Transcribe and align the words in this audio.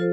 Hej 0.00 0.06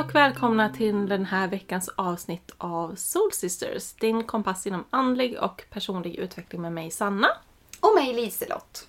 och 0.00 0.14
välkomna 0.14 0.68
till 0.68 1.08
den 1.08 1.24
här 1.24 1.48
veckans 1.48 1.88
avsnitt 1.88 2.54
av 2.58 2.94
Soul 2.94 3.32
Sisters, 3.32 3.92
din 3.92 4.24
kompass 4.24 4.66
inom 4.66 4.84
andlig 4.90 5.38
och 5.38 5.64
personlig 5.70 6.14
utveckling 6.14 6.62
med 6.62 6.72
mig 6.72 6.90
Sanna. 6.90 7.28
Och 7.80 7.94
mig 7.94 8.14
Liselott. 8.14 8.88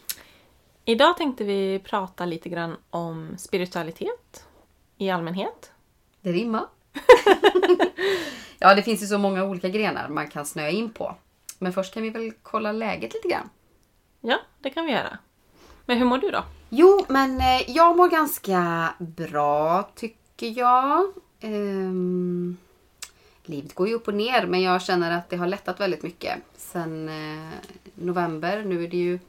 Idag 0.86 1.18
tänkte 1.18 1.44
vi 1.44 1.80
prata 1.80 2.26
lite 2.26 2.50
grann 2.50 2.76
om 2.90 3.36
spiritualitet 3.38 4.48
i 4.98 5.10
allmänhet. 5.10 5.72
Det 6.28 6.34
rimmar. 6.34 6.66
ja, 8.60 8.76
det 8.76 8.84
finns 8.84 9.04
ju 9.04 9.08
så 9.08 9.18
många 9.18 9.44
olika 9.44 9.70
grenar 9.70 10.10
man 10.10 10.28
kan 10.28 10.46
snöa 10.46 10.70
in 10.70 10.90
på. 10.90 11.16
Men 11.60 11.74
först 11.74 11.94
kan 11.94 12.04
vi 12.04 12.10
väl 12.10 12.34
kolla 12.44 12.72
läget 12.72 13.14
lite 13.14 13.28
grann. 13.28 13.50
Ja, 14.22 14.40
det 14.60 14.70
kan 14.70 14.86
vi 14.86 14.92
göra. 14.92 15.18
Men 15.86 15.98
hur 15.98 16.06
mår 16.06 16.18
du 16.18 16.32
då? 16.32 16.44
Jo, 16.70 17.06
men 17.10 17.40
eh, 17.40 17.72
jag 17.72 17.98
mår 17.98 18.10
ganska 18.10 18.90
bra 18.98 19.90
tycker 19.96 20.60
jag. 20.60 21.14
Ehm, 21.40 22.58
livet 23.46 23.76
går 23.76 23.88
ju 23.88 23.94
upp 23.94 24.08
och 24.08 24.14
ner 24.14 24.46
men 24.46 24.62
jag 24.62 24.82
känner 24.82 25.18
att 25.18 25.30
det 25.30 25.38
har 25.38 25.48
lättat 25.48 25.80
väldigt 25.80 26.04
mycket 26.04 26.38
sen 26.58 27.10
eh, 27.10 27.54
november. 27.96 28.64
Nu 28.64 28.84
är 28.84 28.88
det 28.88 28.98
ju 28.98 29.20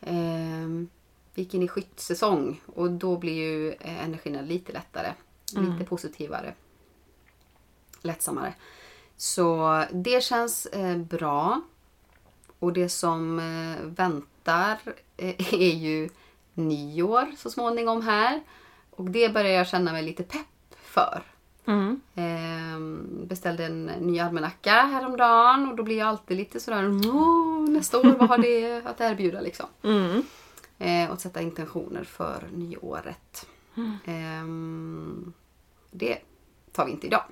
ehm, 0.00 0.88
vi 1.34 1.42
gick 1.42 1.54
in 1.54 1.62
i 1.62 1.68
skyttsäsong 1.68 2.60
och 2.66 2.90
då 2.90 3.16
blir 3.16 3.34
ju 3.34 3.72
eh, 3.72 4.04
energin 4.04 4.46
lite 4.46 4.72
lättare. 4.72 5.12
Lite 5.56 5.84
positivare. 5.84 6.54
Lättsammare. 8.02 8.54
Så 9.16 9.84
det 9.92 10.22
känns 10.24 10.66
eh, 10.66 10.96
bra. 10.96 11.60
Och 12.58 12.72
det 12.72 12.88
som 12.88 13.38
eh, 13.38 13.84
väntar 13.84 14.78
eh, 15.16 15.54
är 15.54 15.74
ju 15.74 16.08
nyår 16.54 17.32
så 17.36 17.50
småningom 17.50 18.02
här. 18.02 18.40
Och 18.90 19.10
det 19.10 19.28
börjar 19.28 19.52
jag 19.52 19.68
känna 19.68 19.92
mig 19.92 20.02
lite 20.02 20.22
pepp 20.22 20.74
för. 20.82 21.22
Mm. 21.64 22.00
Ehm, 22.14 23.26
beställde 23.26 23.66
en 23.66 23.84
ny 23.86 24.18
almanacka 24.18 24.72
häromdagen 24.72 25.68
och 25.68 25.76
då 25.76 25.82
blir 25.82 25.98
jag 25.98 26.08
alltid 26.08 26.36
lite 26.36 26.60
sådär 26.60 27.00
"Åh, 27.14 27.68
nästa 27.68 27.98
år, 27.98 28.16
vad 28.18 28.28
har 28.28 28.38
det 28.38 28.82
att 28.86 29.00
erbjuda 29.00 29.40
liksom? 29.40 29.66
Mm. 29.82 30.22
Eh, 30.78 31.10
och 31.10 31.20
sätta 31.20 31.40
intentioner 31.42 32.04
för 32.04 32.48
nyåret. 32.54 33.46
Mm. 33.76 33.96
Ehm, 34.04 35.32
det 35.90 36.18
tar 36.72 36.86
vi 36.86 36.92
inte 36.92 37.06
idag. 37.06 37.24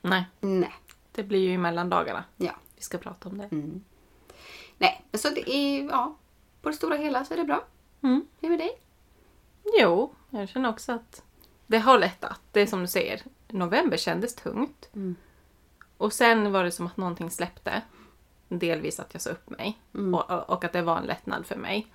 Nej, 0.00 0.24
Nej. 0.40 0.74
det 1.12 1.22
blir 1.22 1.40
ju 1.40 1.52
i 1.52 1.58
mellandagarna. 1.58 2.24
Ja. 2.36 2.52
Vi 2.76 2.82
ska 2.82 2.98
prata 2.98 3.28
om 3.28 3.38
det. 3.38 3.44
Mm. 3.44 3.84
Nej, 4.78 5.04
men 5.10 5.18
så 5.18 5.30
det 5.30 5.50
är, 5.50 5.84
ja, 5.84 6.16
på 6.62 6.68
det 6.68 6.74
stora 6.74 6.96
hela 6.96 7.24
så 7.24 7.34
är 7.34 7.38
det 7.38 7.44
bra. 7.44 7.64
Mm. 8.02 8.26
Hur 8.40 8.52
är 8.52 8.56
det 8.56 8.56
med 8.56 8.58
dig? 8.58 8.80
Jo, 9.78 10.14
jag 10.30 10.48
känner 10.48 10.68
också 10.68 10.92
att 10.92 11.22
det 11.66 11.78
har 11.78 11.98
lättat. 11.98 12.40
Det 12.52 12.60
är 12.60 12.66
som 12.66 12.80
du 12.80 12.86
säger, 12.86 13.22
november 13.48 13.96
kändes 13.96 14.34
tungt. 14.34 14.88
Mm. 14.94 15.16
Och 15.96 16.12
sen 16.12 16.52
var 16.52 16.64
det 16.64 16.70
som 16.70 16.86
att 16.86 16.96
någonting 16.96 17.30
släppte. 17.30 17.82
Delvis 18.48 19.00
att 19.00 19.12
jag 19.12 19.22
sa 19.22 19.30
upp 19.30 19.50
mig. 19.50 19.78
Mm. 19.94 20.14
Och, 20.14 20.50
och 20.50 20.64
att 20.64 20.72
det 20.72 20.82
var 20.82 20.98
en 20.98 21.04
lättnad 21.04 21.46
för 21.46 21.56
mig. 21.56 21.92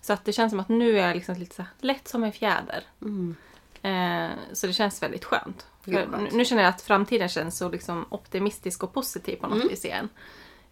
Så 0.00 0.12
att 0.12 0.24
det 0.24 0.32
känns 0.32 0.50
som 0.50 0.60
att 0.60 0.68
nu 0.68 0.98
är 0.98 1.06
jag 1.06 1.16
liksom 1.16 1.34
lite 1.34 1.54
så 1.54 1.62
här, 1.62 1.70
lätt 1.80 2.08
som 2.08 2.24
en 2.24 2.32
fjäder. 2.32 2.84
Mm. 3.02 3.36
Eh, 3.82 4.28
så 4.52 4.66
det 4.66 4.72
känns 4.72 5.02
väldigt 5.02 5.24
skönt. 5.24 5.66
Skönt. 5.84 6.32
nu, 6.32 6.44
känner 6.44 6.62
jag 6.62 6.68
att 6.70 6.82
framtiden 6.82 7.28
känns 7.28 7.58
så 7.58 7.68
liksom 7.68 8.04
optimistisk 8.08 8.82
och 8.82 8.94
positiv 8.94 9.36
på 9.36 9.46
något 9.46 9.56
Mm. 9.56 9.68
vis 9.68 9.84
igen. 9.84 10.08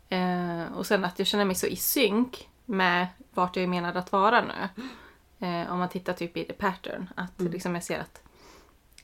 Eh, 0.08 0.72
och 0.76 0.86
sen 0.86 1.04
att 1.04 1.18
jag 1.18 1.26
känner 1.28 1.44
mig 1.44 1.54
så 1.56 1.66
i 1.66 1.76
synk 1.76 2.48
med 2.64 3.06
vart 3.34 3.56
jag 3.56 3.62
är 3.62 3.66
menad 3.66 3.96
att 3.96 4.12
vara 4.12 4.40
nu. 4.44 4.84
Eh, 5.46 5.72
om 5.72 5.78
man 5.78 5.88
tittar 5.88 6.12
typ 6.12 6.36
i 6.36 6.44
the 6.44 6.52
pattern. 6.52 7.10
Att 7.16 7.40
Mm. 7.40 7.52
liksom 7.52 7.74
jag 7.74 7.84
ser 7.84 8.00
att 8.00 8.22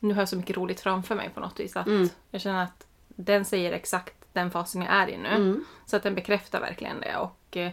nu 0.01 0.15
har 0.15 0.21
jag 0.21 0.29
så 0.29 0.37
mycket 0.37 0.57
roligt 0.57 0.81
framför 0.81 1.15
mig 1.15 1.31
på 1.35 1.41
något 1.41 1.61
vis. 1.61 1.77
Att 1.77 1.87
Mm. 1.87 2.09
Jag 2.31 2.41
känner 2.41 2.63
att 2.65 2.87
den 3.09 3.45
säger 3.45 3.73
exakt 3.73 4.15
den 4.33 4.51
fasen 4.51 4.83
jag 4.83 4.95
är 4.95 5.09
i 5.09 5.17
nu. 5.17 5.29
Mm. 5.29 5.65
Så 5.87 5.97
att 5.97 6.03
den 6.03 6.15
bekräftar 6.15 6.61
verkligen 6.61 7.01
det. 7.01 7.17
Och 7.17 7.57
eh, 7.57 7.73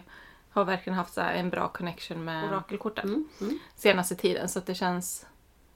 har 0.50 0.64
verkligen 0.64 0.96
haft 0.96 1.14
så 1.14 1.20
en 1.20 1.50
bra 1.50 1.68
connection 1.68 2.24
med 2.24 2.44
orakelkorten 2.44 3.04
Mm. 3.08 3.28
Mm. 3.40 3.58
senaste 3.76 4.14
tiden. 4.14 4.48
Så 4.48 4.58
att 4.58 4.66
det 4.66 4.74
känns 4.74 5.26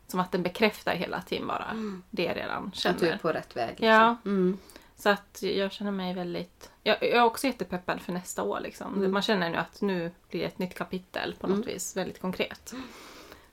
som 0.07 0.21
att 0.21 0.33
den 0.33 0.43
bekräftar 0.43 0.95
hela 0.95 1.23
tiden 1.23 1.47
bara 1.47 1.67
det 2.11 2.23
jag 2.23 2.37
redan 2.37 2.67
Att 2.67 2.83
du 2.83 2.89
är 2.89 2.95
känner. 2.95 3.19
på 3.19 3.33
rätt 3.33 3.57
väg. 3.57 3.69
liksom. 3.71 3.87
Ja, 3.89 4.17
Mm. 4.25 4.59
så 4.97 5.09
att 5.09 5.39
jag 5.43 5.73
känner 5.73 5.91
mig 5.91 6.15
väldigt... 6.15 6.71
Jag, 6.83 6.97
jag 7.03 7.11
är 7.11 7.23
också 7.25 7.47
jättepeppad 7.47 8.01
för 8.01 8.13
nästa 8.13 8.43
år. 8.43 8.61
Liksom. 8.61 8.95
Mm. 8.95 9.13
Man 9.13 9.23
känner 9.23 9.51
nu 9.51 9.57
att 9.57 9.81
nu 9.81 10.11
blir 10.31 10.41
det 10.41 10.47
ett 10.47 10.59
nytt 10.59 10.75
kapitel 10.75 11.35
på 11.41 11.47
något 11.47 11.67
vis. 11.67 11.97
Väldigt 11.97 12.21
konkret. 12.21 12.75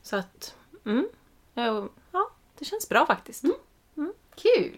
Så 0.01 0.15
att... 0.15 0.55
Mm, 0.85 1.07
ja, 1.53 1.89
ja, 2.11 2.29
det 2.59 2.65
känns 2.65 2.89
bra 2.89 3.05
faktiskt. 3.05 3.43
Kul! 4.35 4.77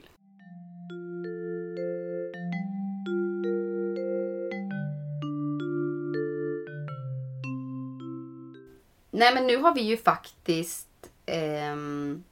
Nej 9.12 9.34
men 9.34 9.48
nu 9.48 9.58
har 9.58 9.74
vi 9.76 9.82
ju 9.82 9.98
faktiskt 9.98 10.88
ehm, 11.26 12.24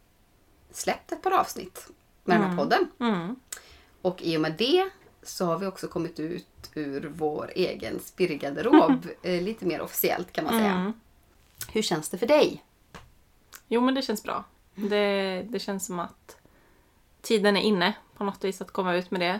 släppt 0.71 1.11
ett 1.11 1.21
par 1.21 1.31
avsnitt 1.31 1.87
med 2.23 2.39
den 2.39 2.49
här 2.49 2.57
podden. 2.57 2.87
Mm. 2.99 3.35
Och 4.01 4.21
i 4.21 4.37
och 4.37 4.41
med 4.41 4.55
det 4.57 4.89
så 5.23 5.45
har 5.45 5.57
vi 5.59 5.65
också 5.65 5.87
kommit 5.87 6.19
ut 6.19 6.71
ur 6.73 7.11
vår 7.15 7.51
egen 7.55 7.99
spirrgarderob 7.99 9.07
eh, 9.21 9.41
lite 9.41 9.65
mer 9.65 9.81
officiellt 9.81 10.31
kan 10.31 10.43
man 10.43 10.53
säga. 10.53 10.71
Mm. 10.71 10.93
Hur 11.71 11.81
känns 11.81 12.09
det 12.09 12.17
för 12.17 12.27
dig? 12.27 12.63
Jo, 13.67 13.81
men 13.81 13.95
det 13.95 14.01
känns 14.01 14.23
bra. 14.23 14.43
Det, 14.75 15.45
det 15.49 15.59
känns 15.59 15.85
som 15.85 15.99
att 15.99 16.37
tiden 17.21 17.57
är 17.57 17.61
inne 17.61 17.93
på 18.17 18.23
något 18.23 18.43
vis 18.43 18.61
att 18.61 18.71
komma 18.71 18.95
ut 18.95 19.11
med 19.11 19.21
det. 19.21 19.39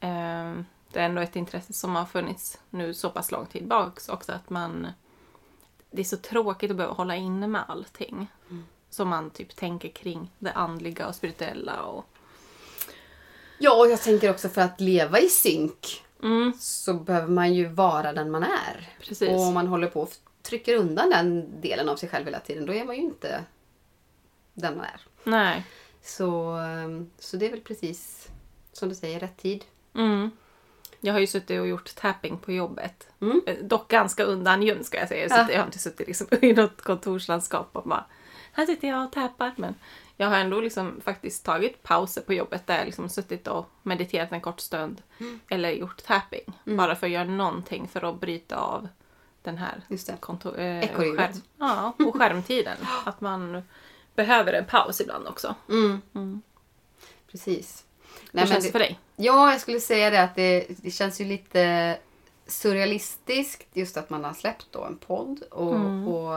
Ehm, 0.00 0.64
Det 0.92 1.00
är 1.00 1.04
ändå 1.04 1.22
ett 1.22 1.36
intresse 1.36 1.72
som 1.72 1.96
har 1.96 2.04
funnits 2.04 2.58
nu 2.70 2.94
så 2.94 3.10
pass 3.10 3.32
lång 3.32 3.46
tid 3.46 3.66
bak 3.66 3.98
också 4.08 4.32
att 4.32 4.50
man... 4.50 4.86
Det 5.90 6.00
är 6.00 6.04
så 6.04 6.16
tråkigt 6.16 6.70
att 6.70 6.76
behöva 6.76 6.94
hålla 6.94 7.16
inne 7.16 7.46
med 7.46 7.64
allting. 7.68 8.30
Som 8.90 9.08
man 9.08 9.30
typ 9.30 9.56
tänker 9.56 9.88
kring 9.88 10.30
det 10.38 10.52
andliga 10.52 11.06
och 11.08 11.14
spirituella 11.14 11.82
och... 11.82 12.04
Ja, 13.58 13.74
och 13.78 13.90
jag 13.90 14.02
tänker 14.02 14.30
också 14.30 14.48
för 14.48 14.60
att 14.60 14.80
leva 14.80 15.18
i 15.20 15.28
synk 15.28 16.04
Mm, 16.22 16.52
så 16.60 16.94
behöver 16.94 17.28
man 17.28 17.54
ju 17.54 17.66
vara 17.68 18.12
den 18.12 18.30
man 18.30 18.42
är. 18.42 18.88
precis. 19.00 19.28
Och 19.28 19.40
om 19.40 19.54
man 19.54 19.66
håller 19.66 19.86
på 19.88 20.00
och 20.00 20.10
trycker 20.42 20.76
undan 20.76 21.10
den 21.10 21.60
delen 21.60 21.88
av 21.88 21.96
sig 21.96 22.08
själv 22.08 22.24
hela 22.24 22.40
tiden, 22.40 22.66
då 22.66 22.74
är 22.74 22.84
man 22.84 22.96
ju 22.96 23.02
inte 23.02 23.44
den 24.54 24.76
man 24.76 24.86
är. 24.86 25.00
Nej. 25.24 25.66
Så, 26.02 26.50
ehm, 26.50 27.10
så 27.18 27.36
det 27.36 27.46
är 27.46 27.50
väl 27.50 27.60
precis 27.60 28.28
som 28.72 28.88
du 28.88 28.94
säger, 28.94 29.20
rätt 29.20 29.36
tid. 29.36 29.64
Mm. 29.94 30.30
Jag 31.00 31.12
har 31.12 31.20
ju 31.20 31.26
suttit 31.26 31.60
och 31.60 31.66
gjort 31.68 31.94
tapping 31.94 32.38
på 32.38 32.52
jobbet. 32.52 33.08
Mm. 33.20 33.42
Eh, 33.46 33.56
Dock 33.62 33.88
ganska 33.88 34.24
undangömd 34.24 34.86
ska 34.86 34.98
jag 34.98 35.08
säga. 35.08 35.20
Jag, 35.22 35.30
Ja. 35.30 35.42
sitter, 35.42 35.52
jag 35.54 35.60
har 35.60 35.66
inte 35.66 35.78
suttit 35.78 36.06
liksom 36.06 36.26
i 36.42 36.52
något 36.52 36.82
kontorslandskap 36.82 37.68
och 37.72 37.82
bara 37.88 38.04
här 38.52 38.66
sitter 38.66 38.88
jag 38.88 39.04
och 39.04 39.12
tappar. 39.12 39.52
Men 39.56 39.74
jag 40.16 40.28
har 40.28 40.38
ändå 40.38 40.60
liksom 40.60 41.00
faktiskt 41.04 41.44
tagit 41.44 41.82
pauser 41.82 42.20
på 42.20 42.34
jobbet 42.34 42.66
där 42.66 42.78
jag 42.78 42.84
liksom 42.84 43.08
suttit 43.08 43.46
och 43.48 43.70
mediterat 43.82 44.32
en 44.32 44.40
kort 44.40 44.60
stund. 44.60 45.02
Mm. 45.18 45.40
Eller 45.48 45.70
gjort 45.70 46.02
tapping. 46.02 46.52
Bara 46.64 46.96
för 46.96 47.06
att 47.06 47.12
göra 47.12 47.24
någonting 47.24 47.88
för 47.88 48.10
att 48.10 48.20
bryta 48.20 48.56
av 48.56 48.88
den 49.42 49.58
här 49.58 49.82
kontor, 50.20 50.60
eh, 50.60 50.88
skärm, 50.88 51.32
ja, 51.58 51.92
och 51.98 52.16
skärmtiden. 52.16 52.76
att 53.04 53.20
man 53.20 53.62
behöver 54.14 54.52
en 54.52 54.64
paus 54.64 55.00
ibland 55.00 55.26
också. 55.28 55.54
Mm. 55.68 56.02
Mm. 56.14 56.42
Precis. 57.30 57.84
Hur 58.32 58.46
känns 58.46 58.50
det 58.50 58.68
det, 58.68 58.72
för 58.72 58.78
dig? 58.78 58.98
ja, 59.16 59.52
jag 59.52 59.60
skulle 59.60 59.80
säga 59.80 60.10
det 60.10 60.22
att 60.22 60.34
det, 60.34 60.66
det 60.68 60.90
känns 60.90 61.20
ju 61.20 61.24
lite 61.24 61.98
surrealistiskt 62.50 63.66
just 63.76 63.96
att 63.96 64.10
man 64.10 64.24
har 64.24 64.32
släppt 64.34 64.66
då 64.70 64.84
en 64.84 64.96
podd 64.96 65.42
och, 65.50 65.74
Mm. 65.76 66.08
och 66.08 66.34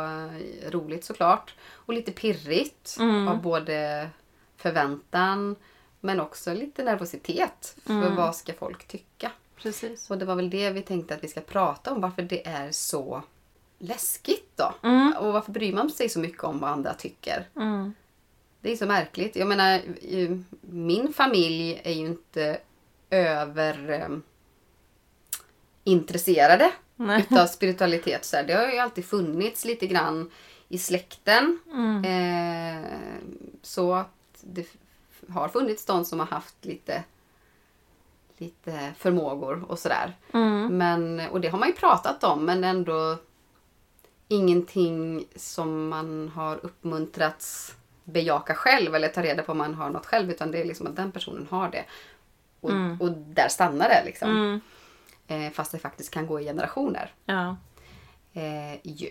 roligt 0.72 1.06
såklart. 1.06 1.54
Och 1.72 1.94
lite 1.94 2.12
pirrigt 2.12 2.98
Mm. 3.00 3.28
av 3.28 3.42
både 3.42 4.10
förväntan 4.58 5.56
men 6.00 6.20
också 6.20 6.54
lite 6.54 6.84
nervositet 6.84 7.76
för 7.86 7.94
Mm. 7.94 8.16
vad 8.16 8.36
ska 8.36 8.54
folk 8.54 8.88
tycka. 8.88 9.32
Precis. 9.58 10.10
Och 10.12 10.18
det 10.18 10.26
var 10.26 10.36
väl 10.36 10.50
det 10.50 10.70
vi 10.70 10.82
tänkte 10.82 11.14
att 11.16 11.24
vi 11.24 11.28
ska 11.28 11.42
prata 11.42 11.92
om, 11.94 12.02
varför 12.02 12.22
det 12.22 12.48
är 12.48 12.72
så 12.72 13.24
läskigt 13.80 14.52
då. 14.56 14.74
Mm. 14.84 15.14
Och 15.20 15.34
varför 15.34 15.52
bryr 15.52 15.74
man 15.74 15.90
sig 15.90 16.10
så 16.10 16.20
mycket 16.20 16.44
om 16.44 16.60
vad 16.60 16.70
andra 16.70 16.94
tycker? 16.94 17.48
Mm. 17.56 17.94
Det 18.62 18.72
är 18.72 18.76
så 18.76 18.86
märkligt. 18.86 19.36
Jag 19.36 19.48
menar, 19.48 19.82
min 20.62 21.14
familj 21.14 21.82
är 21.84 21.92
ju 21.92 22.06
inte 22.06 22.58
över 23.10 23.90
eh, 23.90 24.18
intresserade 25.84 26.72
Nej. 26.96 27.22
utav 27.22 27.46
spiritualitet. 27.46 28.26
Så 28.26 28.36
här. 28.36 28.44
Det 28.44 28.54
har 28.54 28.72
ju 28.72 28.78
alltid 28.78 29.06
funnits 29.06 29.66
lite 29.66 29.88
grann 29.88 30.32
i 30.70 30.78
släkten. 30.78 31.60
Mm. 31.74 32.06
Eh, 32.06 32.90
så 33.62 33.94
att 33.94 34.08
det 34.42 34.68
har 35.30 35.50
funnits 35.50 35.86
de 35.86 36.06
som 36.06 36.20
har 36.20 36.28
haft 36.28 36.66
lite, 36.66 37.04
lite 38.38 38.94
förmågor 38.98 39.66
och 39.68 39.80
sådär. 39.80 40.14
Mm. 40.34 40.78
Men, 40.78 41.30
och 41.30 41.42
det 41.42 41.48
har 41.48 41.60
man 41.60 41.68
ju 41.68 41.74
pratat 41.76 42.24
om 42.24 42.46
men 42.46 42.64
ändå 42.64 43.18
ingenting 44.28 45.26
som 45.36 45.88
man 45.88 46.32
har 46.36 46.66
uppmuntrats 46.66 47.76
bejaka 48.04 48.56
själv 48.56 48.96
eller 48.96 49.08
ta 49.08 49.24
reda 49.24 49.44
på 49.44 49.52
om 49.52 49.58
man 49.58 49.74
har 49.74 49.90
något 49.90 50.06
själv 50.06 50.32
utan 50.32 50.52
det 50.52 50.62
är 50.62 50.66
liksom 50.66 50.88
att 50.88 50.96
den 50.96 51.12
personen 51.12 51.48
har 51.50 51.70
det. 51.70 51.86
Och, 52.60 52.72
och 53.00 53.12
där 53.12 53.48
stannar 53.48 53.90
det 53.90 54.04
liksom. 54.06 54.62
Mm. 55.28 55.42
Eh, 55.42 55.52
fast 55.52 55.72
det 55.72 55.80
faktiskt 55.80 56.12
kan 56.12 56.28
gå 56.28 56.40
i 56.40 56.44
generationer. 56.44 57.14
Ja. 57.26 57.58
Eh, 58.34 58.80
ju. 58.84 59.10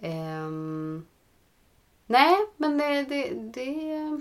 Ehm, 0.00 1.06
nej, 2.06 2.36
men 2.56 2.78
det, 2.78 3.02
det, 3.02 3.30
det, 3.30 4.20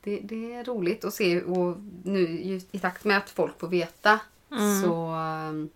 det, 0.00 0.20
det 0.20 0.52
är 0.54 0.64
roligt 0.64 1.04
att 1.04 1.14
se 1.14 1.42
och 1.42 1.76
nu 2.04 2.28
i 2.70 2.78
takt 2.78 3.04
med 3.04 3.18
att 3.18 3.30
folk 3.30 3.60
får 3.60 3.68
veta 3.68 4.20
så, 4.82 5.04
ehm, 5.04 5.68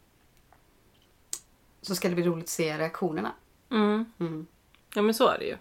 så 1.83 1.95
ska 1.95 2.09
det 2.09 2.15
bli 2.15 2.25
roligt 2.25 2.45
att 2.45 2.49
se 2.49 2.79
reaktionerna. 2.79 3.33
Mm. 3.71 4.05
Mm. 4.19 4.47
Ja 4.95 5.03
men 5.03 5.15
så 5.15 5.29
är 5.29 5.39
det 5.39 5.45
ju. 5.45 5.57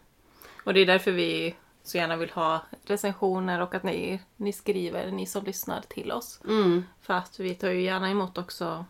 Och 0.64 0.74
det 0.74 0.80
är 0.80 0.86
därför 0.86 1.12
vi 1.12 1.56
så 1.84 1.98
gärna 1.98 2.16
vill 2.16 2.30
ha 2.30 2.62
recensioner 2.84 3.62
och 3.62 3.76
att 3.76 3.84
ni, 3.84 4.22
ni 4.38 4.54
skriver, 4.54 5.12
ni 5.12 5.26
som 5.26 5.44
lyssnar 5.44 5.82
till 5.82 6.12
oss. 6.12 6.40
Mm. 6.48 6.84
För 7.02 7.14
att 7.14 7.40
vi 7.40 7.56
tar 7.56 7.70
ju 7.70 7.82
gärna 7.82 8.10
emot 8.10 8.38
också 8.38 8.86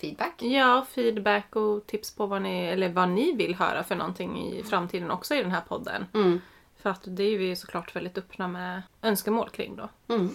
Feedback. 0.00 0.42
ja, 0.42 0.86
feedback 0.90 1.56
och 1.56 1.86
tips 1.86 2.14
på 2.14 2.26
vad 2.26 2.42
ni, 2.42 2.64
eller 2.66 2.88
vad 2.88 3.08
ni 3.08 3.32
vill 3.32 3.54
höra 3.54 3.84
för 3.84 3.94
någonting 3.94 4.42
i 4.52 4.62
framtiden 4.62 5.10
också 5.10 5.34
i 5.34 5.42
den 5.42 5.50
här 5.50 5.60
podden. 5.60 6.06
Mm. 6.14 6.40
För 6.76 6.90
att 6.90 7.02
det 7.04 7.22
är 7.22 7.38
vi 7.38 7.46
ju 7.46 7.56
såklart 7.56 7.96
väldigt 7.96 8.18
öppna 8.18 8.48
med 8.48 8.82
önskemål 9.02 9.48
kring 9.50 9.76
då. 9.76 9.88
Mm. 10.14 10.30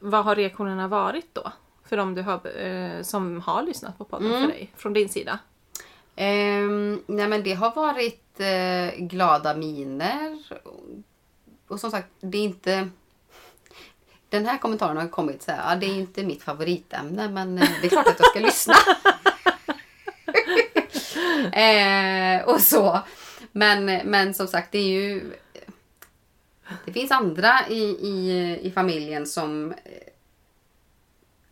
Vad 0.00 0.24
har 0.24 0.36
reaktionerna 0.36 0.88
varit 0.88 1.34
då? 1.34 1.52
För 1.84 1.96
de 1.96 2.14
du 2.14 2.22
har, 2.22 2.60
eh, 2.62 3.02
som 3.02 3.40
har 3.40 3.62
lyssnat 3.62 3.98
på 3.98 4.04
podden 4.04 4.28
Mm. 4.30 4.42
för 4.42 4.48
dig, 4.48 4.72
från 4.76 4.92
din 4.92 5.08
sida? 5.08 5.38
Ehm, 6.16 7.02
nej 7.06 7.28
men 7.28 7.42
det 7.42 7.52
har 7.52 7.74
varit 7.74 8.40
eh, 8.40 8.98
glada 8.98 9.54
miner. 9.54 10.38
Och 11.68 11.80
som 11.80 11.90
sagt, 11.90 12.08
det 12.20 12.38
är 12.38 12.44
inte... 12.44 12.88
Den 14.28 14.46
här 14.46 14.58
kommentaren 14.58 14.96
har 14.96 15.08
kommit 15.08 15.42
så 15.42 15.50
här, 15.50 15.70
ja, 15.70 15.76
det 15.76 15.86
är 15.86 15.94
inte 15.94 16.22
mitt 16.22 16.42
favoritämne 16.42 17.28
men 17.28 17.58
eh, 17.58 17.68
det 17.80 17.86
är 17.86 17.90
klart 17.90 18.06
att 18.06 18.20
jag 18.20 18.28
ska 18.28 18.40
lyssna. 18.40 18.74
eh, 21.60 22.42
och 22.48 22.60
så. 22.60 23.00
Men, 23.52 23.84
men 23.84 24.34
som 24.34 24.46
sagt, 24.46 24.72
det 24.72 24.78
är 24.78 24.88
ju... 24.88 25.32
Det 26.84 26.92
finns 26.92 27.10
andra 27.10 27.68
i, 27.68 27.82
i, 27.82 28.58
i 28.62 28.70
familjen 28.70 29.26
som 29.26 29.74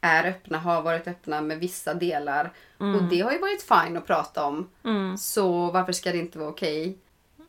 är 0.00 0.24
öppna, 0.24 0.58
har 0.58 0.82
varit 0.82 1.08
öppna 1.08 1.40
med 1.40 1.58
vissa 1.58 1.94
delar. 1.94 2.52
Och 2.78 3.02
det 3.02 3.20
har 3.20 3.32
ju 3.32 3.38
varit 3.38 3.62
fine 3.62 3.96
att 3.96 4.06
prata 4.06 4.44
om. 4.44 4.68
Mm. 4.84 5.18
Så 5.18 5.70
varför 5.70 5.92
ska 5.92 6.12
det 6.12 6.18
inte 6.18 6.38
vara 6.38 6.48
okej 6.48 6.98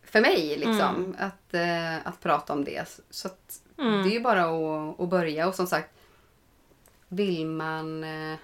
för 0.04 0.22
mig 0.22 0.58
liksom, 0.58 1.16
att, 1.20 1.54
eh, 1.54 2.08
att 2.08 2.22
prata 2.22 2.54
om 2.54 2.64
det? 2.64 3.02
Så 3.10 3.28
att 3.28 3.62
det 3.76 4.10
är 4.10 4.14
ju 4.14 4.20
bara 4.20 4.42
att, 4.42 5.00
att 5.00 5.10
börja 5.10 5.48
och 5.48 5.56
som 5.56 5.68
sagt 5.68 5.90
vill 7.08 7.46
man, 7.46 8.04
eh, 8.04 8.38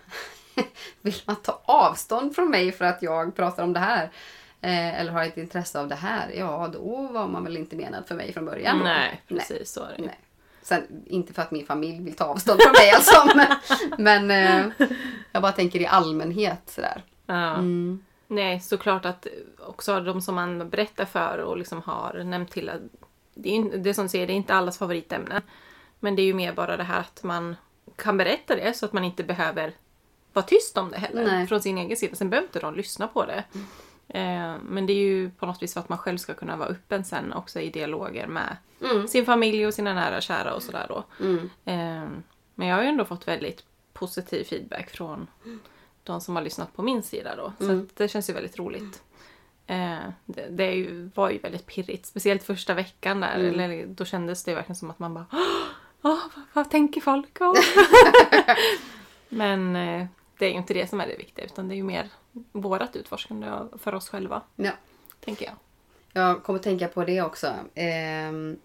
vill 1.01 1.15
man 1.25 1.35
ta 1.35 1.61
avstånd 1.65 2.35
från 2.35 2.49
mig 2.49 2.71
för 2.71 2.85
att 2.85 3.01
jag 3.01 3.35
pratar 3.35 3.63
om 3.63 3.73
det 3.73 3.79
här 3.79 4.03
eh, 4.61 4.99
eller 4.99 5.11
har 5.11 5.23
ett 5.23 5.37
intresse 5.37 5.79
av 5.79 5.87
det 5.87 5.95
här, 5.95 6.31
ja 6.35 6.69
då 6.73 7.07
var 7.07 7.27
man 7.27 7.43
väl 7.43 7.57
inte 7.57 7.75
menad 7.75 8.07
för 8.07 8.15
mig 8.15 8.33
från 8.33 8.45
början. 8.45 8.79
Nej, 8.79 9.21
precis 9.27 9.71
så 9.71 9.83
är 9.83 9.93
det. 9.97 10.03
Nej. 10.03 10.19
Sen, 10.65 11.03
inte 11.06 11.33
för 11.33 11.41
att 11.41 11.51
min 11.51 11.65
familj 11.65 12.03
vill 12.03 12.15
ta 12.15 12.25
avstånd 12.25 12.62
från 12.62 12.71
mig 12.71 12.91
alltså, 12.91 13.31
men, 13.97 14.27
men 14.27 14.31
eh, 14.31 14.88
jag 15.31 15.41
bara 15.41 15.51
tänker 15.51 15.79
i 15.79 15.85
allmänhet 15.85 16.62
sådär. 16.65 17.03
Ja. 17.25 17.53
Mm. 17.53 18.03
Nej, 18.27 18.59
såklart 18.59 19.06
att 19.06 19.27
också 19.67 20.00
de 20.00 20.21
som 20.21 20.35
man 20.35 20.69
berättar 20.69 21.06
för 21.06 21.38
och 21.38 21.57
liksom 21.57 21.81
har 21.81 22.23
nämnt 22.23 22.51
till 22.51 22.69
att 22.69 22.81
det 23.33 23.57
är, 23.57 23.77
det 23.77 23.94
som 23.94 24.09
säger, 24.09 24.27
det 24.27 24.33
är 24.33 24.35
inte 24.35 24.53
allas 24.53 24.77
favoritämne. 24.77 25.41
Men 26.00 26.15
det 26.15 26.21
är 26.21 26.25
ju 26.25 26.33
mer 26.33 26.53
bara 26.53 26.77
det 26.77 26.83
här 26.83 27.00
att 27.00 27.23
man 27.23 27.56
kan 27.95 28.17
berätta 28.17 28.56
det 28.56 28.73
så 28.73 28.85
att 28.85 28.94
man 28.94 29.03
inte 29.03 29.23
behöver 29.23 29.73
vara 30.33 30.45
tyst 30.45 30.77
om 30.77 30.91
det 30.91 30.97
heller 30.97 31.23
Nej. 31.23 31.47
från 31.47 31.62
sin 31.62 31.77
egen 31.77 31.97
sida. 31.97 32.15
Sen 32.15 32.29
behöver 32.29 32.47
inte 32.47 32.59
de 32.59 32.75
lyssna 32.75 33.07
på 33.07 33.25
det. 33.25 33.44
Eh, 34.07 34.55
men 34.63 34.85
det 34.85 34.93
är 34.93 34.97
ju 35.07 35.29
på 35.31 35.45
något 35.45 35.63
vis 35.63 35.73
för 35.73 35.79
att 35.79 35.89
man 35.89 35.97
själv 35.97 36.17
ska 36.17 36.33
kunna 36.33 36.55
vara 36.57 36.69
öppen 36.69 37.03
sen 37.05 37.33
också 37.33 37.59
i 37.59 37.69
dialoger 37.69 38.27
med 38.27 38.57
Mm. 38.81 39.07
sin 39.07 39.25
familj 39.25 39.67
och 39.67 39.73
sina 39.73 39.93
nära 39.93 40.17
och 40.17 40.23
kära 40.23 40.53
och 40.53 40.63
sådär 40.63 40.85
då. 40.89 41.03
Mm. 41.19 41.49
Eh, 41.65 42.09
men 42.55 42.67
jag 42.67 42.75
har 42.75 42.83
ju 42.83 42.89
ändå 42.89 43.05
fått 43.05 43.27
väldigt 43.27 43.63
positiv 43.93 44.43
feedback 44.43 44.89
från 44.89 45.27
de 46.03 46.21
som 46.21 46.35
har 46.35 46.43
lyssnat 46.43 46.73
på 46.75 46.81
min 46.83 47.03
sida 47.03 47.35
då. 47.35 47.53
Så 47.65 47.71
att 47.71 47.95
det 47.95 48.07
känns 48.07 48.29
ju 48.29 48.33
väldigt 48.33 48.59
roligt. 48.59 49.03
Eh, 49.67 49.97
det 50.25 50.47
det 50.49 50.63
är 50.63 50.71
ju, 50.71 51.09
var 51.15 51.29
ju 51.29 51.37
väldigt 51.37 51.65
pirrigt, 51.65 52.05
speciellt 52.05 52.43
första 52.43 52.73
veckan 52.73 53.19
där. 53.21 53.33
Eller, 53.33 53.85
då 53.87 54.05
kändes 54.05 54.43
det 54.43 54.55
verkligen 54.55 54.75
som 54.75 54.89
att 54.89 54.99
man 54.99 55.13
bara 55.13 55.25
Åh, 55.31 55.39
vad, 56.01 56.19
vad 56.53 56.69
tänker 56.71 57.01
folk 57.01 57.41
om? 57.41 57.55
Men 59.29 59.75
eh, 59.75 60.05
det 60.37 60.45
är 60.45 60.49
ju 60.49 60.55
inte 60.55 60.73
det 60.73 60.87
som 60.89 61.01
är 61.01 61.07
det 61.07 61.15
viktiga 61.17 61.45
utan 61.45 61.67
det 61.67 61.73
är 61.73 61.77
ju 61.77 61.83
mer 61.83 62.09
vårat 62.51 62.95
utforskande 62.95 63.47
för 63.77 63.95
oss 63.95 64.09
själva, 64.09 64.41
Ja. 64.55 64.71
tänker 65.25 65.45
jag. 65.45 65.53
Jag 66.13 66.43
kommer 66.43 66.59
tänka 66.59 66.87
på 66.87 67.03
det 67.03 67.21
också. 67.21 67.53
Ehm, 67.75 68.57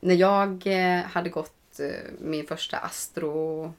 när 0.00 0.14
jag 0.14 0.62
eh, 0.66 1.02
hade 1.04 1.30
gått 1.30 1.80
eh, 1.80 2.10
min 2.20 2.46
första 2.46 2.76
astro 2.76 3.72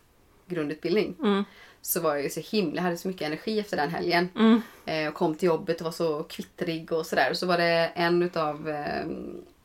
grundutbildning 0.46 1.16
Mm. 1.20 1.44
så 1.82 2.02
var 2.02 2.16
jag 2.16 2.24
ju 2.24 2.30
så 2.30 2.40
himla, 2.40 2.76
jag 2.76 2.84
hade 2.84 2.98
så 2.98 3.08
mycket 3.08 3.22
energi 3.28 3.60
efter 3.60 3.78
den 3.78 3.90
helgen. 3.90 4.30
Mm. 4.36 4.62
Eh, 4.86 5.12
kom 5.12 5.36
till 5.36 5.48
jobbet 5.48 5.78
och 5.82 5.86
var 5.86 5.92
så 5.92 6.24
kvittrig 6.24 6.92
och 6.92 7.06
sådär. 7.06 7.34
Så 7.34 7.46
var 7.46 7.58
det 7.58 7.92
en 7.96 8.24
utav 8.24 8.70
eh, 8.70 9.06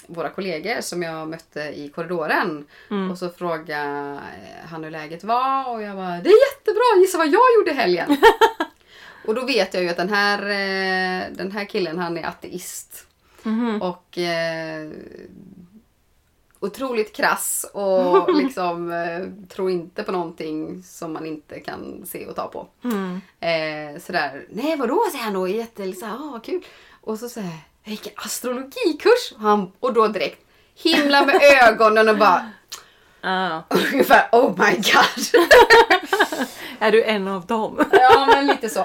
våra 0.06 0.28
kollegor 0.30 0.80
som 0.80 1.02
jag 1.02 1.28
mötte 1.28 1.60
i 1.60 1.88
korridoren. 1.94 2.66
Och 3.10 3.18
så 3.18 3.28
frågade 3.30 4.20
eh, 4.42 4.68
han 4.68 4.84
hur 4.84 4.90
läget 4.90 5.24
var 5.24 5.70
och 5.72 5.82
jag 5.82 5.96
bara 5.96 6.10
Det 6.20 6.30
är 6.30 6.52
jättebra, 6.52 7.00
gissa 7.00 7.18
vad 7.18 7.26
jag 7.28 7.54
gjorde 7.58 7.70
i 7.70 7.74
helgen? 7.74 8.16
och 9.26 9.34
då 9.34 9.44
vet 9.44 9.74
jag 9.74 9.82
ju 9.82 9.88
att 9.88 9.96
den 9.96 10.08
här, 10.08 10.38
eh, 10.42 11.36
den 11.36 11.52
här 11.52 11.64
killen 11.64 11.98
han 11.98 12.18
är 12.18 12.26
ateist. 12.26 13.06
Mhm. 13.42 13.82
Och 13.82 14.18
eh, 14.18 14.90
otroligt 16.60 17.16
krass 17.16 17.66
och 17.72 18.34
liksom 18.42 18.92
eh, 18.92 19.46
tror 19.48 19.70
inte 19.70 20.02
på 20.02 20.12
någonting 20.12 20.82
som 20.82 21.12
man 21.12 21.26
inte 21.26 21.60
kan 21.60 22.06
se 22.06 22.26
och 22.26 22.36
ta 22.36 22.48
på. 22.48 22.66
Mm. 22.84 23.20
Eh, 23.40 24.00
sådär, 24.00 24.46
nej 24.50 24.76
vadå 24.76 25.04
säger 25.10 25.24
han 25.24 25.34
då, 25.34 25.48
jätte, 25.48 25.82
här, 25.82 25.92
ah, 26.02 26.30
vad 26.32 26.44
kul. 26.44 26.64
Och 27.00 27.18
så 27.18 27.28
säger 27.28 27.48
jag, 27.48 27.58
jag 27.82 27.90
gick 27.90 28.06
en 28.06 28.12
astrologikurs. 28.16 29.32
Och, 29.34 29.40
han, 29.40 29.72
och 29.80 29.92
då 29.92 30.08
direkt 30.08 30.40
himla 30.74 31.26
med 31.26 31.40
ögonen 31.68 32.08
och 32.08 32.18
bara 32.18 32.50
Ah. 33.26 33.62
ungefär 33.92 34.28
oh 34.32 34.50
my 34.58 34.74
god. 34.76 35.44
Är 36.78 36.92
du 36.92 37.04
en 37.04 37.28
av 37.28 37.46
dem? 37.46 37.84
ja 37.92 38.26
men 38.26 38.46
lite 38.46 38.68
så. 38.68 38.80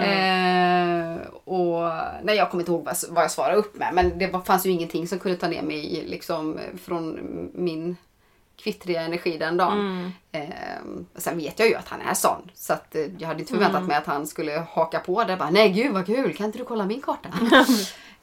Eh, 0.00 1.16
och 1.44 1.90
nej 2.22 2.36
jag 2.36 2.50
kommer 2.50 2.62
inte 2.62 2.72
ihåg 2.72 2.84
vad, 2.84 2.96
vad 3.08 3.24
jag 3.24 3.30
svarade 3.30 3.56
upp 3.56 3.76
med 3.76 3.94
men 3.94 4.18
det 4.18 4.26
var, 4.26 4.40
fanns 4.40 4.66
ju 4.66 4.70
ingenting 4.70 5.08
som 5.08 5.18
kunde 5.18 5.38
ta 5.38 5.48
ner 5.48 5.62
mig 5.62 6.04
liksom 6.06 6.58
från 6.84 7.18
min 7.54 7.96
kvittriga 8.56 9.00
energi 9.02 9.38
den 9.38 9.56
dagen. 9.56 10.12
Eh, 10.32 10.48
sen 11.14 11.38
vet 11.38 11.58
jag 11.58 11.68
ju 11.68 11.74
att 11.74 11.88
han 11.88 12.00
är 12.00 12.14
sån 12.14 12.50
så 12.54 12.72
att 12.72 12.94
eh, 12.94 13.02
jag 13.18 13.28
hade 13.28 13.40
inte 13.40 13.52
förväntat 13.52 13.86
mig 13.86 13.96
att 13.96 14.06
han 14.06 14.26
skulle 14.26 14.66
haka 14.70 15.00
på 15.00 15.24
det. 15.24 15.36
Bara, 15.36 15.50
nej 15.50 15.68
gud 15.70 15.92
vad 15.92 16.06
kul, 16.06 16.34
kan 16.36 16.46
inte 16.46 16.58
du 16.58 16.64
kolla 16.64 16.86
min 16.86 17.00
karta? 17.02 17.28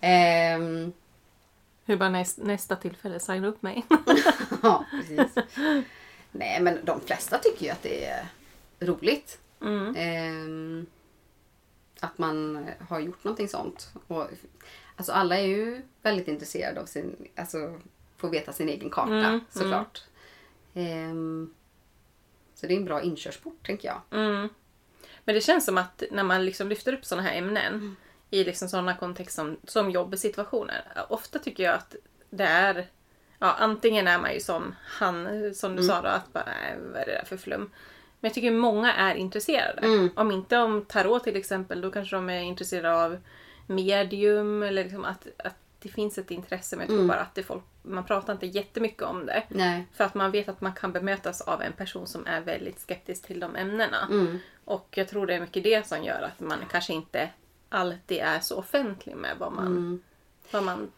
Ehm, 0.01 0.91
Hur 1.85 1.97
bara 1.97 2.09
näst, 2.09 2.37
nästa 2.37 2.75
tillfälle, 2.75 3.19
signa 3.19 3.47
upp 3.47 3.61
mig. 3.61 3.85
ja, 4.63 4.85
precis. 4.91 5.35
Nej 6.31 6.61
men 6.61 6.79
de 6.83 7.01
flesta 7.05 7.37
tycker 7.37 7.65
ju 7.65 7.71
att 7.71 7.83
det 7.83 8.05
är 8.05 8.25
roligt. 8.79 9.39
Mm. 9.61 9.95
Ehm, 9.97 10.85
att 11.99 12.17
man 12.17 12.67
har 12.89 12.99
gjort 12.99 13.23
någonting 13.23 13.47
sånt. 13.47 13.91
Och, 14.07 14.27
alltså 14.95 15.11
alla 15.11 15.37
är 15.37 15.47
ju 15.47 15.81
väldigt 16.01 16.27
intresserade 16.27 16.81
av 16.81 16.85
sin, 16.85 17.27
alltså 17.35 17.79
få 18.17 18.27
veta 18.27 18.53
sin 18.53 18.69
egen 18.69 18.89
karta 18.89 19.13
Mm, 19.13 19.39
såklart. 19.49 20.03
Ehm, 20.73 21.53
så 22.55 22.67
det 22.67 22.73
är 22.73 22.77
en 22.77 22.85
bra 22.85 23.01
inkörsport 23.01 23.65
tänker 23.65 23.87
jag. 23.87 24.19
Mm. 24.19 24.49
Men 25.25 25.35
det 25.35 25.41
känns 25.41 25.65
som 25.65 25.77
att 25.77 26.03
när 26.11 26.23
man 26.23 26.45
liksom 26.45 26.69
lyfter 26.69 26.93
upp 26.93 27.05
sådana 27.05 27.27
här 27.27 27.37
ämnen 27.37 27.95
i 28.29 28.43
liksom 28.43 28.69
sådana 28.69 28.95
kontexter 28.95 29.43
som, 29.43 29.57
som 29.63 29.91
jobbsituationer. 29.91 31.05
Ofta 31.09 31.39
tycker 31.39 31.63
jag 31.63 31.75
att 31.75 31.95
det 32.29 32.43
är 32.43 32.87
Ja, 33.43 33.55
antingen 33.59 34.07
är 34.07 34.19
man 34.19 34.33
ju 34.33 34.39
som 34.39 34.75
han, 34.85 35.27
som 35.55 35.75
du 35.75 35.83
sa 35.83 36.01
då, 36.01 36.07
att 36.07 36.33
bara, 36.33 36.45
nej, 36.45 36.77
vad 36.79 37.01
är 37.01 37.05
det 37.05 37.11
där 37.11 37.25
för 37.25 37.37
flum? 37.37 37.71
Men 38.23 38.29
jag 38.29 38.33
tycker 38.33 38.51
många 38.51 38.93
är 38.93 39.15
intresserade. 39.15 39.81
Mm. 39.81 40.09
Om 40.15 40.31
inte 40.31 40.57
om 40.57 40.85
tarot 40.85 41.23
till 41.23 41.35
exempel, 41.35 41.81
då 41.81 41.91
kanske 41.91 42.15
de 42.15 42.29
är 42.29 42.41
intresserade 42.41 43.03
av 43.03 43.17
medium 43.67 44.63
eller 44.63 44.83
liksom 44.83 45.05
att, 45.05 45.27
att 45.37 45.55
det 45.79 45.89
finns 45.89 46.17
ett 46.17 46.31
intresse 46.31 46.75
men 46.75 46.85
jag 46.87 46.95
tror 46.97 47.07
bara 47.07 47.19
att 47.19 47.35
det 47.35 47.43
folk, 47.43 47.63
man 47.81 48.03
pratar 48.03 48.33
inte 48.33 48.45
jättemycket 48.45 49.01
om 49.03 49.25
det. 49.25 49.43
Nej. 49.47 49.87
För 49.93 50.03
att 50.03 50.13
man 50.13 50.31
vet 50.31 50.49
att 50.49 50.61
man 50.61 50.73
kan 50.73 50.91
bemötas 50.91 51.41
av 51.41 51.61
en 51.61 51.73
person 51.73 52.07
som 52.07 52.27
är 52.27 52.41
väldigt 52.41 52.79
skeptisk 52.79 53.27
till 53.27 53.39
de 53.39 53.55
ämnena. 53.55 54.07
Mm. 54.11 54.39
Och 54.65 54.87
jag 54.91 55.07
tror 55.07 55.27
det 55.27 55.35
är 55.35 55.39
mycket 55.39 55.63
det 55.63 55.87
som 55.87 56.03
gör 56.03 56.21
att 56.21 56.39
man 56.39 56.59
kanske 56.71 56.93
inte 56.93 57.29
alltid 57.69 58.17
är 58.17 58.39
så 58.39 58.57
offentlig 58.57 59.15
med 59.15 59.35
vad 59.37 59.51
man, 59.53 59.67
Mm. 59.67 60.01
vad 60.51 60.63
man 60.63 60.91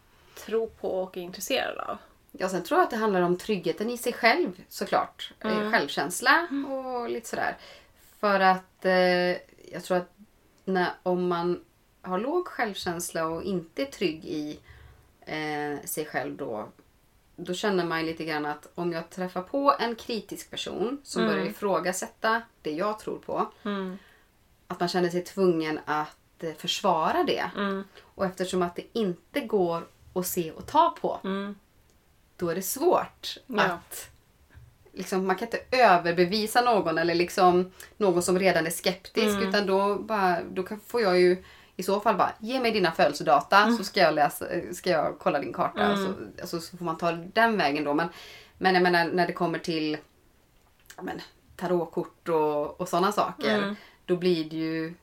tror 0.46 0.68
på 0.68 0.90
och 0.90 1.18
är 1.18 1.22
intresserad 1.22 1.78
av. 1.78 1.98
Ja, 2.40 2.50
sen 2.50 2.64
tror 2.64 2.80
jag 2.80 2.84
att 2.84 2.92
det 2.92 2.98
handlar 2.98 3.22
om 3.22 3.38
tryggheten 3.38 3.90
i 3.90 3.98
sig 3.98 4.14
själv 4.14 4.62
såklart. 4.70 5.34
Eh, 5.40 5.72
Självkänsla 5.72 6.48
och 6.68 7.10
lite 7.10 7.30
sådär. 7.30 7.58
För 8.20 8.40
att 8.40 8.86
eh, 8.86 8.94
jag 9.72 9.84
tror 9.84 9.98
att 9.98 10.12
när, 10.66 10.90
om 11.04 11.28
man 11.28 11.64
har 12.02 12.20
låg 12.20 12.48
självkänsla 12.48 13.26
och 13.26 13.44
inte 13.44 13.82
är 13.82 13.86
trygg 13.86 14.26
i 14.26 14.60
eh, 15.22 15.86
sig 15.86 16.06
själv 16.06 16.38
då. 16.38 16.70
Då 17.36 17.54
känner 17.54 17.86
man 17.86 18.06
lite 18.06 18.26
grann 18.26 18.46
att 18.46 18.68
om 18.76 18.92
jag 18.92 19.10
träffar 19.10 19.42
på 19.42 19.76
en 19.80 19.96
kritisk 19.96 20.52
person 20.52 21.02
som 21.04 21.28
börjar 21.28 21.46
ifrågasätta 21.46 22.42
det 22.62 22.72
jag 22.72 23.00
tror 23.00 23.18
på. 23.18 23.52
Mm. 23.64 23.98
Att 24.68 24.80
man 24.80 24.90
känner 24.90 25.10
sig 25.10 25.24
tvungen 25.24 25.80
att 25.86 26.44
eh, 26.44 26.54
försvara 26.54 27.24
det. 27.24 27.52
Mm. 27.56 27.84
Och 28.02 28.26
eftersom 28.26 28.62
att 28.62 28.76
det 28.76 28.86
inte 28.94 29.42
går 29.42 29.88
att 30.14 30.28
se 30.28 30.52
och 30.52 30.66
ta 30.66 30.90
på 31.02 31.20
Mm. 31.24 31.56
Då 32.38 32.50
är 32.50 32.56
det 32.56 32.62
svårt 32.62 33.38
Ja. 33.48 33.64
att... 33.64 34.10
Liksom, 34.92 35.28
man 35.28 35.36
kan 35.36 35.48
inte 35.48 35.60
överbevisa 35.72 36.62
någon 36.62 36.98
eller 36.98 37.16
liksom 37.16 37.72
någon 37.98 38.24
som 38.24 38.40
redan 38.40 38.66
är 38.66 38.70
skeptisk. 38.70 39.36
Mm. 39.36 39.50
Utan 39.50 39.66
då, 39.66 39.96
bara, 39.96 40.38
då 40.44 40.64
kan, 40.64 40.80
får 40.80 41.02
jag 41.02 41.20
ju 41.20 41.44
i 41.76 41.84
så 41.84 42.00
fall 42.00 42.16
bara 42.16 42.34
ge 42.40 42.60
mig 42.60 42.72
dina 42.72 42.92
födelsedata 42.92 43.72
så 43.78 43.84
ska 43.84 44.00
jag, 44.00 44.14
läsa, 44.14 44.46
ska 44.74 44.90
jag 44.90 45.20
kolla 45.20 45.40
din 45.40 45.54
karta. 45.54 45.84
Mm. 45.84 46.06
Så, 46.06 46.14
alltså, 46.42 46.62
så 46.62 46.78
får 46.78 46.86
man 46.86 46.98
ta 46.98 47.12
den 47.12 47.58
vägen 47.58 47.84
då. 47.84 47.94
Men, 47.94 48.08
men 48.58 48.74
jag 48.74 48.84
menar 48.84 49.06
när 49.06 49.28
det 49.28 49.34
kommer 49.34 49.60
till 49.60 49.98
men, 51.02 51.22
tarotkort 51.56 52.30
och, 52.30 52.82
och 52.82 52.90
sådana 52.90 53.12
saker. 53.12 53.58
Mm. 53.58 53.76
Då 54.06 54.16
blir 54.16 54.50
det 54.50 54.56
ju 54.56 54.94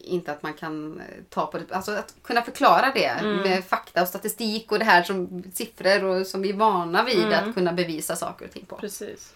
inte 0.00 0.32
att 0.32 0.42
man 0.42 0.54
kan 0.54 1.00
eh, 1.00 1.06
ta 1.28 1.46
på 1.46 1.58
det. 1.58 1.64
Alltså 1.74 1.92
att 1.92 2.14
kunna 2.22 2.42
förklara 2.42 2.92
det 2.94 3.04
Mm. 3.06 3.36
med 3.36 3.64
fakta 3.64 4.02
och 4.02 4.08
statistik 4.08 4.72
och 4.72 4.78
det 4.78 4.84
här 4.84 5.02
som 5.02 5.42
siffror 5.54 6.04
och 6.04 6.26
som 6.26 6.42
vi 6.42 6.50
är 6.50 6.54
vana 6.56 7.02
vid 7.04 7.24
Mm. 7.24 7.48
att 7.48 7.54
kunna 7.54 7.72
bevisa 7.72 8.16
saker 8.16 8.44
och 8.46 8.50
ting 8.52 8.64
på. 8.66 8.76
Precis. 8.76 9.34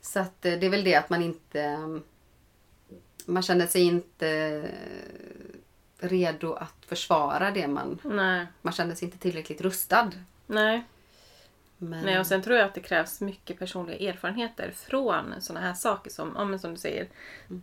Så 0.00 0.20
att 0.20 0.44
eh, 0.46 0.52
det 0.52 0.66
är 0.66 0.70
väl 0.70 0.84
det 0.84 0.94
att 0.94 1.10
man 1.10 1.22
inte... 1.22 1.60
mm, 1.62 2.02
Man 3.26 3.42
känner 3.42 3.66
sig 3.66 3.82
inte 3.82 4.28
eh, 5.98 6.08
redo 6.08 6.52
att 6.52 6.74
försvara 6.86 7.50
det 7.50 7.66
man... 7.68 7.98
Nej. 8.02 8.46
Man 8.62 8.72
känner 8.72 8.94
sig 8.94 9.04
inte 9.06 9.18
tillräckligt 9.18 9.60
rustad. 9.60 10.10
Nej. 10.46 10.84
Men, 11.82 12.04
Nej, 12.04 12.18
och 12.18 12.26
sen 12.26 12.42
tror 12.42 12.56
jag 12.56 12.66
att 12.66 12.74
det 12.74 12.80
krävs 12.80 13.20
mycket 13.20 13.58
personliga 13.58 14.10
erfarenheter 14.10 14.70
från 14.70 15.34
sådana 15.40 15.66
här 15.66 15.74
saker 15.74 16.10
som, 16.10 16.32
ja, 16.36 16.44
men 16.44 16.58
som 16.58 16.70
du 16.70 16.76
säger, 16.76 17.08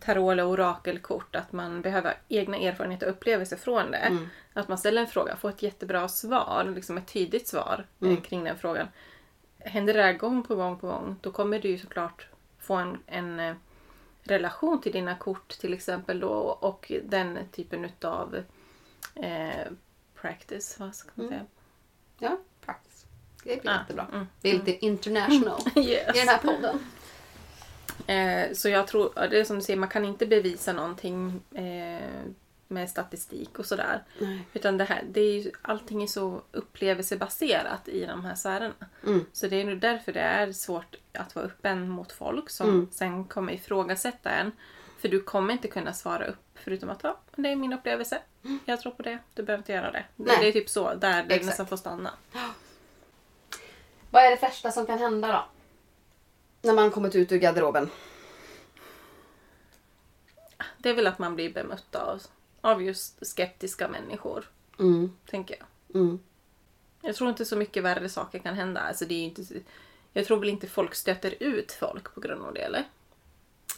tarot 0.00 0.32
eller 0.32 0.46
orakelkort. 0.46 1.36
Att 1.36 1.52
man 1.52 1.82
behöver 1.82 2.14
egna 2.28 2.56
erfarenheter 2.56 3.06
och 3.06 3.12
upplevelser 3.12 3.56
från 3.56 3.90
det. 3.90 4.28
Att 4.52 4.68
man 4.68 4.78
ställer 4.78 5.00
en 5.00 5.06
fråga, 5.06 5.36
får 5.36 5.48
ett 5.48 5.62
jättebra 5.62 6.08
svar, 6.08 6.72
liksom 6.74 6.98
ett 6.98 7.12
tydligt 7.12 7.48
svar 7.48 7.86
eh, 8.00 8.20
kring 8.20 8.44
den 8.44 8.58
frågan. 8.58 8.88
Händer 9.58 9.94
det 9.94 10.02
här 10.02 10.12
gång 10.12 10.42
på 10.42 10.54
gång 10.54 10.78
på 10.78 10.86
gång, 10.86 11.16
då 11.20 11.32
kommer 11.32 11.58
du 11.58 11.68
ju 11.68 11.78
såklart 11.78 12.26
få 12.58 12.74
en, 12.74 12.98
en 13.06 13.40
eh, 13.40 13.54
relation 14.22 14.80
till 14.80 14.92
dina 14.92 15.14
kort 15.14 15.48
till 15.48 15.74
exempel 15.74 16.20
då 16.20 16.30
och 16.60 16.92
den 17.04 17.38
typen 17.52 17.84
utav 17.84 18.36
eh, 19.14 19.66
practice, 20.14 20.76
vad 20.78 20.94
ska 20.94 21.10
man 21.14 21.28
säga? 21.28 21.46
Ja, 22.18 22.28
practice. 22.28 22.49
Det 23.44 23.60
blir 23.62 23.70
Ah, 23.72 23.78
jättebra. 23.78 24.06
mm, 24.12 24.26
Det 24.40 24.50
är 24.50 24.52
lite 24.54 24.86
international 24.86 25.60
Yes. 25.76 26.16
i 26.16 26.18
den 26.18 26.28
här 26.28 26.38
podden. 26.38 26.78
Eh, 28.06 28.52
så 28.54 28.68
jag 28.68 28.86
tror, 28.86 29.12
det 29.30 29.40
är 29.40 29.44
som 29.44 29.56
du 29.56 29.62
säger, 29.62 29.78
man 29.78 29.88
kan 29.88 30.04
inte 30.04 30.26
bevisa 30.26 30.72
någonting 30.72 31.40
eh, 31.54 32.08
med 32.68 32.90
statistik 32.90 33.58
och 33.58 33.66
sådär. 33.66 34.02
Nej. 34.18 34.40
Utan 34.52 34.78
det 34.78 34.84
här, 34.84 35.02
det 35.10 35.20
är 35.20 35.32
ju, 35.42 35.50
allting 35.62 36.02
är 36.02 36.06
så 36.06 36.42
upplevelsebaserat 36.52 37.88
i 37.88 38.04
de 38.06 38.24
här 38.24 38.34
sfärerna. 38.34 38.74
Mm. 39.06 39.26
Så 39.32 39.46
det 39.46 39.56
är 39.60 39.64
nog 39.64 39.78
därför 39.80 40.12
det 40.12 40.20
är 40.20 40.52
svårt 40.52 40.96
att 41.12 41.34
vara 41.34 41.46
öppen 41.46 41.88
mot 41.88 42.12
folk 42.12 42.50
som 42.50 42.68
Mm. 42.68 42.88
sen 42.92 43.24
kommer 43.24 43.52
ifrågasätta 43.52 44.30
en. 44.30 44.52
För 44.98 45.08
du 45.08 45.20
kommer 45.22 45.52
inte 45.52 45.68
kunna 45.68 45.92
svara 45.92 46.26
upp 46.26 46.36
förutom 46.54 46.90
att 46.90 47.00
ja, 47.02 47.18
det 47.36 47.48
är 47.48 47.56
min 47.56 47.72
upplevelse. 47.72 48.18
Jag 48.64 48.80
tror 48.80 48.92
på 48.92 49.02
det. 49.02 49.18
Du 49.34 49.42
behöver 49.42 49.60
inte 49.62 49.72
göra 49.72 49.90
det. 49.92 50.04
Det, 50.16 50.24
det 50.40 50.48
är 50.48 50.52
typ 50.52 50.68
så, 50.68 50.94
där 50.94 51.22
det 51.22 51.34
Exakt. 51.34 51.44
nästan 51.46 51.66
får 51.66 51.76
stanna. 51.76 52.10
Vad 54.10 54.22
är 54.24 54.30
det 54.30 54.42
värsta 54.42 54.72
som 54.72 54.86
kan 54.86 54.98
hända 54.98 55.28
då? 55.32 55.44
När 56.68 56.74
man 56.74 56.90
kommit 56.90 57.14
ut 57.14 57.32
ur 57.32 57.38
garderoben. 57.38 57.90
Det 60.78 60.88
är 60.90 60.94
väl 60.94 61.06
att 61.06 61.18
man 61.18 61.34
blir 61.34 61.52
bemött 61.52 61.94
av, 61.94 62.22
av 62.60 62.82
just 62.82 63.26
skeptiska 63.26 63.88
människor, 63.88 64.50
Mm. 64.78 65.12
tänker 65.26 65.56
jag. 65.58 66.00
Mm. 66.00 66.18
Jag 67.02 67.16
tror 67.16 67.30
inte 67.30 67.44
så 67.44 67.56
mycket 67.56 67.82
värre 67.82 68.08
saker 68.08 68.38
kan 68.38 68.54
hända. 68.54 68.80
Alltså 68.80 69.04
det 69.04 69.14
är 69.14 69.24
inte, 69.24 69.42
jag 70.12 70.26
tror 70.26 70.36
väl 70.40 70.48
inte 70.48 70.66
folk 70.68 70.94
stöter 70.94 71.34
ut 71.42 71.72
folk 71.72 72.14
på 72.14 72.20
grund 72.20 72.42
av 72.44 72.54
det, 72.54 72.60
eller? 72.60 72.84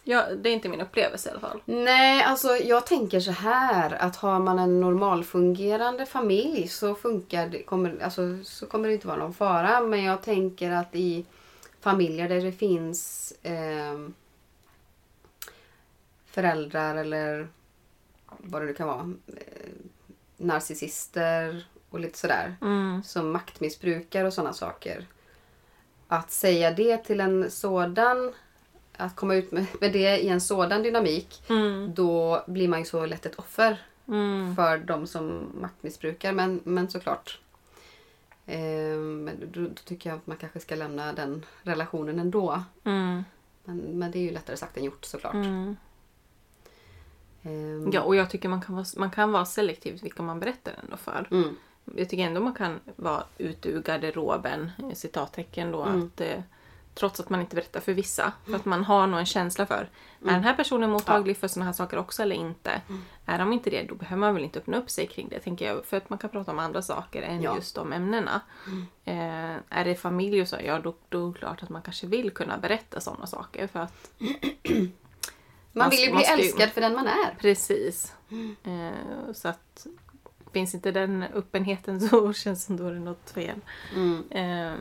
Ja, 0.04 0.26
det 0.34 0.48
är 0.48 0.52
inte 0.52 0.68
min 0.68 0.80
upplevelse 0.80 1.28
i 1.28 1.32
alla 1.32 1.40
fall. 1.40 1.62
Nej, 1.64 2.22
alltså 2.24 2.48
jag 2.56 2.86
tänker 2.86 3.20
så 3.20 3.30
här 3.30 3.90
att 4.02 4.16
har 4.16 4.38
man 4.38 4.58
en 4.58 4.80
normalfungerande 4.80 6.06
familj 6.06 6.68
så 6.68 6.94
funkar 6.94 7.46
det, 7.48 7.62
kommer, 7.62 8.02
alltså, 8.02 8.38
så 8.44 8.66
kommer 8.66 8.88
det 8.88 8.94
inte 8.94 9.06
vara 9.06 9.16
någon 9.18 9.34
fara. 9.34 9.80
Men 9.80 10.04
jag 10.04 10.22
tänker 10.22 10.70
att 10.70 10.94
i 10.94 11.24
familjer 11.80 12.28
där 12.28 12.40
det 12.40 12.52
finns 12.52 13.32
ehm, 13.42 14.14
föräldrar 16.26 16.96
eller 16.96 17.48
vad 18.26 18.62
det 18.62 18.66
nu 18.66 18.74
kan 18.74 18.88
vara, 18.88 19.12
eh, 19.26 19.68
narcissister 20.36 21.66
och 21.90 22.00
lite 22.00 22.18
sådär 22.18 22.56
Mm. 22.62 23.02
som 23.04 23.30
maktmissbrukar 23.32 24.24
och 24.24 24.32
sådana 24.32 24.52
saker. 24.52 25.06
Att 26.08 26.30
säga 26.30 26.70
det 26.70 26.96
till 26.96 27.20
en 27.20 27.50
sådan, 27.50 28.32
att 28.96 29.16
komma 29.16 29.34
ut 29.34 29.52
med, 29.52 29.66
med 29.80 29.92
det 29.92 30.18
i 30.18 30.28
en 30.28 30.40
sådan 30.40 30.82
dynamik, 30.82 31.42
Mm. 31.48 31.94
då 31.94 32.44
blir 32.46 32.68
man 32.68 32.78
ju 32.78 32.84
så 32.84 33.06
lätt 33.06 33.26
ett 33.26 33.38
offer 33.38 33.82
Mm. 34.08 34.56
för 34.56 34.78
de 34.78 35.06
som 35.06 35.52
maktmissbrukar. 35.60 36.32
Men, 36.32 36.60
men 36.64 36.90
såklart. 36.90 37.38
Eh, 38.46 38.96
men 38.96 39.50
då, 39.52 39.60
då 39.60 39.68
tycker 39.84 40.10
jag 40.10 40.16
att 40.16 40.26
man 40.26 40.36
kanske 40.36 40.60
ska 40.60 40.74
lämna 40.74 41.12
den 41.12 41.44
relationen 41.62 42.18
ändå. 42.18 42.62
Mm. 42.84 43.24
Men, 43.64 43.76
men 43.78 44.10
det 44.10 44.18
är 44.18 44.22
ju 44.22 44.30
lättare 44.30 44.56
sagt 44.56 44.76
än 44.76 44.84
gjort 44.84 45.04
såklart. 45.04 45.34
Mm. 45.34 45.76
Eh, 47.42 47.88
Ja, 47.92 48.00
och 48.02 48.16
jag 48.16 48.30
tycker 48.30 48.48
man 48.48 48.60
kan 48.62 48.74
vara, 48.74 48.86
man 48.96 49.10
kan 49.10 49.32
vara 49.32 49.44
selektiv 49.44 50.00
vilka 50.02 50.22
man 50.22 50.40
berättar 50.40 50.72
ändå 50.84 50.96
för. 50.96 51.28
Mm, 51.30 51.56
Jag 51.96 52.08
tycker 52.08 52.24
ändå 52.24 52.40
man 52.40 52.54
kan 52.54 52.80
vara 52.96 53.24
ute 53.38 53.68
ur 53.68 53.82
garderoben, 53.82 54.70
citattecken 54.94 55.72
då, 55.72 55.82
Mm. 55.82 56.06
att 56.06 56.20
eh, 56.20 56.40
trots 56.94 57.20
att 57.20 57.30
man 57.30 57.40
inte 57.40 57.56
berättar 57.56 57.80
för 57.80 57.92
vissa. 57.92 58.32
För 58.44 58.54
att 58.56 58.64
man 58.64 58.84
har 58.84 59.06
nog 59.06 59.20
en 59.20 59.26
känsla 59.26 59.66
för, 59.66 59.88
är 60.24 60.32
den 60.32 60.44
här 60.44 60.54
personen 60.54 60.90
mottaglig 60.90 61.36
för 61.36 61.48
sådana 61.48 61.66
här 61.66 61.72
saker 61.72 61.96
också 61.98 62.22
eller 62.22 62.36
inte? 62.36 62.80
Är 63.26 63.38
de 63.38 63.52
inte 63.52 63.70
det, 63.70 63.82
då 63.82 63.94
behöver 63.94 64.20
man 64.20 64.34
väl 64.34 64.44
inte 64.44 64.58
öppna 64.58 64.76
upp 64.76 64.90
sig 64.90 65.06
kring 65.06 65.28
det, 65.28 65.38
tänker 65.40 65.66
jag. 65.66 65.84
För 65.84 65.96
att 65.96 66.10
man 66.10 66.18
kan 66.18 66.30
prata 66.30 66.50
om 66.50 66.58
andra 66.58 66.82
saker 66.82 67.22
än 67.22 67.42
Ja. 67.42 67.54
just 67.56 67.74
de 67.74 67.92
ämnena. 67.92 68.40
Eh, 69.04 69.54
är 69.68 69.84
det 69.84 69.94
familj 69.94 70.42
och 70.42 70.48
så, 70.48 70.56
ja 70.64 70.78
då, 70.78 70.94
då 71.08 71.28
är 71.28 71.32
det 71.32 71.38
klart 71.38 71.62
att 71.62 71.68
man 71.68 71.82
kanske 71.82 72.06
vill 72.06 72.30
kunna 72.30 72.58
berätta 72.58 73.00
sådana 73.00 73.26
saker. 73.26 73.66
För 73.66 73.80
att 73.80 74.10
man 75.72 75.90
vill 75.90 76.00
ju 76.00 76.12
bli 76.12 76.24
älskad 76.24 76.70
för 76.70 76.80
den 76.80 76.94
man 76.94 77.06
är. 77.06 77.34
Precis. 77.38 78.14
Eh, 78.64 79.32
så 79.32 79.48
att 79.48 79.86
finns 80.52 80.74
inte 80.74 80.90
den 80.90 81.22
öppenheten 81.22 82.00
så 82.08 82.32
känns 82.32 82.60
det 82.60 82.66
som 82.66 82.76
då 82.76 82.86
är 82.86 82.92
det 82.92 83.00
något 83.00 83.30
fel. 83.30 83.60
Mm. 83.94 84.24
Eh, 84.30 84.78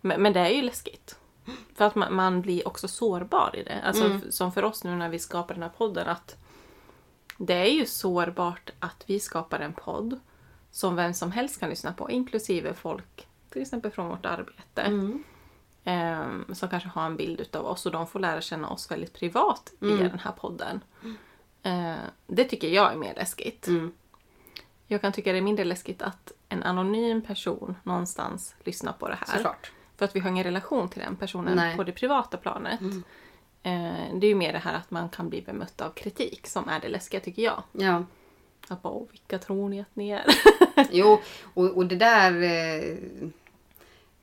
men, 0.00 0.22
men 0.22 0.32
det 0.32 0.40
är 0.40 0.48
ju 0.48 0.62
läskigt. 0.62 1.18
För 1.74 1.84
att 1.84 1.94
man, 1.94 2.14
man 2.14 2.40
blir 2.40 2.68
också 2.68 2.88
sårbar 2.88 3.50
i 3.56 3.62
det. 3.62 3.82
Alltså 3.84 4.04
Mm. 4.04 4.30
som 4.32 4.52
för 4.52 4.64
oss 4.64 4.84
nu 4.84 4.96
när 4.96 5.08
vi 5.08 5.18
skapar 5.18 5.54
den 5.54 5.62
här 5.62 5.70
podden 5.70 6.08
att 6.08 6.36
det 7.38 7.54
är 7.54 7.70
ju 7.70 7.86
sårbart 7.86 8.70
att 8.78 9.04
vi 9.06 9.20
skapar 9.20 9.60
en 9.60 9.72
podd 9.72 10.20
som 10.70 10.96
vem 10.96 11.14
som 11.14 11.32
helst 11.32 11.60
kan 11.60 11.68
lyssna 11.70 11.92
på, 11.92 12.10
inklusive 12.10 12.74
folk 12.74 13.28
till 13.50 13.62
exempel 13.62 13.90
från 13.90 14.08
vårt 14.08 14.26
arbete. 14.26 14.82
Mm. 14.82 15.24
eh, 15.84 16.54
som 16.54 16.68
kanske 16.68 16.88
har 16.88 17.06
en 17.06 17.16
bild 17.16 17.40
utav 17.40 17.66
oss 17.66 17.86
och 17.86 17.92
de 17.92 18.06
får 18.06 18.20
lära 18.20 18.40
känna 18.40 18.68
oss 18.68 18.90
väldigt 18.90 19.12
privat 19.12 19.72
via 19.78 19.92
Mm. 19.96 20.08
den 20.08 20.18
här 20.18 20.32
podden. 20.32 20.80
Eh, 21.62 21.94
det 22.26 22.44
tycker 22.44 22.68
jag 22.68 22.92
är 22.92 22.96
mer 22.96 23.14
läskigt. 23.14 23.66
Mm. 23.66 23.92
Jag 24.86 25.00
kan 25.00 25.12
tycka 25.12 25.32
det 25.32 25.38
är 25.38 25.42
mindre 25.42 25.64
läskigt 25.64 26.02
att 26.02 26.32
en 26.48 26.62
anonym 26.62 27.22
person 27.22 27.76
någonstans 27.82 28.54
lyssnar 28.64 28.92
på 28.92 29.08
det 29.08 29.14
här. 29.14 29.26
Såklart. 29.36 29.72
För 29.96 30.04
att 30.04 30.16
vi 30.16 30.20
har 30.20 30.30
ingen 30.30 30.44
relation 30.44 30.88
till 30.88 31.00
den 31.00 31.16
personen 31.16 31.56
Nej. 31.56 31.76
på 31.76 31.84
det 31.84 31.92
privata 31.92 32.36
planet. 32.36 32.80
Eh, 33.62 34.14
det 34.14 34.26
är 34.26 34.28
ju 34.28 34.34
mer 34.34 34.52
det 34.52 34.58
här 34.58 34.74
att 34.74 34.90
man 34.90 35.08
kan 35.08 35.28
bli 35.28 35.42
bemött 35.42 35.80
av 35.80 35.90
kritik 35.90 36.46
som 36.46 36.68
är 36.68 36.80
det 36.80 36.88
läskiga 36.88 37.20
tycker 37.20 37.42
jag. 37.42 37.62
Ja. 37.72 38.04
Att 38.68 38.82
bara, 38.82 38.92
"Åh, 38.92 39.06
vilka 39.10 39.38
tror 39.38 39.68
ni 39.68 39.80
att 39.80 39.96
ni 39.96 40.10
är? 40.10 40.24
Jo, 40.90 41.20
och, 41.54 41.70
och 41.76 41.86
det 41.86 41.96
där 41.96 42.42
eh, 42.42 42.96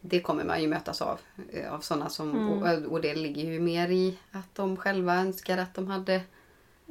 det 0.02 0.22
kommer 0.22 0.44
man 0.44 0.62
ju 0.62 0.68
mötas 0.68 1.02
av. 1.02 1.20
eh, 1.54 1.74
Av 1.74 1.80
sådana 1.80 2.10
som, 2.10 2.50
och, 2.50 2.92
och 2.92 3.02
det 3.02 3.16
ligger 3.16 3.44
ju 3.52 3.60
mer 3.60 3.90
i 3.90 4.18
att 4.32 4.56
de 4.56 4.78
själva 4.78 5.16
önskar 5.16 5.58
att 5.58 5.74
de 5.74 5.88
hade 5.88 6.22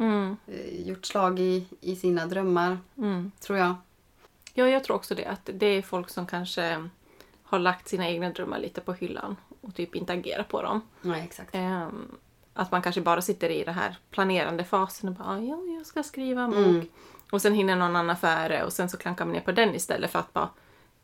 Mm, 0.01 0.37
gjort 0.73 1.07
slag 1.07 1.39
i, 1.41 1.67
i 1.81 1.97
sina 1.97 2.27
drömmar, 2.27 2.79
mm. 2.99 3.33
tror 3.41 3.59
jag. 3.59 3.75
Ja, 4.55 4.69
jag 4.69 4.85
tror 4.85 4.97
också 4.97 5.15
det. 5.15 5.25
Att 5.27 5.51
det 5.55 5.67
är 5.67 5.83
folk 5.83 6.09
som 6.11 6.27
kanske 6.27 6.89
har 7.51 7.59
lagt 7.59 7.89
sina 7.89 8.09
egna 8.09 8.31
drömmar 8.31 8.59
lite 8.59 8.81
på 8.81 8.93
hyllan 8.93 9.37
och 9.61 9.75
typ 9.75 9.95
inte 9.95 10.13
agerar 10.13 10.43
på 10.43 10.63
dem. 10.63 10.81
Nej, 11.03 11.23
exakt. 11.25 11.51
Ehm, 11.55 12.09
att 12.55 12.71
man 12.73 12.83
kanske 12.83 13.01
bara 13.01 13.23
sitter 13.23 13.51
i 13.51 13.65
den 13.65 13.75
här 13.75 13.97
planerande 14.11 14.65
fasen 14.65 15.09
och 15.09 15.15
bara 15.15 15.29
"Ah, 15.29 15.39
ja, 15.41 15.59
jag 15.79 15.87
ska 15.87 16.03
skriva 16.03 16.43
en 16.43 16.51
bok. 16.51 16.59
Mm. 16.67 16.89
Och 17.31 17.43
sen 17.43 17.55
hinner 17.55 17.77
någon 17.77 17.97
annan 17.97 18.17
före 18.17 18.65
och 18.65 18.73
sen 18.73 18.89
så 18.91 18.97
klankar 18.97 19.25
man 19.25 19.35
ner 19.35 19.41
på 19.41 19.53
den 19.53 19.75
istället 19.75 20.11
för 20.11 20.19
att 20.19 20.33
bara 20.33 20.49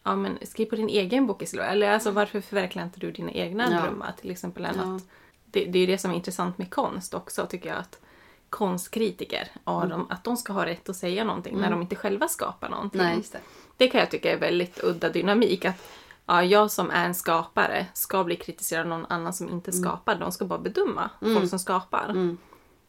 ja 0.02 0.16
men 0.16 0.38
skriv 0.42 0.66
på 0.66 0.76
din 0.76 0.88
egen 0.88 1.26
bok 1.26 1.42
istället. 1.42 1.66
Eller 1.70 1.90
alltså 1.92 2.10
varför 2.10 2.40
förverkligar 2.40 2.84
inte 2.86 3.00
du 3.00 3.10
dina 3.10 3.30
egna 3.32 3.68
Ja. 3.72 3.80
drömmar 3.80 4.12
till 4.20 4.30
exempel 4.30 4.64
än 4.64 4.74
Ja. 4.76 4.96
att 4.96 5.02
det, 5.44 5.64
det 5.64 5.78
är 5.78 5.80
ju 5.80 5.86
det 5.86 5.98
som 5.98 6.10
är 6.10 6.14
intressant 6.14 6.58
med 6.58 6.70
konst 6.70 7.14
också 7.14 7.46
tycker 7.46 7.68
jag 7.68 7.78
att 7.78 8.00
konstkritiker, 8.50 9.48
ja, 9.64 9.76
Mm. 9.84 9.88
de, 9.88 10.10
att 10.10 10.24
de 10.24 10.36
ska 10.36 10.52
ha 10.52 10.66
rätt 10.66 10.88
att 10.88 10.96
säga 10.96 11.24
någonting 11.24 11.56
när 11.60 11.70
de 11.70 11.82
inte 11.82 11.96
själva 11.96 12.28
skapar 12.28 12.68
någonting. 12.68 13.00
Nej, 13.00 13.22
det. 13.32 13.40
Det 13.76 13.88
kan 13.88 14.00
jag 14.00 14.10
tycka 14.10 14.32
är 14.32 14.38
väldigt 14.38 14.84
udda 14.84 15.08
dynamik. 15.08 15.64
Att 15.64 15.88
ja, 16.26 16.42
jag 16.42 16.70
som 16.70 16.90
är 16.90 17.06
en 17.06 17.14
skapare 17.14 17.86
ska 17.94 18.24
bli 18.24 18.36
kritiserad 18.36 18.82
av 18.82 18.88
någon 18.88 19.06
annan 19.08 19.32
som 19.32 19.48
inte 19.48 19.72
skapar. 19.72 20.14
De 20.14 20.32
ska 20.32 20.44
bara 20.44 20.58
bedöma 20.58 21.10
folk 21.20 21.50
som 21.50 21.58
skapar. 21.58 22.08
Mm. 22.08 22.38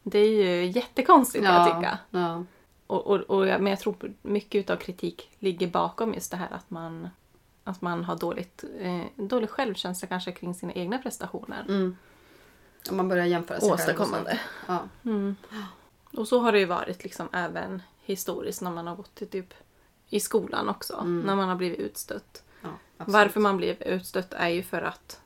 Det 0.04 0.20
är 0.20 0.30
ju 0.30 0.66
jättekonstigt 0.66 1.46
kan 1.46 1.54
jag 1.54 1.66
tycka. 1.76 1.98
ja. 2.10 2.44
Och, 2.88 3.08
och, 3.08 3.20
och 3.20 3.48
jag, 3.48 3.62
men 3.62 3.70
jag 3.70 3.80
tror 3.80 4.14
mycket 4.22 4.70
av 4.70 4.76
kritik 4.76 5.30
ligger 5.40 5.68
bakom 5.68 6.14
just 6.14 6.32
det 6.32 6.38
här 6.38 6.48
att 6.52 6.70
man, 6.70 7.10
att 7.64 7.82
man 7.82 8.04
har 8.04 8.16
dåligt, 8.16 8.64
eh, 8.80 9.02
dålig 9.16 9.50
självkänsla 9.50 10.08
kanske 10.08 10.32
kring 10.32 10.54
sina 10.54 10.74
egna 10.74 10.98
prestationer. 10.98 11.66
Mm. 11.68 11.98
Om 12.90 12.98
man 12.98 13.08
börjar 13.08 13.26
jämföra 13.26 13.60
sig 13.60 13.70
själv. 13.70 13.74
och 13.74 13.80
så. 13.80 13.84
Åstadkommande. 13.84 14.40
Ja. 14.68 14.80
Och 16.18 16.28
så 16.28 16.40
har 16.40 16.52
det 16.52 16.60
ju 16.60 16.66
varit 16.66 17.04
liksom 17.04 17.30
även 17.34 17.82
historiskt 18.02 18.62
när 18.62 18.72
man 18.72 18.88
har 18.88 18.96
gått 18.96 19.16
till 19.16 19.28
typ 19.28 19.54
i 20.10 20.20
skolan 20.20 20.70
också. 20.70 21.04
När 21.04 21.36
man 21.36 21.50
har 21.50 21.56
blivit 21.56 21.80
utstött. 21.80 22.44
Absolut. 22.98 23.14
Varför 23.14 23.40
man 23.40 23.58
blev 23.58 23.82
utstött 23.82 24.34
är 24.34 24.50
ju 24.50 24.64
för 24.64 24.82
att 24.82 25.22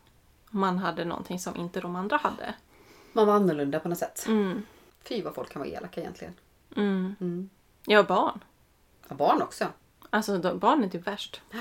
man 0.49 0.77
hade 0.77 1.05
någonting 1.05 1.39
som 1.39 1.55
inte 1.55 1.81
de 1.81 1.95
andra 1.95 2.17
hade. 2.17 2.53
Man 3.13 3.27
var 3.27 3.33
annorlunda 3.33 3.79
på 3.79 3.89
något 3.89 3.97
sätt. 3.97 4.25
Mm. 4.27 4.63
Fy 5.03 5.21
vad 5.21 5.35
folk 5.35 5.53
kan 5.53 5.59
vara 5.59 5.69
elaka 5.69 6.01
egentligen. 6.01 6.33
Mm. 6.75 7.15
Mm. 7.19 7.49
Ja, 7.85 8.03
barn. 8.03 8.43
Ja, 9.07 9.15
barn 9.15 9.41
också. 9.41 9.65
Alltså 10.09 10.38
de, 10.38 10.59
barn 10.59 10.83
är 10.83 10.89
typ 10.89 11.07
värst. 11.07 11.41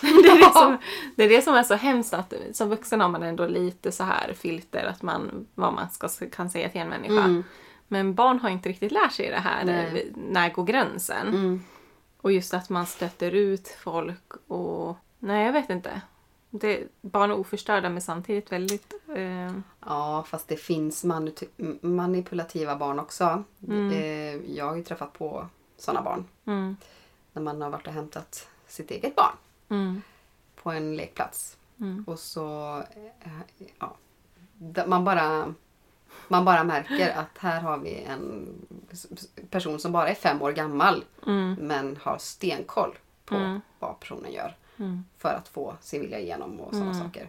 det, 0.00 0.08
är 0.08 0.38
det, 0.38 0.52
som, 0.52 0.78
det 1.16 1.24
är 1.24 1.28
det 1.28 1.42
som 1.42 1.54
är 1.54 1.62
så 1.62 1.74
hemskt 1.74 2.14
att 2.14 2.34
som 2.52 2.68
vuxen 2.68 3.00
har 3.00 3.08
man 3.08 3.22
ändå 3.22 3.46
lite 3.46 3.92
så 3.92 4.04
här 4.04 4.32
filter 4.32 4.84
att 4.84 5.02
man, 5.02 5.46
vad 5.54 5.72
man 5.72 5.90
ska, 5.90 6.08
kan 6.32 6.50
säga 6.50 6.68
till 6.68 6.80
en 6.80 6.88
människa. 6.88 7.24
Mm. 7.24 7.44
Men 7.88 8.14
barn 8.14 8.38
har 8.38 8.50
inte 8.50 8.68
riktigt 8.68 8.92
lärt 8.92 9.12
sig 9.12 9.30
det 9.30 9.40
här. 9.40 9.64
Nej. 9.64 10.12
När 10.16 10.50
går 10.50 10.64
gränsen? 10.64 11.28
Mm. 11.28 11.64
Och 12.20 12.32
just 12.32 12.54
att 12.54 12.68
man 12.68 12.86
stöter 12.86 13.30
ut 13.30 13.68
folk 13.68 14.32
och... 14.46 14.96
Nej, 15.20 15.46
jag 15.46 15.52
vet 15.52 15.70
inte. 15.70 16.00
Det, 16.50 16.88
barn 17.00 17.30
är 17.30 17.38
oförstörda 17.38 17.88
men 17.88 18.00
samtidigt 18.02 18.52
väldigt... 18.52 18.92
Eh, 19.16 19.52
Ja, 19.86 20.24
fast 20.28 20.48
det 20.48 20.56
finns 20.56 21.04
manipulativa 21.80 22.76
barn 22.76 22.98
också. 22.98 23.44
Eh, 23.68 24.34
Jag 24.56 24.66
har 24.68 24.76
ju 24.76 24.82
träffat 24.84 25.12
på 25.12 25.46
sådana 25.76 26.02
barn. 26.02 26.24
mm, 26.44 26.76
När 27.32 27.42
man 27.42 27.62
har 27.62 27.70
varit 27.70 27.86
och 27.86 27.92
hämtat 27.92 28.48
sitt 28.66 28.90
eget 28.90 29.16
barn 29.16 29.34
mm, 29.68 30.02
på 30.62 30.70
en 30.70 30.96
lekplats. 30.96 31.56
Mm. 31.80 32.04
Och 32.08 32.18
så... 32.18 32.78
eh, 33.20 33.30
Ja, 33.78 33.96
man 34.86 35.04
bara... 35.04 35.54
Man 36.28 36.44
bara 36.44 36.64
märker 36.64 37.10
att 37.18 37.38
här 37.38 37.60
har 37.60 37.78
vi 37.78 37.94
en 38.02 38.48
person 39.50 39.78
som 39.80 39.92
bara 39.92 40.08
är 40.08 40.14
fem 40.14 40.42
år 40.42 40.52
gammal 40.52 41.04
mm, 41.26 41.54
men 41.54 41.96
har 42.02 42.18
stenkoll 42.18 42.98
på 43.24 43.34
Mm. 43.34 43.60
vad 43.78 44.00
personen 44.00 44.32
gör 44.32 44.56
mm. 44.80 45.04
för 45.18 45.28
att 45.34 45.48
få 45.48 45.76
sin 45.80 46.00
vilja 46.00 46.18
igenom 46.18 46.60
och 46.60 46.74
sådana 46.74 46.94
saker. 46.94 47.28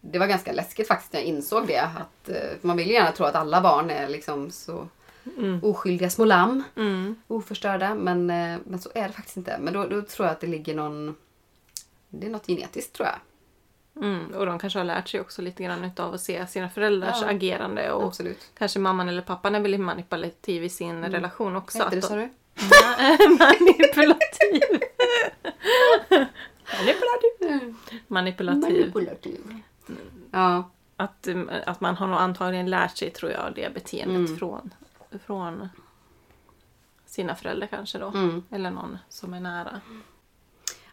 Det 0.00 0.18
var 0.18 0.26
ganska 0.26 0.52
läskigt 0.52 0.88
faktiskt 0.88 1.12
när 1.12 1.20
jag 1.20 1.28
insåg 1.28 1.66
det. 1.66 1.80
Att, 1.80 2.28
eh, 2.28 2.50
man 2.60 2.76
vill 2.76 2.86
ju 2.86 2.92
gärna 2.92 3.12
tro 3.12 3.26
att 3.26 3.34
alla 3.34 3.60
barn 3.60 3.90
är 3.90 4.08
liksom 4.08 4.50
så 4.50 4.88
Mm. 5.36 5.60
oskyldiga 5.64 6.10
små 6.10 6.24
lamm, 6.24 6.62
Mm. 6.76 7.16
oförstörda. 7.26 7.94
Men, 7.94 8.30
eh, 8.30 8.58
men 8.64 8.78
så 8.80 8.90
är 8.94 9.08
det 9.08 9.14
faktiskt 9.14 9.36
inte. 9.36 9.58
Men 9.60 9.74
då, 9.74 9.86
då 9.86 10.02
tror 10.02 10.26
jag 10.26 10.32
att 10.32 10.40
det 10.40 10.46
ligger 10.46 10.74
någon... 10.74 11.16
Det 12.08 12.26
är 12.26 12.30
något 12.30 12.46
genetiskt 12.46 12.92
tror 12.92 13.08
jag. 13.08 13.18
Mm. 14.04 14.26
Och 14.34 14.46
de 14.46 14.58
kanske 14.58 14.78
har 14.78 14.84
lärt 14.84 15.08
sig 15.08 15.20
också 15.20 15.42
lite 15.42 15.62
grann 15.64 15.84
utav 15.84 16.14
att 16.14 16.20
se 16.20 16.46
sina 16.46 16.68
föräldrars 16.68 17.18
Ja. 17.22 17.28
agerande 17.30 17.92
och 17.92 18.04
Absolut. 18.06 18.50
kanske 18.58 18.78
mamman 18.78 19.08
eller 19.08 19.22
pappan 19.22 19.54
är 19.54 19.60
väldigt 19.60 19.80
manipulativ 19.80 20.64
i 20.64 20.68
sin 20.68 21.04
relation 21.04 21.56
också. 21.56 21.78
Vad 21.78 21.94
heter 21.94 21.96
det 21.96 22.02
sa 22.06 22.14
du? 22.16 22.28
Manipulativ. 23.38 24.82
Manipulativ. 26.80 27.74
Manipulativ. 28.08 28.62
Manipulativ. 28.62 29.40
Ja, 30.30 30.70
Att, 30.96 31.26
um, 31.28 31.50
att 31.66 31.80
man 31.80 31.96
har 31.96 32.06
nog 32.06 32.16
antagligen 32.16 32.70
lärt 32.70 32.96
sig, 32.96 33.10
tror 33.10 33.32
jag, 33.32 33.52
det 33.54 33.74
beteendet 33.74 34.16
Mm. 34.28 34.36
från, 34.36 34.74
från 35.26 35.68
sina 37.06 37.34
föräldrar 37.34 37.66
kanske 37.66 37.98
då. 37.98 38.06
Mm. 38.08 38.42
Eller 38.50 38.70
någon 38.70 38.98
som 39.08 39.34
är 39.34 39.40
nära. 39.40 39.80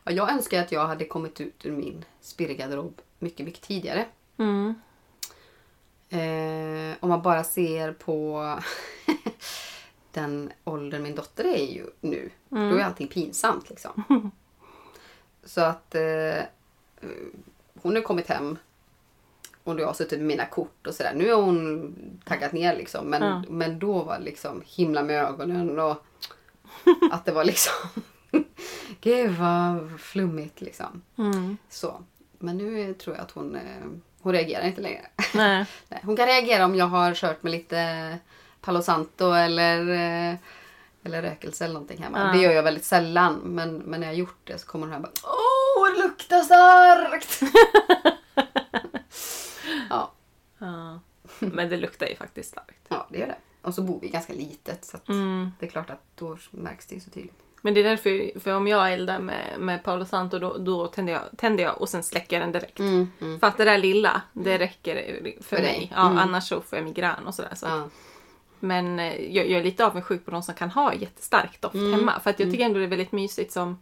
Ja, 0.03 0.11
jag 0.11 0.31
önskar 0.31 0.61
att 0.61 0.71
jag 0.71 0.87
hade 0.87 1.05
kommit 1.05 1.41
ut 1.41 1.65
ur 1.65 1.71
min 1.71 2.05
spirrgarderob 2.21 3.01
mycket, 3.19 3.45
mycket 3.45 3.61
tidigare. 3.61 4.05
Mm. 4.37 4.75
Eh, 6.09 6.95
om 6.99 7.09
man 7.09 7.21
bara 7.21 7.43
ser 7.43 7.91
på 7.93 8.43
den 10.11 10.51
åldern 10.63 11.03
min 11.03 11.15
dotter 11.15 11.43
är 11.43 11.65
ju 11.73 11.85
nu. 12.01 12.29
Då 12.49 12.57
är 12.57 12.83
allting 12.83 13.07
pinsamt 13.07 13.69
liksom. 13.69 14.03
Så 15.47 15.61
att 15.61 15.95
eh, 15.95 16.43
hon 17.81 17.95
har 17.95 18.01
kommit 18.01 18.27
hem 18.27 18.57
och 19.63 19.79
jag 19.79 19.87
har 19.87 19.93
suttit 19.93 20.19
med 20.19 20.27
mina 20.27 20.45
kort 20.45 20.87
och 20.87 20.93
sådär. 20.93 21.13
Nu 21.15 21.31
har 21.31 21.41
hon 21.41 21.95
taggat 22.25 22.51
ner 22.51 22.75
liksom. 22.77 23.05
Men, 23.05 23.21
Ja. 23.23 23.43
men 23.49 23.79
då 23.79 24.03
var 24.03 24.19
liksom 24.19 24.63
himla 24.65 25.03
med 25.03 25.23
ögonen 25.23 25.79
och 25.79 26.05
att 27.11 27.25
det 27.25 27.31
var 27.31 27.43
liksom... 27.45 27.73
Gud 29.01 29.31
vad 29.31 29.99
flummigt 30.01 30.61
liksom. 30.61 31.01
Mm. 31.17 31.57
Så. 31.69 32.01
Men 32.39 32.57
nu 32.57 32.93
tror 32.93 33.15
jag 33.15 33.23
att 33.23 33.31
hon, 33.31 33.55
eh, 33.55 33.61
hon 34.21 34.33
reagerar 34.33 34.65
inte 34.65 34.81
längre. 34.81 35.01
Nej. 35.35 35.65
Nej, 35.89 36.01
hon 36.03 36.15
kan 36.15 36.25
reagera 36.25 36.65
om 36.65 36.75
jag 36.75 36.85
har 36.87 37.13
kört 37.13 37.43
med 37.43 37.51
lite 37.51 38.17
Palo 38.61 38.81
Santo 38.81 39.31
eller, 39.31 39.79
eh, 40.31 40.35
eller 41.07 41.21
rökelse 41.21 41.63
eller 41.65 41.73
någonting 41.73 42.03
hemma. 42.03 42.19
Ja. 42.19 42.31
Det 42.33 42.43
gör 42.43 42.51
jag 42.51 42.63
väldigt 42.63 42.85
sällan. 42.85 43.35
Men, 43.43 43.77
men 43.77 43.99
när 43.99 44.07
jag 44.07 44.15
gjort 44.15 44.39
det 44.43 44.57
så 44.57 44.67
kommer 44.67 44.85
hon 44.87 44.95
och 44.95 45.01
bara 45.01 45.11
Åh, 45.23 45.93
det 45.93 46.03
luktar 46.03 46.41
starkt! 46.41 47.41
ja, 49.89 50.11
Ja. 50.57 50.99
Men 51.39 51.69
det 51.69 51.77
luktar 51.77 52.07
ju 52.07 52.15
faktiskt 52.15 52.49
starkt. 52.51 52.85
ja, 52.87 53.07
det 53.09 53.17
gör 53.19 53.27
det. 53.27 53.35
Och 53.61 53.73
så 53.73 53.81
bor 53.81 53.99
vi 54.01 54.09
ganska 54.09 54.33
litet 54.33 54.85
så 54.85 54.97
Mm. 55.09 55.51
det 55.59 55.65
är 55.65 55.69
klart 55.69 55.89
att 55.89 56.01
då 56.15 56.37
märks 56.51 56.85
det 56.87 56.95
ju 56.95 57.01
så 57.01 57.09
tydligt. 57.09 57.33
Men 57.61 57.73
det 57.73 57.79
är 57.79 57.83
därför, 57.83 58.39
för 58.39 58.55
om 58.55 58.67
jag 58.67 58.93
eldar 58.93 59.19
med, 59.19 59.59
med 59.59 59.83
Paolo 59.83 60.05
Santo 60.05 60.39
då, 60.39 60.57
då 60.57 60.87
tänder, 60.87 61.13
jag, 61.13 61.21
tänder 61.37 61.63
jag 61.63 61.81
och 61.81 61.89
sen 61.89 62.03
släcker 62.03 62.35
jag 62.35 62.43
den 62.43 62.51
direkt. 62.51 62.79
Mm, 62.79 63.11
mm. 63.21 63.39
För 63.39 63.47
att 63.47 63.57
det 63.57 63.65
där 63.65 63.77
lilla, 63.77 64.21
det 64.33 64.57
räcker 64.57 65.19
för, 65.41 65.43
För 65.55 65.61
mig. 65.61 65.91
Ja, 65.95 66.05
Mm. 66.05 66.17
Annars 66.17 66.47
så 66.49 66.61
får 66.61 66.77
jag 66.77 66.85
migrän 66.85 67.27
och 67.27 67.35
sådär. 67.35 67.55
Så. 67.55 67.65
Ja. 67.65 67.89
Men 68.59 68.99
eh, 68.99 69.35
jag, 69.35 69.49
jag 69.49 69.59
är 69.59 69.63
lite 69.63 69.85
avundsjuk 69.85 70.25
på 70.25 70.31
de 70.31 70.43
som 70.43 70.55
kan 70.55 70.69
ha 70.71 70.93
jättestark 70.93 71.61
doft 71.61 71.75
Mm. 71.75 71.93
hemma. 71.93 72.19
För 72.19 72.29
att 72.29 72.39
jag 72.39 72.51
tycker 72.51 72.65
ändå 72.65 72.79
det 72.79 72.85
är 72.85 72.89
väldigt 72.89 73.11
mysigt 73.11 73.51
som 73.51 73.77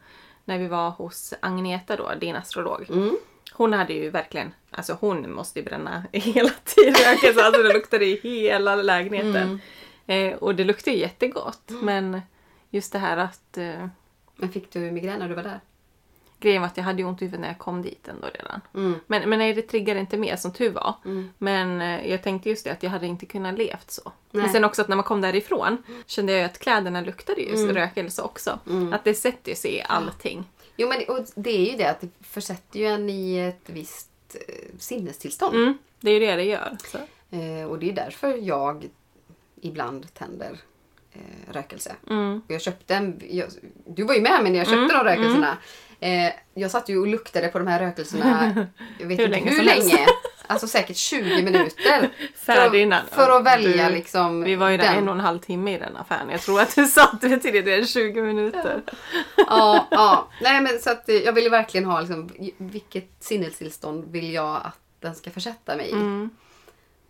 när 0.46 0.58
vi 0.60 0.68
var 0.68 0.90
hos 0.90 1.34
Agneta 1.40 1.96
då, 1.96 2.12
din 2.20 2.36
astrolog. 2.36 2.86
Mm. 2.90 3.18
Hon 3.54 3.74
hade 3.74 3.94
ju 3.94 4.10
verkligen, 4.10 4.54
alltså 4.72 4.98
hon 5.02 5.34
måste 5.34 5.60
ju 5.60 5.66
bränna 5.66 6.04
hela 6.12 6.50
tiden. 6.64 6.96
Alltså 7.38 7.64
det 7.64 7.74
luktade 7.74 8.06
i 8.06 8.20
hela 8.24 8.76
lägenheten. 8.76 9.60
Mm. 10.08 10.34
Eh, 10.34 10.38
och 10.38 10.56
det 10.56 10.64
luktade 10.64 10.96
ju 10.96 11.02
jättegott. 11.02 11.70
Men 11.70 12.22
just 12.70 12.92
det 12.94 13.00
här 13.00 13.18
att 13.18 13.58
eh, 13.58 13.88
Men 14.36 14.52
fick 14.52 14.72
du 14.72 14.80
migrän 14.80 15.20
när 15.20 15.30
du 15.30 15.36
var 15.36 15.44
där? 15.44 15.60
Grejen 16.46 16.62
var 16.62 16.68
att 16.68 16.78
jag 16.78 16.84
hade 16.84 17.04
ont 17.04 17.22
i 17.22 17.26
huvudet 17.26 17.40
när 17.42 17.48
jag 17.48 17.58
kom 17.58 17.82
dit 17.82 18.08
ändå 18.08 18.28
redan. 18.28 18.62
Mm. 18.74 19.00
Men, 19.08 19.30
men 19.30 19.40
nej, 19.40 19.54
det 19.54 19.62
triggade 19.62 20.00
inte 20.00 20.18
mer 20.18 20.36
som 20.36 20.54
tur 20.54 20.70
var. 20.70 20.96
Mm. 21.06 21.30
Men 21.38 21.82
eh, 21.82 22.12
jag 22.12 22.24
tänkte 22.24 22.50
just 22.50 22.64
det 22.64 22.72
att 22.72 22.84
jag 22.84 22.90
hade 22.90 23.08
inte 23.08 23.26
kunnat 23.26 23.58
levt 23.58 23.92
så. 23.92 24.02
Nej. 24.32 24.44
Men 24.44 24.52
sen 24.52 24.64
också 24.64 24.82
att 24.82 24.88
när 24.88 24.96
man 24.96 25.06
kom 25.06 25.22
därifrån 25.22 25.84
kände 26.06 26.32
jag 26.32 26.40
ju 26.40 26.46
att 26.46 26.60
kläderna 26.60 27.02
luktade 27.02 27.42
ju 27.42 27.56
Mm. 27.56 27.76
rökelse 27.76 28.22
också. 28.22 28.60
Att 28.92 29.04
det 29.04 29.14
sätter 29.14 29.56
sig 29.56 29.76
i 29.76 29.82
allting. 29.82 30.44
Jo 30.78 30.90
men 30.90 31.18
och 31.18 31.26
det 31.36 31.50
är 31.50 31.72
ju 31.72 31.78
det 31.78 31.86
att 31.90 32.02
det 32.02 32.10
försätter 32.22 32.80
ju 32.80 32.86
en 32.86 33.10
i 33.10 33.38
ett 33.40 33.62
visst 33.66 34.10
eh, 34.34 34.66
sinnestillstånd. 34.80 35.56
Mm, 35.56 35.78
det 36.00 36.10
är 36.10 36.14
ju 36.14 36.20
det 36.20 36.36
det 36.36 36.44
gör. 36.44 36.78
Eh, 37.32 37.66
och 37.70 37.80
det 37.80 37.90
är 37.90 37.94
därför 37.94 38.38
jag 38.38 38.90
ibland 39.62 40.14
tänder 40.14 40.58
eh, 41.14 41.54
rökelse. 41.54 41.96
Mm. 42.10 42.42
Jag 42.48 42.62
köpte 42.62 42.96
en, 42.96 43.22
jag, 43.30 43.48
du 43.88 44.04
var 44.04 44.16
ju 44.16 44.22
med 44.22 44.44
mig 44.44 44.52
när 44.52 44.60
jag 44.60 44.68
köpte 44.68 44.98
de 44.98 45.04
rökelserna. 45.04 45.58
Eh, 46.00 46.34
jag 46.54 46.72
satt 46.72 46.90
ju 46.90 47.00
och 47.00 47.08
luktade 47.08 47.48
på 47.48 47.58
de 47.60 47.68
här 47.68 47.80
rökelserna 47.80 48.54
jag 49.00 49.08
vet 49.08 49.20
Hur 49.20 49.26
inte 49.26 49.38
länge 49.40 49.50
hur 49.52 49.64
länge. 49.64 50.06
Alltså 50.48 50.68
säkert 50.68 50.96
20 50.98 51.44
minuter. 51.44 52.10
Färdig 52.46 52.72
för, 52.72 52.76
innan. 52.76 53.02
För 53.12 53.38
att 53.38 53.44
välja 53.46 53.90
Du- 53.90 53.96
liksom 53.96 54.44
Vi 54.44 54.56
var 54.56 54.70
ju 54.70 54.78
där 54.78 54.84
den. 54.84 54.98
en 54.98 55.10
och 55.10 55.16
en 55.16 55.22
halv 55.22 55.40
timme 55.40 55.76
i 55.76 55.78
den 55.78 55.98
affären. 55.98 56.30
Jag 56.30 56.42
tror 56.42 56.62
att 56.62 56.76
du 56.76 56.88
satt 56.88 57.22
mer 57.22 57.68
än 57.68 57.88
20 57.88 58.22
minuter. 58.22 58.82
Ja, 59.38 59.88
ja. 59.92 60.28
Nej 60.42 60.62
men 60.62 60.80
så 60.80 60.90
att 60.90 61.10
eh, 61.10 61.16
jag 61.16 61.34
vill 61.34 61.50
verkligen 61.50 61.86
ha 61.86 62.00
liksom, 62.00 62.30
vilket 62.58 63.10
sinnestillstånd 63.20 64.12
vill 64.12 64.34
jag 64.34 64.56
att 64.56 64.80
den 65.00 65.16
ska 65.16 65.32
försätta 65.32 65.76
mig 65.76 65.88
i. 65.88 65.92
Mm. 65.92 66.30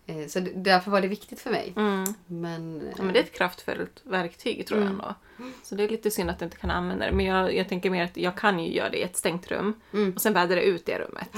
Eh, 0.06 0.26
Så 0.28 0.40
därför 0.54 0.90
var 0.90 1.00
det 1.00 1.08
viktigt 1.08 1.40
för 1.40 1.50
mig. 1.50 1.72
Mm. 1.76 2.04
Men, 2.26 2.92
Ja, 2.96 3.02
men 3.02 3.12
det 3.12 3.18
är 3.18 3.22
ett 3.24 3.32
kraftfullt 3.36 4.00
verktyg 4.02 4.66
tror 4.66 4.80
jag 4.80 4.88
Mm. 4.90 5.00
ändå. 5.00 5.14
Så 5.62 5.74
det 5.74 5.84
är 5.84 5.88
lite 5.88 6.10
synd 6.10 6.30
att 6.30 6.38
du 6.38 6.44
inte 6.44 6.56
kan 6.56 6.70
använda 6.70 7.06
det. 7.06 7.12
Men 7.12 7.26
jag, 7.26 7.54
jag 7.54 7.68
tänker 7.68 7.90
mer 7.90 8.04
att 8.04 8.16
jag 8.16 8.36
kan 8.36 8.58
ju 8.58 8.72
göra 8.74 8.88
det 8.90 8.96
i 8.98 9.02
ett 9.02 9.16
stängt 9.16 9.50
rum. 9.50 9.80
Mm. 9.92 10.12
Och 10.14 10.20
sen 10.20 10.32
vädra 10.32 10.60
ut 10.60 10.86
det 10.86 10.98
rummet. 10.98 11.28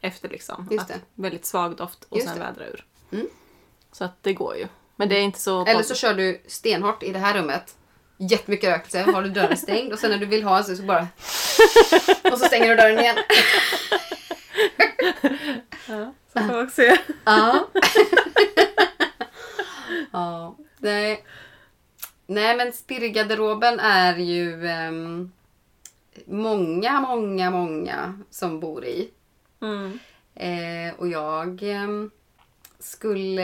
Efter 0.00 0.28
liksom. 0.28 0.68
Just 0.70 0.90
att. 0.90 1.00
Väldigt 1.14 1.46
svag 1.46 1.76
doft 1.76 2.04
och 2.04 2.16
Just 2.16 2.28
sen 2.28 2.38
det. 2.38 2.44
vädra 2.44 2.66
ur. 2.66 2.84
Mm. 3.12 3.26
Så 3.92 4.04
att 4.04 4.22
det 4.22 4.32
går 4.32 4.56
ju. 4.56 4.66
Men 4.96 5.08
det 5.08 5.16
är 5.16 5.20
inte 5.22 5.40
så... 5.40 5.64
Eller 5.66 5.82
så 5.82 5.94
kör 5.94 6.14
du 6.14 6.40
stenhårt 6.46 7.02
i 7.02 7.12
det 7.12 7.18
här 7.18 7.34
rummet. 7.38 7.76
Jättemycket 8.16 8.70
rökelse, 8.70 9.02
har 9.02 9.22
du 9.22 9.30
dörren 9.30 9.56
stängd 9.56 9.92
och 9.92 9.98
sen 9.98 10.10
när 10.10 10.18
du 10.18 10.26
vill 10.26 10.42
ha 10.44 10.62
så, 10.62 10.76
så 10.76 10.82
bara... 10.82 11.02
Och 12.32 12.38
så 12.38 12.44
stänger 12.46 12.68
du 12.68 12.76
dörren 12.76 12.98
igen. 12.98 13.16
Ja, 15.88 16.12
så 16.32 16.40
får 16.40 16.62
också 16.62 16.74
se. 16.74 16.98
Ja. 17.24 17.68
ja. 20.12 20.56
Nej. 20.78 21.24
Nej 22.26 22.56
men 22.56 22.72
spirrgarderoben 22.72 23.80
är 23.80 24.16
ju 24.16 24.66
ehm, 24.66 25.32
många, 26.26 27.00
många, 27.00 27.50
många 27.50 28.18
som 28.30 28.60
bor 28.60 28.84
i. 28.84 29.10
Mm. 29.60 29.98
Eh, 30.34 30.94
och 30.98 31.08
jag 31.08 31.62
ehm, 31.62 32.10
skulle... 32.78 33.42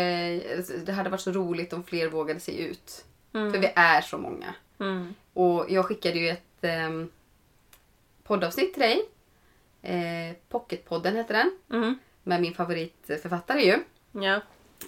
Det 0.84 0.92
hade 0.92 1.10
varit 1.10 1.20
så 1.20 1.32
roligt 1.32 1.72
om 1.72 1.84
fler 1.84 2.08
vågade 2.08 2.40
sig 2.40 2.60
ut. 2.60 3.04
För 3.32 3.58
vi 3.58 3.72
är 3.76 4.00
så 4.00 4.18
många. 4.18 4.54
Mm. 4.80 5.14
Och 5.32 5.66
jag 5.68 5.84
skickade 5.84 6.18
ju 6.18 6.28
ett 6.28 6.64
um, 6.88 7.10
poddavsnitt 8.22 8.74
till 8.74 8.82
dig. 8.82 9.02
Eh, 9.82 10.36
Pocketpodden 10.48 11.16
heter 11.16 11.34
den. 11.34 11.78
Mm. 11.78 11.98
Med 12.24 12.40
min 12.40 12.54
favoritförfattare 12.54 13.62
ju. 13.62 13.78
Ja. 14.12 14.40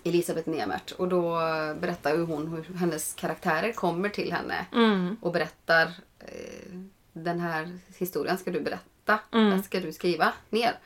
Elisabeth 0.04 0.48
Nemert. 0.48 0.92
Och 0.92 1.08
då 1.08 1.32
berättar 1.80 2.18
hon 2.18 2.48
hur 2.48 2.74
hennes 2.74 3.14
karaktärer 3.14 3.72
kommer 3.72 4.08
till 4.08 4.32
henne. 4.32 4.66
Mm. 4.72 5.16
Och 5.20 5.32
berättar 5.32 5.86
eh, 6.18 6.78
den 7.12 7.40
här 7.40 7.78
historien 7.96 8.38
ska 8.38 8.50
du 8.50 8.60
berätta. 8.60 9.18
Mm. 9.32 9.50
Den 9.50 9.62
ska 9.62 9.80
du 9.80 9.92
skriva 9.92 10.32
ner. 10.50 10.78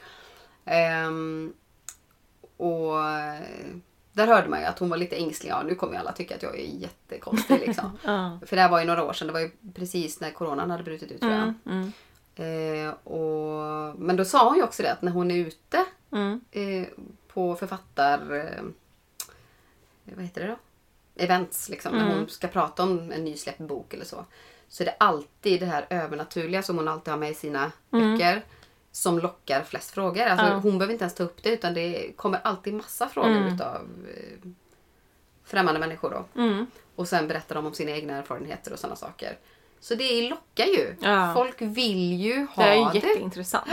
Ehm, 0.64 1.52
och 2.56 3.08
eh, 3.08 3.40
där 4.12 4.26
hörde 4.26 4.48
man 4.48 4.60
ju 4.60 4.66
att 4.66 4.78
hon 4.78 4.90
var 4.90 4.96
lite 4.96 5.16
ängslig. 5.16 5.50
Ja, 5.50 5.62
nu 5.62 5.74
kommer 5.74 5.92
ju 5.92 5.98
alla 5.98 6.12
tycka 6.12 6.34
att 6.34 6.42
jag 6.42 6.58
är 6.58 6.64
jättekonstig 6.64 7.60
liksom. 7.66 7.98
Ja. 8.04 8.38
För 8.46 8.56
det 8.56 8.62
här 8.62 8.70
var 8.70 8.80
ju 8.80 8.86
några 8.86 9.04
år 9.04 9.12
sedan. 9.12 9.26
Det 9.26 9.32
var 9.32 9.40
ju 9.40 9.50
precis 9.74 10.20
när 10.20 10.30
coronan 10.30 10.70
hade 10.70 10.82
brutit 10.82 11.12
ut 11.12 11.20
tror 11.20 11.32
jag. 11.32 11.42
Mm. 11.42 11.56
Mm. 11.64 11.92
Eh, 12.36 12.94
och, 13.04 14.00
men 14.00 14.16
då 14.16 14.24
sa 14.24 14.48
hon 14.48 14.56
ju 14.56 14.62
också 14.62 14.82
det 14.82 14.92
att 14.92 15.02
när 15.02 15.12
hon 15.12 15.30
är 15.30 15.36
ute 15.36 15.84
Mm. 16.12 16.40
eh, 16.50 16.86
på 17.28 17.56
författar... 17.56 18.34
Eh, 18.36 18.62
vad 20.04 20.24
heter 20.24 20.40
det 20.40 20.46
då? 20.48 20.56
Events 21.24 21.68
liksom. 21.68 21.92
När 21.98 22.04
Mm. 22.06 22.18
hon 22.18 22.28
ska 22.28 22.48
prata 22.48 22.82
om 22.82 23.12
en 23.12 23.24
nysläppt 23.24 23.58
bok 23.58 23.94
eller 23.94 24.04
så. 24.04 24.24
Så 24.68 24.82
är 24.82 24.84
det 24.86 24.96
alltid 24.98 25.60
det 25.60 25.66
här 25.66 25.86
övernaturliga 25.90 26.62
som 26.62 26.76
hon 26.76 26.88
alltid 26.88 27.10
har 27.12 27.18
med 27.18 27.30
i 27.30 27.34
sina 27.34 27.72
böcker. 27.90 28.42
Som 28.92 29.18
lockar 29.18 29.62
flest 29.62 29.90
frågor. 29.90 30.22
Alltså, 30.22 30.46
Mm. 30.46 30.56
Ja. 30.56 30.60
Hon 30.62 30.78
behöver 30.78 30.92
inte 30.92 31.04
ens 31.04 31.14
ta 31.14 31.22
upp 31.22 31.42
det 31.42 31.50
utan 31.50 31.74
det 31.74 32.12
kommer 32.16 32.40
alltid 32.44 32.74
massa 32.74 33.08
frågor 33.08 33.30
Mm. 33.36 33.54
utav 33.54 33.88
eh, 34.16 34.48
främmande 35.44 35.80
människor 35.80 36.10
då. 36.10 36.40
Mm. 36.42 36.66
Och 36.96 37.08
sen 37.08 37.28
berättar 37.28 37.54
de 37.54 37.66
om 37.66 37.74
sina 37.74 37.90
egna 37.90 38.16
erfarenheter 38.16 38.72
och 38.72 38.78
sådana 38.78 38.96
saker. 38.96 39.38
Så 39.80 39.94
det 39.94 40.28
lockar 40.30 40.64
ju. 40.64 40.94
Ja. 41.00 41.34
Folk 41.34 41.56
vill 41.62 42.12
ju 42.20 42.46
ha 42.54 42.62
Det 42.64 42.68
är 42.70 42.92
det. 42.92 42.98
jätteintressant. 43.08 43.68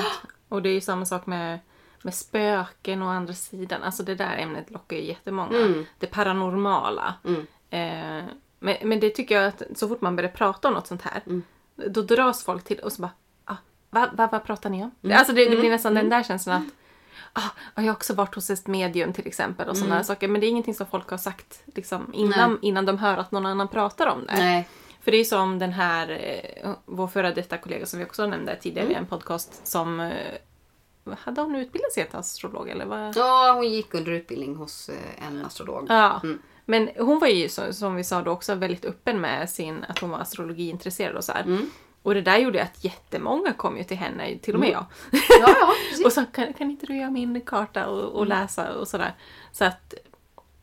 Och 0.50 0.62
det 0.62 0.70
är 0.70 0.74
ju 0.74 0.82
samma 0.82 1.06
sak 1.06 1.26
med, 1.26 1.60
med 2.02 2.14
spöken 2.14 3.02
och 3.02 3.12
andra 3.12 3.34
sidan. 3.34 3.84
Alltså 3.84 4.04
det 4.04 4.16
där 4.16 4.38
ämnet 4.38 4.72
lockar 4.72 4.96
ju 4.98 5.04
jättemånga. 5.04 5.58
Mm. 5.58 5.86
Det 6.00 6.08
paranormala. 6.08 7.14
Mm. 7.26 7.48
Eh, 7.70 8.26
men, 8.60 8.76
men 8.84 9.00
det 9.00 9.10
tycker 9.10 9.36
jag 9.36 9.48
att 9.48 9.62
så 9.76 9.88
fort 9.88 10.02
man 10.02 10.16
börjar 10.16 10.32
prata 10.32 10.68
om 10.68 10.74
något 10.74 10.88
sånt 10.88 11.02
här. 11.02 11.22
Mm. 11.26 11.44
Då 11.76 12.02
dras 12.02 12.44
folk 12.44 12.64
till 12.64 12.80
och 12.80 12.92
så 12.92 13.02
bara 13.02 13.12
ah, 13.46 13.56
vad 13.90 14.14
va, 14.18 14.30
vad 14.32 14.44
pratar 14.44 14.70
ni 14.70 14.84
om? 14.84 14.92
Mm. 15.04 15.18
Alltså 15.18 15.34
det, 15.34 15.50
det 15.50 15.56
blir 15.56 15.70
nästan 15.70 15.94
den 15.94 16.10
där 16.10 16.24
känslan 16.24 16.72
att 17.34 17.44
ah, 17.44 17.50
jag 17.76 17.84
har 17.84 17.92
också 17.92 18.14
varit 18.14 18.36
hos 18.36 18.50
ett 18.50 18.68
medium 18.68 19.14
till 19.14 19.28
exempel 19.28 19.70
och 19.70 19.78
sådana 19.78 19.96
Mm. 19.96 20.04
saker. 20.06 20.28
Men 20.28 20.42
det 20.42 20.48
är 20.48 20.50
ingenting 20.50 20.76
som 20.76 20.88
folk 20.88 21.10
har 21.10 21.18
sagt 21.18 21.62
liksom, 21.76 22.14
innan, 22.14 22.60
innan 22.62 22.86
de 22.86 22.98
hör 22.98 23.18
att 23.18 23.32
någon 23.32 23.46
annan 23.46 23.68
pratar 23.68 24.08
om 24.08 24.26
det. 24.26 24.34
Nej. 24.38 24.68
För 25.02 25.12
det 25.12 25.18
är 25.18 25.24
som 25.24 25.60
den 25.60 25.72
här, 25.74 26.10
eh, 26.64 26.72
vår 26.86 27.08
före 27.08 27.32
detta 27.34 27.58
kollega 27.58 27.86
som 27.86 28.00
vi 28.00 28.06
också 28.06 28.26
nämnde 28.28 28.56
tidigare 28.56 28.86
Mm. 28.86 28.96
i 28.96 29.00
en 29.00 29.06
podcast 29.06 29.68
som 29.68 30.00
eh, 30.00 30.12
hade 31.20 31.42
hon 31.42 31.56
utbildat 31.56 31.92
sig 31.94 32.08
till 32.10 32.20
astrolog 32.20 32.70
eller 32.70 32.86
vad? 32.86 33.16
Ja, 33.18 33.54
hon 33.56 33.70
gick 33.72 33.94
under 33.94 34.12
utbildning 34.12 34.56
hos 34.56 34.90
eh, 34.90 35.28
en 35.28 35.46
astrolog. 35.46 35.86
Ja. 35.90 36.20
Mm. 36.24 36.42
Men 36.66 36.90
hon 36.98 37.20
var 37.20 37.28
ju 37.28 37.50
som, 37.50 37.96
vi 37.96 38.04
sa 38.04 38.22
då 38.22 38.32
också 38.32 38.56
väldigt 38.56 38.86
öppen 38.86 39.22
med 39.22 39.50
sin, 39.50 39.86
att 39.90 40.00
hon 40.00 40.10
var 40.10 40.20
astrologiintresserad 40.20 41.16
och 41.16 41.24
så. 41.24 41.32
Mm. 41.32 41.70
Och 42.04 42.14
det 42.14 42.22
där 42.22 42.38
gjorde 42.38 42.64
att 42.64 42.84
jättemånga 42.84 43.54
kom 43.54 43.78
ju 43.78 43.84
till 43.84 43.98
henne, 43.98 44.38
till 44.38 44.54
och 44.54 44.60
med 44.60 44.70
jag. 44.70 44.86
Ja, 45.12 45.20
ja, 45.60 45.74
och 46.06 46.14
sa 46.14 46.26
kan, 46.26 46.54
kan 46.54 46.72
inte 46.72 46.86
du 46.86 46.98
göra 46.98 47.12
min 47.12 47.42
karta 47.42 47.88
och, 47.88 48.04
och 48.04 48.26
Mm. 48.26 48.40
läsa 48.40 48.74
och 48.74 48.88
sådär. 48.88 49.14
Så 49.52 49.66
att 49.66 49.94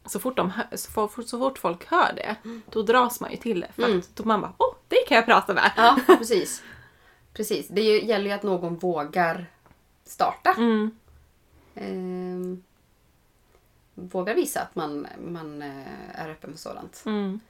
så 0.07 0.19
fort, 0.21 0.37
de, 0.37 0.53
så, 0.75 0.91
fort, 1.09 1.29
så 1.29 1.39
fort 1.39 1.59
folk 1.59 1.87
hör 1.91 2.13
det, 2.17 2.37
då 2.71 2.83
dras 2.83 3.21
man 3.21 3.31
ju 3.31 3.37
till 3.37 3.61
det. 3.61 3.69
För 3.77 3.83
Mm. 3.83 3.99
att 3.99 4.17
då 4.17 4.25
man 4.25 4.41
bara 4.41 4.53
åh, 4.59 4.75
det 4.89 4.97
kan 5.09 5.17
jag 5.17 5.27
prata 5.27 5.55
med. 5.55 5.71
Ja, 5.77 5.97
precis. 6.07 6.63
Precis. 7.33 7.69
Det 7.69 7.83
gäller 7.83 8.27
ju 8.27 8.33
att 8.33 8.43
någon 8.43 8.77
vågar 8.77 9.47
starta. 10.05 10.55
Mm. 10.59 10.91
Ehm, 11.75 12.63
vågar 13.95 14.35
visa 14.35 14.61
att 14.61 14.75
man, 14.75 15.07
man 15.25 15.63
eh, 15.63 16.21
är 16.21 16.29
öppen 16.31 16.53
för 16.53 16.59
sådant. 16.59 17.03
Mm. 17.07 17.41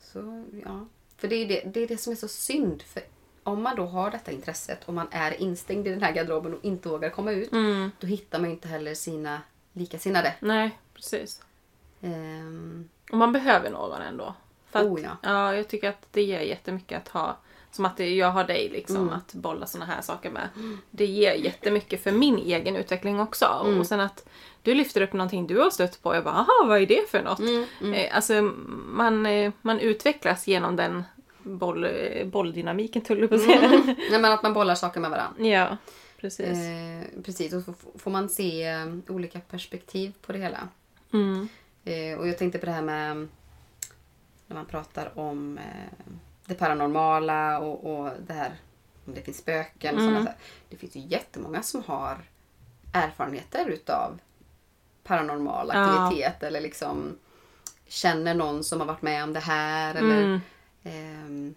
Så, 0.00 0.44
ja. 0.64 0.86
För 1.16 1.28
det 1.28 1.36
är 1.36 1.48
det, 1.48 1.62
det 1.74 1.80
är 1.80 1.88
det 1.88 1.98
som 1.98 2.12
är 2.12 2.16
så 2.16 2.28
synd. 2.28 2.82
För 2.82 3.02
om 3.42 3.62
man 3.62 3.76
då 3.76 3.86
har 3.86 4.10
detta 4.10 4.32
intresset 4.32 4.84
och 4.84 4.94
man 4.94 5.08
är 5.10 5.42
instängd 5.42 5.86
i 5.86 5.90
den 5.90 6.02
här 6.02 6.12
garderoben 6.12 6.54
och 6.54 6.64
inte 6.64 6.88
vågar 6.88 7.10
komma 7.10 7.32
ut. 7.32 7.52
Mm. 7.52 7.90
Då 8.00 8.06
hittar 8.06 8.38
man 8.38 8.50
inte 8.50 8.68
heller 8.68 8.94
sina 8.94 9.42
likasinnade. 9.72 10.34
Nej, 10.40 10.78
precis. 10.94 11.42
Ehm, 12.00 12.88
Och 13.10 13.18
man 13.18 13.32
behöver 13.32 13.70
någon 13.70 14.02
ändå. 14.02 14.34
För 14.66 14.78
att, 14.78 14.84
Oh, 14.84 15.00
ja. 15.00 15.16
ja. 15.22 15.54
Jag 15.54 15.68
tycker 15.68 15.88
att 15.88 16.06
det 16.10 16.22
ger 16.22 16.40
jättemycket 16.40 17.02
att 17.02 17.08
ha. 17.08 17.36
Som 17.76 17.84
att 17.84 17.98
jag 18.00 18.30
har 18.30 18.44
dig 18.44 18.68
liksom, 18.68 18.96
Mm. 18.96 19.14
att 19.14 19.32
bolla 19.34 19.66
såna 19.66 19.84
här 19.84 20.00
saker 20.02 20.30
med. 20.30 20.48
Det 20.90 21.06
ger 21.06 21.32
jättemycket 21.34 22.02
för 22.02 22.12
min 22.12 22.38
egen 22.38 22.76
utveckling 22.76 23.20
också. 23.20 23.62
Mm. 23.66 23.80
Och 23.80 23.86
sen 23.86 24.00
att 24.00 24.28
du 24.62 24.74
lyfter 24.74 25.00
upp 25.00 25.12
någonting 25.12 25.46
du 25.46 25.58
har 25.58 25.70
stött 25.70 26.02
på. 26.02 26.14
Jag 26.14 26.24
bara, 26.24 26.34
aha, 26.34 26.64
vad 26.66 26.82
är 26.82 26.86
det 26.86 27.10
för 27.10 27.22
något? 27.22 27.38
mm, 27.38 27.64
mm. 27.80 27.94
Eh, 27.94 28.16
Alltså, 28.16 28.42
man, 28.86 29.26
eh, 29.26 29.52
man 29.62 29.80
utvecklas 29.80 30.46
genom 30.46 30.76
den 30.76 31.04
boll, 31.42 31.84
eh, 31.84 32.26
bolldynamiken, 32.26 33.02
tull 33.02 33.20
jag 33.20 33.28
på 33.28 33.34
att 33.34 33.42
säga. 33.42 33.62
Mm. 33.62 33.86
Nej, 34.10 34.20
men 34.20 34.24
att 34.32 34.42
man 34.42 34.52
bollar 34.52 34.74
saker 34.74 35.00
med 35.00 35.10
varandra. 35.10 35.46
Ja, 35.46 35.76
precis. 36.20 36.58
Eh, 36.58 37.22
precis, 37.24 37.52
och 37.52 37.62
så 37.62 37.74
får 37.98 38.10
man 38.10 38.28
se 38.28 38.66
olika 39.08 39.40
perspektiv 39.40 40.12
på 40.26 40.32
det 40.32 40.38
hela. 40.38 40.68
Mm. 41.12 41.48
Eh, 41.84 42.18
och 42.18 42.28
jag 42.28 42.38
tänkte 42.38 42.58
på 42.58 42.66
det 42.66 42.72
här 42.72 42.82
med 42.82 43.28
när 44.46 44.56
man 44.56 44.66
pratar 44.66 45.18
om 45.18 45.58
eh, 45.58 46.12
det 46.46 46.54
paranormala 46.54 47.58
och, 47.58 47.84
och 48.00 48.10
det 48.26 48.32
här 48.32 48.52
om 49.06 49.14
det 49.14 49.22
finns 49.22 49.38
spöken. 49.38 49.94
Och 49.94 50.00
Mm. 50.00 50.14
sådana. 50.14 50.32
Det 50.68 50.76
finns 50.76 50.96
ju 50.96 51.00
jättemånga 51.00 51.62
som 51.62 51.82
har 51.86 52.18
erfarenheter 52.92 53.66
utav 53.68 54.18
paranormal 55.04 55.70
Ja. 55.74 56.04
aktivitet 56.06 56.42
eller 56.42 56.60
liksom 56.60 57.18
känner 57.86 58.34
någon 58.34 58.64
som 58.64 58.80
har 58.80 58.86
varit 58.86 59.02
med 59.02 59.24
om 59.24 59.32
det 59.32 59.40
här 59.40 59.94
eller 59.94 60.22
Mm. 60.22 60.40
ehm, 60.84 61.54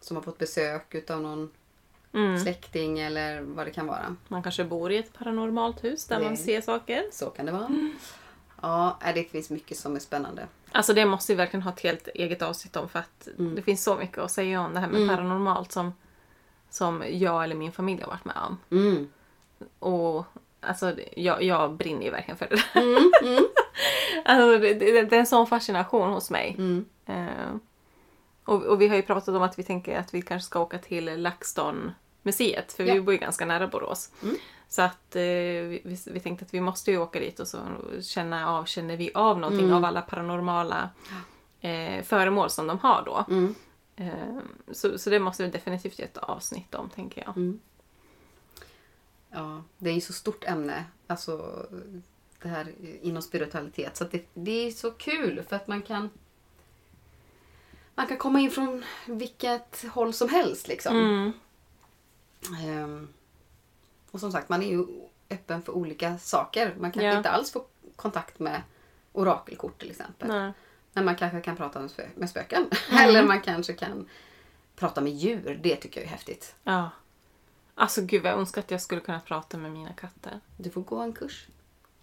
som 0.00 0.16
har 0.16 0.22
fått 0.22 0.38
besök 0.38 0.94
utav 0.94 1.20
någon 1.22 1.50
Mm. 2.14 2.38
släkting 2.40 2.98
eller 3.00 3.40
vad 3.40 3.66
det 3.66 3.70
kan 3.70 3.86
vara. 3.86 4.16
Man 4.28 4.42
kanske 4.42 4.64
bor 4.64 4.92
i 4.92 4.98
ett 4.98 5.12
paranormalt 5.12 5.84
hus 5.84 6.04
där 6.06 6.20
man 6.20 6.28
Nej. 6.28 6.36
ser 6.36 6.60
saker. 6.60 7.04
Så 7.12 7.26
kan 7.30 7.46
det 7.46 7.52
vara. 7.52 7.90
Ja, 8.62 8.98
det 9.14 9.24
finns 9.24 9.50
mycket 9.50 9.76
som 9.78 9.96
är 9.96 10.00
spännande. 10.00 10.46
Alltså 10.72 10.92
det 10.94 11.06
måste 11.06 11.32
vi 11.32 11.36
verkligen 11.36 11.62
ha 11.62 11.72
ett 11.72 11.80
helt 11.80 12.08
eget 12.08 12.42
avsnitt 12.42 12.76
om 12.76 12.88
för 12.88 12.98
att 12.98 13.28
Mm. 13.38 13.54
det 13.54 13.62
finns 13.62 13.84
så 13.84 13.96
mycket 13.96 14.18
att 14.18 14.30
säga 14.30 14.60
om 14.60 14.74
det 14.74 14.80
här 14.80 14.88
med 14.88 15.02
Mm. 15.02 15.16
paranormalt 15.16 15.72
som, 15.72 15.92
som 16.70 17.04
jag 17.10 17.44
eller 17.44 17.54
min 17.54 17.72
familj 17.72 18.02
har 18.02 18.08
varit 18.10 18.24
med 18.24 18.36
om. 18.48 18.58
Mm. 18.70 19.08
Och 19.78 20.24
alltså 20.60 20.94
jag, 21.16 21.42
jag 21.42 21.72
brinner 21.72 22.02
ju 22.04 22.10
verkligen 22.10 22.38
för 22.38 22.48
det 22.48 22.56
där. 22.74 22.80
Mm, 22.82 23.10
mm, 23.22 23.44
Alltså, 24.24 24.58
det, 24.58 24.74
det, 24.74 25.02
det 25.02 25.16
är 25.16 25.20
en 25.20 25.26
sån 25.26 25.46
fascination 25.46 26.12
hos 26.12 26.30
mig. 26.30 26.56
Eh, 27.06 27.26
Och, 28.44 28.62
och 28.62 28.80
vi 28.80 28.88
har 28.88 28.96
ju 28.96 29.02
pratat 29.02 29.28
om 29.34 29.42
att 29.42 29.58
vi 29.58 29.62
tänker 29.62 29.98
att 29.98 30.14
vi 30.14 30.22
kanske 30.22 30.46
ska 30.46 30.60
åka 30.60 30.78
till 30.78 31.08
LaxTon-museet, 31.26 32.72
för 32.72 32.84
Ja. 32.84 32.94
vi 32.94 33.00
bor 33.00 33.14
ju 33.14 33.20
ganska 33.20 33.46
nära 33.46 33.66
Borås. 33.66 34.10
Mm. 34.22 34.36
Så 34.72 34.82
att 34.82 35.16
eh, 35.16 35.22
vi, 35.22 35.98
vi- 36.06 36.20
tänkte 36.20 36.44
att 36.44 36.54
vi 36.54 36.60
måste 36.60 36.90
ju 36.90 36.98
åka 36.98 37.18
dit 37.20 37.40
och 37.40 37.48
så 37.48 37.58
känna 38.02 38.48
av, 38.50 38.64
känner 38.64 38.96
vi 38.96 39.10
av 39.14 39.38
någonting 39.38 39.64
Mm. 39.64 39.76
av 39.76 39.84
alla 39.84 40.02
paranormala 40.02 40.90
eh, 41.60 42.02
föremål 42.04 42.50
som 42.50 42.66
de 42.66 42.78
har 42.78 43.02
då. 43.06 43.24
Mm. 43.30 43.54
Eh, 43.96 44.38
så, 44.72 44.98
så 44.98 45.10
det 45.10 45.18
måste 45.18 45.42
vi 45.44 45.50
definitivt 45.50 45.98
göra 45.98 46.08
ett 46.08 46.16
avsnitt 46.16 46.74
om, 46.74 46.88
tänker 46.90 47.22
jag. 47.26 47.36
Mm. 47.36 47.60
Ja, 49.30 49.62
det 49.78 49.90
är 49.90 49.94
ju 49.94 50.00
så 50.00 50.12
stort 50.12 50.44
ämne. 50.44 50.84
Alltså 51.06 51.66
det 52.42 52.48
här 52.48 52.72
inom 53.02 53.22
spiritualitet. 53.22 53.96
Så 53.96 54.04
det, 54.04 54.26
det 54.34 54.66
är 54.66 54.70
så 54.70 54.90
kul 54.90 55.42
för 55.48 55.56
att 55.56 55.68
man 55.68 55.82
kan 55.82 56.10
man 57.94 58.06
kan 58.06 58.16
komma 58.18 58.40
in 58.40 58.50
från 58.50 58.84
vilket 59.06 59.84
håll 59.92 60.12
som 60.12 60.28
helst 60.28 60.68
liksom. 60.68 60.96
Mm. 60.96 61.32
Och 64.12 64.20
som 64.20 64.32
sagt, 64.32 64.48
man 64.48 64.62
är 64.62 64.66
ju 64.68 64.86
öppen 65.30 65.62
för 65.62 65.72
olika 65.72 66.18
saker. 66.18 66.74
Man 66.78 66.92
kanske 66.92 67.06
Ja. 67.10 67.16
inte 67.16 67.30
alls 67.30 67.52
får 67.52 67.62
kontakt 67.96 68.38
med 68.38 68.62
orakelkort 69.12 69.78
till 69.78 69.90
exempel. 69.90 70.28
Nej. 70.28 70.52
Men 70.92 71.04
man 71.04 71.16
kanske 71.16 71.40
kan 71.40 71.56
prata 71.56 71.80
med, 71.80 71.90
spö- 71.90 72.08
med 72.14 72.30
spöken. 72.30 72.66
Mm. 72.90 73.08
Eller 73.08 73.22
man 73.26 73.40
kanske 73.40 73.72
kan 73.72 74.08
prata 74.76 75.00
med 75.00 75.12
djur. 75.12 75.60
Det 75.62 75.76
tycker 75.76 76.00
jag 76.00 76.06
är 76.06 76.10
häftigt. 76.10 76.54
Ja. 76.64 76.90
Alltså 77.74 78.02
gud 78.02 78.22
vad 78.22 78.32
jag 78.32 78.38
önskar 78.38 78.60
att 78.60 78.70
jag 78.70 78.80
skulle 78.80 79.00
kunna 79.00 79.20
prata 79.20 79.56
med 79.58 79.72
mina 79.72 79.92
katter. 79.92 80.40
Du 80.56 80.70
får 80.70 80.80
gå 80.82 80.98
en 80.98 81.12
kurs. 81.12 81.46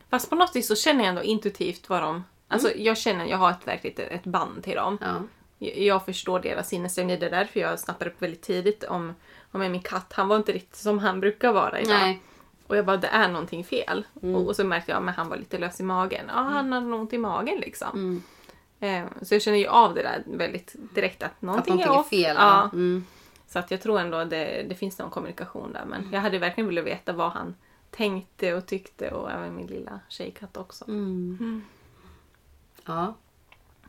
Fast 0.09 0.29
på 0.29 0.35
något 0.35 0.55
vis 0.55 0.67
så 0.67 0.75
känner 0.75 0.99
jag 1.03 1.09
ändå 1.09 1.23
intuitivt 1.23 1.89
vad 1.89 2.01
de... 2.01 2.23
Alltså 2.47 2.67
Mm. 2.71 2.83
jag 2.83 2.97
känner, 2.97 3.25
jag 3.25 3.37
har 3.37 3.51
ett 3.51 3.67
verkligt 3.67 3.99
ett 3.99 4.23
band 4.23 4.63
till 4.63 4.75
dem. 4.75 4.97
Ja. 5.01 5.21
Jag- 5.59 6.05
förstår 6.05 6.39
deras 6.39 6.69
sinnesstämning. 6.69 7.19
Det 7.19 7.25
är 7.25 7.29
därför 7.31 7.59
jag 7.59 7.79
snappade 7.79 8.09
upp 8.09 8.21
väldigt 8.21 8.41
tidigt 8.41 8.83
om, 8.83 9.15
om 9.51 9.59
min 9.61 9.81
katt. 9.81 10.13
Han 10.13 10.27
var 10.27 10.35
inte 10.35 10.51
riktigt 10.51 10.75
som 10.75 10.99
han 10.99 11.19
brukar 11.19 11.51
vara 11.53 11.79
idag. 11.79 11.99
Nej. 11.99 12.21
Och 12.67 12.77
jag 12.77 12.85
bara, 12.85 12.97
det 12.97 13.07
är 13.07 13.27
någonting 13.27 13.63
fel. 13.63 14.05
Mm. 14.21 14.35
Och, 14.35 14.47
och 14.47 14.55
så 14.55 14.63
märkte 14.63 14.91
jag 14.91 15.09
att 15.09 15.15
han 15.15 15.29
var 15.29 15.37
lite 15.37 15.57
lös 15.57 15.79
i 15.79 15.83
magen. 15.83 16.25
Ja, 16.27 16.33
han 16.33 16.73
hade 16.73 16.85
nog 16.85 16.99
ont 16.99 17.13
i 17.13 17.17
magen 17.17 17.59
liksom. 17.59 17.89
Mm. 17.93 18.23
Eh, 18.79 19.11
så 19.25 19.35
jag 19.35 19.41
känner 19.41 19.57
ju 19.57 19.67
av 19.67 19.93
det 19.93 20.01
där 20.03 20.23
väldigt 20.25 20.75
direkt 20.95 21.23
att 21.23 21.31
Att 21.31 21.41
någonting, 21.41 21.73
någonting 21.75 21.95
är 21.95 21.99
off. 21.99 22.09
fel. 22.09 22.35
Ja. 22.39 22.69
Mm. 22.73 23.05
Så 23.47 23.59
att 23.59 23.71
jag 23.71 23.81
tror 23.81 23.99
ändå 23.99 24.23
det, 24.23 24.65
det 24.69 24.75
finns 24.75 24.99
någon 24.99 25.09
kommunikation 25.09 25.73
där. 25.73 25.85
Men 25.85 26.09
jag 26.11 26.19
hade 26.21 26.37
verkligen 26.39 26.67
velat 26.67 26.85
veta 26.85 27.13
vad 27.13 27.31
han 27.31 27.55
tänkte 27.91 28.53
och 28.53 28.65
tyckte 28.65 29.11
och 29.11 29.31
även 29.31 29.55
min 29.55 29.67
lilla 29.67 29.99
tjejkatt 30.09 30.57
också. 30.57 30.87
Mm. 30.87 31.63
Ja. 32.85 33.13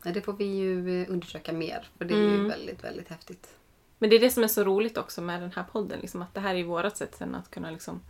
Det 0.03 0.23
får 0.23 0.33
vi 0.33 0.45
ju 0.45 1.03
eh, 1.03 1.11
undersöka 1.11 1.53
mer. 1.53 1.89
För 1.99 2.05
det 2.05 2.15
är 2.15 2.19
ju 2.19 2.35
Mm. 2.35 2.49
väldigt, 2.49 2.85
väldigt 2.85 3.09
häftigt. 3.09 3.57
Men 3.99 4.11
det 4.11 4.17
är 4.17 4.21
det 4.21 4.31
som 4.31 4.43
är 4.43 4.49
så 4.49 4.65
roligt 4.65 4.99
också 4.99 5.23
med 5.23 5.41
den 5.43 5.53
här 5.57 5.65
podden. 5.73 6.01
Liksom, 6.01 6.23
att 6.23 6.35
det 6.35 6.41
här 6.41 6.55
är 6.55 6.65
vårt 6.65 6.97
sätt 6.97 7.15
sen 7.17 7.35
att 7.35 7.51
kunna 7.51 7.71
liksom, 7.71 8.01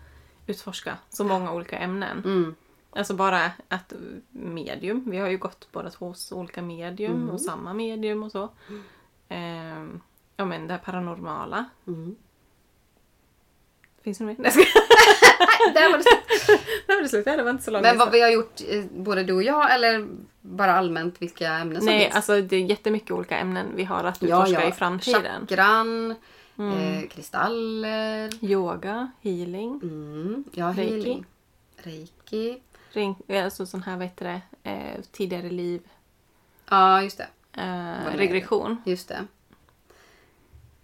utforska 0.46 0.98
så 1.08 1.24
många 1.24 1.52
olika 1.52 1.78
ämnen. 1.78 2.18
Mm. 2.24 2.54
Alltså 2.90 3.14
bara 3.14 3.50
att 3.68 3.92
medium. 4.30 5.10
Vi 5.10 5.18
har 5.18 5.28
ju 5.28 5.38
gått 5.38 5.68
båda 5.72 5.90
två 5.90 6.06
hos 6.08 6.32
olika 6.32 6.62
medium 6.62 7.12
Mm. 7.14 7.30
och 7.30 7.40
samma 7.40 7.72
medium 7.74 8.22
och 8.22 8.32
så. 8.32 8.48
Ehm, 9.28 10.00
ja 10.36 10.44
men 10.44 10.66
det 10.66 10.72
här 10.74 10.80
paranormala. 10.80 11.64
Mm. 11.86 12.16
Finns 14.02 14.18
det 14.18 14.24
något 14.24 14.38
mer? 14.38 14.52
Nej. 15.40 15.74
Där 15.74 15.90
var 15.90 15.98
det 15.98 16.04
slut. 16.04 16.60
Där 16.86 16.94
var 16.94 17.02
det 17.02 17.08
slut. 17.08 17.24
Det 17.24 17.42
var 17.42 17.50
inte 17.50 17.64
så 17.64 17.70
långt. 17.70 17.82
Men 17.82 17.98
vad 17.98 18.10
vi 18.12 18.20
har 18.20 18.30
gjort, 18.30 18.60
eh, 18.68 18.84
både 18.90 19.22
du 19.24 19.32
och 19.32 19.42
jag, 19.42 19.74
eller 19.74 20.06
bara 20.40 20.72
allmänt 20.74 21.22
vilka 21.22 21.48
ämnen 21.48 21.76
som 21.76 21.86
Nej, 21.86 22.04
finns? 22.04 22.14
alltså 22.16 22.40
det 22.40 22.56
är 22.56 22.60
jättemycket 22.60 23.10
olika 23.10 23.38
ämnen 23.38 23.66
vi 23.74 23.84
har 23.84 24.04
att 24.04 24.22
ja, 24.22 24.28
utforska 24.42 24.62
ja. 24.62 24.68
i 24.68 24.72
framtiden. 24.72 25.46
Chakran, 25.46 26.14
Mm. 26.58 26.78
eh, 26.78 27.08
kristaller, 27.08 28.44
Yoga, 28.44 29.10
healing, 29.20 29.80
mm. 29.82 30.44
ja, 30.52 30.66
Reiki. 30.76 30.92
healing. 30.94 31.24
Reiki. 31.76 32.60
ring, 32.92 33.16
alltså 33.28 33.66
sån 33.66 33.82
här, 33.82 33.96
vad 33.96 34.06
heter 34.06 34.24
det, 34.62 34.70
eh, 34.70 35.00
tidigare 35.12 35.50
liv, 35.50 35.80
Ja, 36.70 37.02
just 37.02 37.18
det. 37.18 37.26
eh, 37.62 38.16
regression. 38.16 38.82
Just 38.84 39.08
det. 39.08 39.26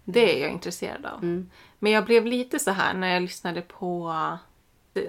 Det 0.05 0.37
är 0.38 0.42
jag 0.42 0.51
intresserad 0.51 1.07
av. 1.07 1.23
Mm. 1.23 1.51
Men 1.79 1.93
jag 1.93 2.05
blev 2.05 2.27
lite 2.27 2.59
så 2.59 2.71
här 2.71 2.95
när 2.95 3.09
jag 3.12 3.23
lyssnade 3.23 3.62
på 3.62 4.12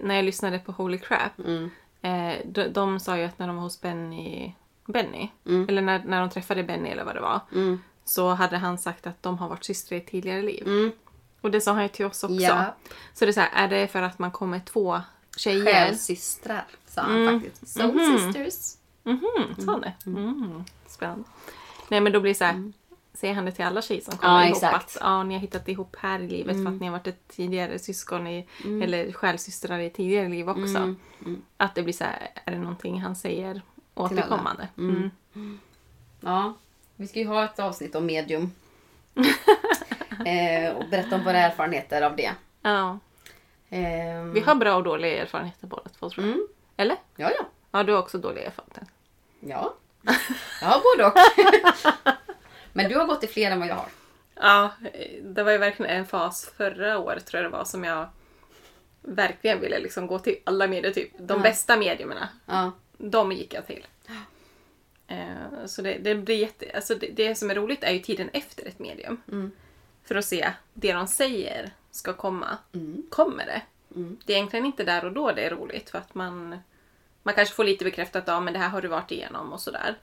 när 0.01 0.15
jag 0.15 0.25
lyssnade 0.25 0.59
på 0.59 0.71
Holy 0.71 0.97
Crap. 0.97 1.39
Mm. 1.39 1.69
Eh, 2.01 2.45
de, 2.45 2.67
de 2.67 2.99
sa 2.99 3.17
ju 3.17 3.23
att 3.23 3.39
när 3.39 3.47
de 3.47 3.55
var 3.55 3.63
hos 3.63 3.81
Benny, 3.81 4.51
Benny 4.85 5.29
Mm. 5.45 5.69
eller 5.69 5.81
när, 5.81 6.03
när 6.05 6.19
de 6.21 6.29
träffade 6.29 6.63
Benny 6.63 6.89
eller 6.89 7.03
vad 7.03 7.15
det 7.15 7.21
var, 7.21 7.39
Mm. 7.53 7.81
så 8.05 8.29
hade 8.29 8.57
han 8.57 8.77
sagt 8.77 9.07
att 9.07 9.23
de 9.23 9.37
har 9.37 9.49
varit 9.49 9.63
systrar 9.65 9.97
i 9.97 10.01
tidigare 10.01 10.41
liv. 10.41 10.63
Mm. 10.67 10.91
Och 11.41 11.51
det 11.51 11.61
sa 11.61 11.73
han 11.73 11.83
ju 11.83 11.89
till 11.89 12.05
oss 12.05 12.23
också. 12.23 12.35
Ja. 12.35 12.75
Så 13.13 13.25
det 13.25 13.31
är 13.31 13.33
så 13.33 13.39
här, 13.41 13.51
är 13.53 13.67
det 13.67 13.87
för 13.87 14.01
att 14.01 14.19
man 14.19 14.31
kommer 14.31 14.59
två 14.59 15.01
tjejer? 15.37 15.65
Själsystrar, 15.73 16.65
sa 16.87 17.01
han 17.01 17.15
Mm. 17.27 17.41
faktiskt. 17.41 17.67
Soul 17.73 17.93
Mhm. 17.95 18.17
sisters. 18.33 18.77
Mhm, 19.03 19.55
sa 19.65 19.71
han 19.71 19.81
det? 19.81 19.93
Mm. 20.05 20.63
Spännande. 20.87 21.23
Nej 21.89 22.01
men 22.01 22.13
då 22.13 22.19
blir 22.19 22.31
det 22.31 22.37
så 22.37 22.43
här, 22.45 22.71
säger 23.17 23.33
han 23.33 23.45
det 23.45 23.51
till 23.51 23.65
alla 23.65 23.81
tjejer 23.81 24.01
som 24.01 24.17
kommer 24.17 24.33
Ja, 24.33 24.45
ihop 24.45 24.55
exakt. 24.57 24.75
att 24.75 24.97
ja, 25.01 25.23
ni 25.23 25.33
har 25.33 25.41
hittat 25.41 25.67
ihop 25.69 25.95
här 25.99 26.19
i 26.19 26.27
livet 26.27 26.55
för 26.63 26.71
att 26.71 26.81
ni 26.81 26.85
har 26.87 26.91
varit 26.91 27.07
ett 27.07 27.27
tidigare 27.27 27.79
syskon 27.79 28.27
i, 28.27 28.47
eller 28.83 29.11
själsystrar 29.11 29.79
i 29.79 29.89
tidigare 29.89 30.29
liv 30.29 30.49
också. 30.49 30.61
Mm. 30.77 30.95
Mm. 31.25 31.41
Att 31.57 31.75
det 31.75 31.83
blir 31.83 31.93
så 31.93 32.03
här, 32.03 32.29
är 32.45 32.51
det 32.51 32.57
någonting 32.57 33.01
han 33.01 33.15
säger 33.15 33.61
återkommande? 33.93 34.67
Mm. 34.77 35.11
Mm. 35.35 35.59
Ja, 36.21 36.53
vi 36.95 37.07
ska 37.07 37.19
ju 37.19 37.27
ha 37.27 37.45
ett 37.45 37.59
avsnitt 37.59 37.95
om 37.95 38.05
medium. 38.05 38.51
eh, 40.25 40.75
och 40.75 40.89
berätta 40.89 41.15
om 41.15 41.23
våra 41.23 41.37
erfarenheter 41.37 42.01
av 42.01 42.15
det. 42.15 42.31
Ja. 42.61 42.99
Ehm, 43.69 44.33
Vi 44.33 44.39
har 44.39 44.55
bra 44.55 44.75
och 44.75 44.83
dåliga 44.83 45.21
erfarenheter 45.21 45.67
båda 45.67 45.89
två 45.99 46.09
tror 46.09 46.25
jag. 46.25 46.33
Mm. 46.35 46.47
Eller? 46.77 46.97
Ja, 47.15 47.31
ja. 47.37 47.45
Ja, 47.71 47.83
du 47.83 47.91
har 47.93 47.99
också 47.99 48.17
dåliga 48.17 48.45
erfarenheter. 48.45 48.83
Ja. 49.39 49.73
Jag 50.61 50.67
har 50.67 50.81
både 50.95 51.05
och. 51.05 51.13
Men 52.73 52.89
du 52.89 52.95
har 52.97 53.05
gått 53.05 53.23
i 53.23 53.27
fler 53.27 53.51
än 53.51 53.59
vad 53.59 53.67
jag 53.69 53.75
har. 53.75 53.89
Ja, 54.35 54.71
det 55.23 55.43
var 55.43 55.51
ju 55.51 55.57
verkligen 55.57 55.91
en 55.91 56.05
fas 56.05 56.51
förra 56.57 56.97
året 56.97 57.25
tror 57.25 57.43
jag 57.43 57.51
det 57.51 57.57
var 57.57 57.65
som 57.65 57.83
jag 57.83 58.09
verkligen 59.01 59.59
ville 59.61 59.79
liksom 59.79 60.07
gå 60.07 60.19
till 60.19 60.35
alla 60.43 60.67
medier, 60.67 60.91
typ 60.93 61.11
de 61.19 61.37
Ja. 61.37 61.43
bästa 61.43 61.77
medierna. 61.77 62.29
Ja. 62.45 62.71
De 62.97 63.31
gick 63.31 63.53
jag 63.53 63.67
till. 63.67 63.87
Eh, 65.07 65.65
Så 65.65 65.81
det, 65.81 65.97
det 65.97 66.15
blir 66.15 66.35
jätte... 66.35 66.71
Alltså 66.75 66.95
det, 66.95 67.07
det 67.07 67.35
som 67.35 67.49
är 67.49 67.55
roligt 67.55 67.83
är 67.83 67.91
ju 67.91 67.99
tiden 67.99 68.29
efter 68.33 68.67
ett 68.67 68.79
medium. 68.79 69.21
Mm. 69.31 69.51
För 70.03 70.15
att 70.15 70.25
se 70.25 70.51
det 70.73 70.93
de 70.93 71.07
säger 71.07 71.71
ska 71.91 72.13
komma. 72.13 72.57
Mm. 72.73 73.03
Kommer 73.09 73.45
det? 73.45 73.61
Mm. 73.95 74.17
Det 74.25 74.33
är 74.33 74.37
egentligen 74.37 74.65
inte 74.65 74.83
där 74.83 75.05
och 75.05 75.11
då 75.13 75.31
det 75.31 75.41
är 75.45 75.49
roligt 75.49 75.89
för 75.89 75.97
att 75.97 76.15
man, 76.15 76.57
man 77.23 77.33
kanske 77.33 77.55
får 77.55 77.63
lite 77.63 77.85
bekräftat 77.85 78.21
att 78.23 78.27
ja, 78.27 78.39
men 78.39 78.53
det 78.53 78.59
här 78.59 78.69
har 78.69 78.81
du 78.81 78.87
varit 78.87 79.11
igenom 79.11 79.53
och 79.53 79.61
sådär. 79.61 79.95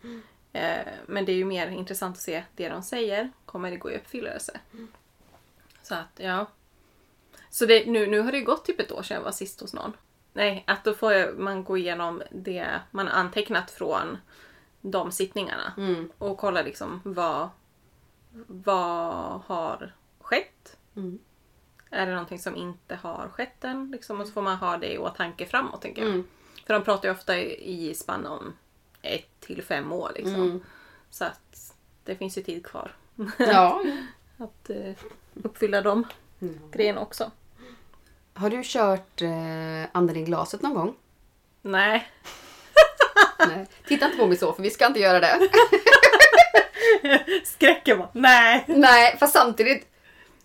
Eh, 0.54 0.92
men 1.06 1.24
det 1.24 1.32
är 1.32 1.36
ju 1.36 1.44
mer 1.44 1.68
intressant 1.68 2.16
att 2.16 2.22
se 2.22 2.44
det 2.56 2.68
de 2.68 2.82
säger. 2.82 3.30
Kommer 3.46 3.70
det 3.70 3.76
gå 3.76 3.90
i 3.90 3.96
uppfyllelse? 3.96 4.60
Så 5.82 5.94
att, 5.94 6.10
ja. 6.16 6.46
Så 7.50 7.66
det, 7.66 7.86
nu, 7.86 8.06
nu 8.06 8.20
har 8.20 8.32
det 8.32 8.38
ju 8.38 8.44
gått 8.44 8.64
typ 8.64 8.80
ett 8.80 8.92
år 8.92 9.02
sedan 9.02 9.14
jag 9.14 9.24
var 9.24 9.32
sist 9.32 9.60
hos 9.60 9.74
någon. 9.74 9.92
Nej, 10.32 10.64
att 10.66 10.84
då 10.84 10.94
får 10.94 11.38
man 11.38 11.64
gå 11.64 11.76
igenom 11.78 12.22
det 12.30 12.80
man 12.90 13.06
har 13.06 13.14
antecknat 13.14 13.70
från 13.70 14.18
de 14.80 15.12
sittningarna. 15.12 15.72
Mm. 15.76 16.12
Och 16.18 16.38
kolla 16.38 16.62
liksom 16.62 17.00
vad, 17.04 17.48
vad 18.46 19.40
har 19.46 19.94
skett? 20.20 20.76
Mm. 20.96 21.18
Är 21.90 22.06
det 22.06 22.12
någonting 22.12 22.38
som 22.38 22.56
inte 22.56 22.94
har 22.94 23.28
skett 23.28 23.64
än? 23.64 23.90
Liksom, 23.90 24.20
och 24.20 24.26
så 24.26 24.32
får 24.32 24.42
man 24.42 24.56
ha 24.56 24.76
det 24.76 24.92
i 24.92 24.98
åtanke 24.98 25.46
framåt, 25.46 25.82
tänker 25.82 26.02
jag. 26.02 26.10
Mm. 26.10 26.26
För 26.66 26.74
de 26.74 26.84
pratar 26.84 27.08
ju 27.08 27.14
ofta 27.14 27.38
i 27.38 27.90
i 27.90 27.94
spann 27.94 28.26
om 28.26 28.52
ett 29.04 29.40
till 29.40 29.62
fem 29.62 29.92
år. 29.92 30.12
Liksom. 30.14 30.34
Mm. 30.34 30.60
Så 31.10 31.24
att 31.24 31.72
det 32.04 32.16
finns 32.16 32.38
ju 32.38 32.42
tid 32.42 32.66
kvar 32.66 32.92
Ja. 33.38 33.82
att 34.38 34.70
eh, 34.70 34.92
uppfylla 35.42 35.80
de 35.82 36.06
Mm. 36.40 36.58
grejerna 36.72 37.00
också. 37.00 37.30
Har 38.34 38.50
du 38.50 38.60
kört 38.64 39.22
eh, 39.22 39.28
anden 39.92 40.16
i 40.16 40.22
glaset 40.22 40.62
någon 40.62 40.74
gång? 40.74 40.94
Nej. 41.62 42.08
Nej. 43.48 43.66
Titta 43.86 44.06
inte 44.06 44.18
på 44.18 44.26
mig 44.26 44.36
så, 44.36 44.52
för 44.52 44.62
vi 44.62 44.70
ska 44.70 44.86
inte 44.86 45.00
göra 45.00 45.20
det. 45.20 45.48
Skräcken 47.44 47.98
bara, 47.98 48.08
nej. 48.12 48.64
Nej, 48.66 49.16
fast 49.20 49.32
samtidigt. 49.32 49.86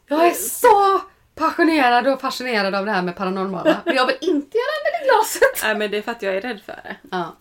Jag 0.07 0.27
är 0.27 0.31
så 0.31 1.01
passionerad 1.35 2.07
och 2.07 2.21
fascinerad 2.21 2.75
av 2.75 2.85
det 2.85 2.91
här 2.91 3.01
med 3.01 3.15
paranormala. 3.15 3.81
Men 3.85 3.95
jag 3.95 4.07
vill 4.07 4.17
inte 4.21 4.57
göra 4.57 4.67
anden 4.79 5.01
i 5.01 5.05
glaset. 5.05 5.63
Nej 5.63 5.75
men 5.75 5.91
det 5.91 5.97
är 5.97 6.01
för 6.01 6.11
att 6.11 6.21
jag 6.21 6.35
är 6.35 6.41
rädd 6.41 6.61
för 6.65 6.79
det. 6.83 6.95
Ja. 7.11 7.35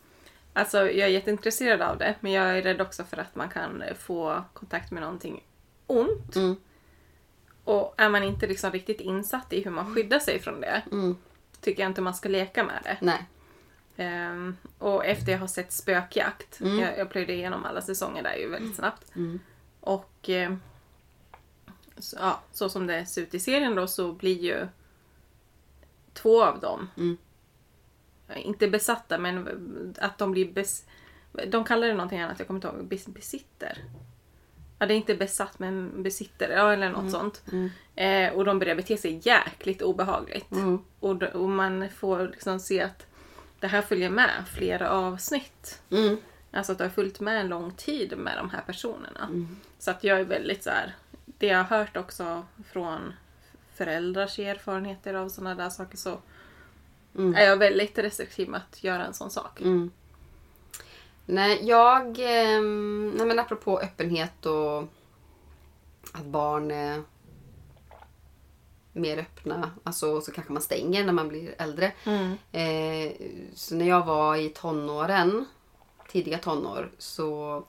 Alltså 0.58 0.78
jag 0.78 1.08
är 1.08 1.12
jätteintresserad 1.12 1.82
av 1.82 1.98
det 1.98 2.14
men 2.20 2.32
jag 2.32 2.58
är 2.58 2.62
rädd 2.62 2.80
också 2.80 3.04
för 3.04 3.16
att 3.16 3.34
man 3.34 3.48
kan 3.48 3.82
få 3.98 4.44
kontakt 4.52 4.90
med 4.90 5.02
någonting 5.02 5.44
ont. 5.86 6.36
Mm. 6.36 6.56
Och 7.64 7.94
är 7.96 8.08
man 8.08 8.22
inte 8.22 8.46
liksom 8.46 8.72
riktigt 8.72 9.00
insatt 9.00 9.52
i 9.52 9.62
hur 9.64 9.70
man 9.70 9.94
skyddar 9.94 10.18
sig 10.18 10.38
från 10.40 10.60
det 10.60 10.82
Mm. 10.92 11.16
tycker 11.60 11.82
jag 11.82 11.90
inte 11.90 12.00
man 12.00 12.14
ska 12.14 12.28
leka 12.28 12.64
med 12.64 12.80
det. 12.84 12.96
Nej. 13.00 13.26
Ehm, 13.96 14.56
och 14.78 15.06
efter 15.06 15.32
jag 15.32 15.38
har 15.38 15.46
sett 15.46 15.72
Spökjakt, 15.72 16.60
Mm. 16.60 16.78
jag, 16.78 16.98
jag 16.98 17.10
plöjde 17.10 17.32
igenom 17.32 17.64
alla 17.64 17.80
säsonger 17.82 18.22
där 18.22 18.34
ju 18.36 18.48
väldigt 18.48 18.76
snabbt. 18.76 19.16
Mm. 19.16 19.40
Och 19.80 20.28
eh, 20.30 20.54
så, 21.98 22.16
ja, 22.20 22.40
så 22.52 22.68
som 22.68 22.86
det 22.86 23.06
ser 23.06 23.22
ut 23.22 23.34
i 23.34 23.40
serien 23.40 23.74
då 23.74 23.86
så 23.86 24.12
blir 24.12 24.38
ju 24.38 24.68
två 26.14 26.44
av 26.44 26.60
dem 26.60 26.90
Mm. 26.96 27.16
Inte 28.36 28.68
besatta 28.68 29.18
men 29.18 29.94
att 29.98 30.18
de 30.18 30.32
blir 30.32 30.52
bes, 30.52 30.84
De 31.48 31.64
kallar 31.64 31.86
det 31.86 31.92
någonting 31.92 32.20
annat, 32.20 32.38
jag 32.38 32.46
kommer 32.46 32.58
inte 32.58 32.68
ihåg. 32.68 32.84
Bes, 32.84 33.06
besitter. 33.06 33.84
Ja, 34.78 34.86
det 34.86 34.94
är 34.94 34.96
inte 34.96 35.14
besatt 35.14 35.58
men 35.58 36.02
besitter, 36.02 36.50
ja 36.50 36.72
eller 36.72 36.90
något 36.90 37.10
sånt. 37.10 37.42
Eh, 37.94 38.32
och 38.32 38.44
de 38.44 38.58
börjar 38.58 38.74
bete 38.74 38.96
sig 38.96 39.20
jäkligt 39.22 39.82
obehagligt. 39.82 40.52
Mm. 40.52 40.78
Och, 41.00 41.22
och 41.22 41.48
man 41.48 41.88
får 41.88 42.28
liksom 42.28 42.60
se 42.60 42.82
att 42.82 43.06
det 43.60 43.66
här 43.66 43.82
följer 43.82 44.10
med 44.10 44.44
flera 44.54 44.90
avsnitt. 44.90 45.82
Mm. 45.90 46.16
Alltså 46.50 46.72
att 46.72 46.78
det 46.78 46.84
har 46.84 46.90
följt 46.90 47.20
med 47.20 47.40
en 47.40 47.48
lång 47.48 47.72
tid 47.72 48.18
med 48.18 48.36
de 48.36 48.50
här 48.50 48.62
personerna. 48.66 49.24
Mm. 49.24 49.56
Så 49.78 49.90
att 49.90 50.04
jag 50.04 50.20
är 50.20 50.24
väldigt 50.24 50.62
så 50.62 50.70
här. 50.70 50.94
Det 51.24 51.46
jag 51.46 51.64
har 51.64 51.78
hört 51.78 51.96
också 51.96 52.46
från 52.72 53.12
föräldrars 53.74 54.38
erfarenheter 54.38 55.14
av 55.14 55.28
sådana 55.28 55.54
där 55.54 55.70
saker 55.70 55.96
så 55.96 56.18
Mm. 57.16 57.34
är 57.34 57.44
jag 57.44 57.56
väldigt 57.56 57.98
restriktiv 57.98 58.48
med 58.48 58.60
att 58.70 58.84
göra 58.84 59.06
en 59.06 59.14
sån 59.14 59.30
sak. 59.30 59.60
Mm. 59.60 59.90
Nej, 61.26 61.60
jag... 61.62 62.16
ehm, 62.18 63.10
nej, 63.10 63.26
men 63.26 63.38
apropå 63.38 63.80
öppenhet 63.80 64.46
och 64.46 64.82
att 66.12 66.24
barn 66.24 66.70
är 66.70 67.02
mer 68.92 69.18
öppna. 69.18 69.70
Alltså 69.84 70.20
så 70.20 70.32
kanske 70.32 70.52
man 70.52 70.62
stänger 70.62 71.04
när 71.04 71.12
man 71.12 71.28
blir 71.28 71.54
äldre. 71.58 71.92
Mm. 72.04 72.32
Eh, 72.52 73.12
så 73.54 73.74
när 73.74 73.88
jag 73.88 74.06
var 74.06 74.36
i 74.36 74.48
tonåren, 74.48 75.44
tidiga 76.08 76.38
tonår, 76.38 76.90
så 76.98 77.64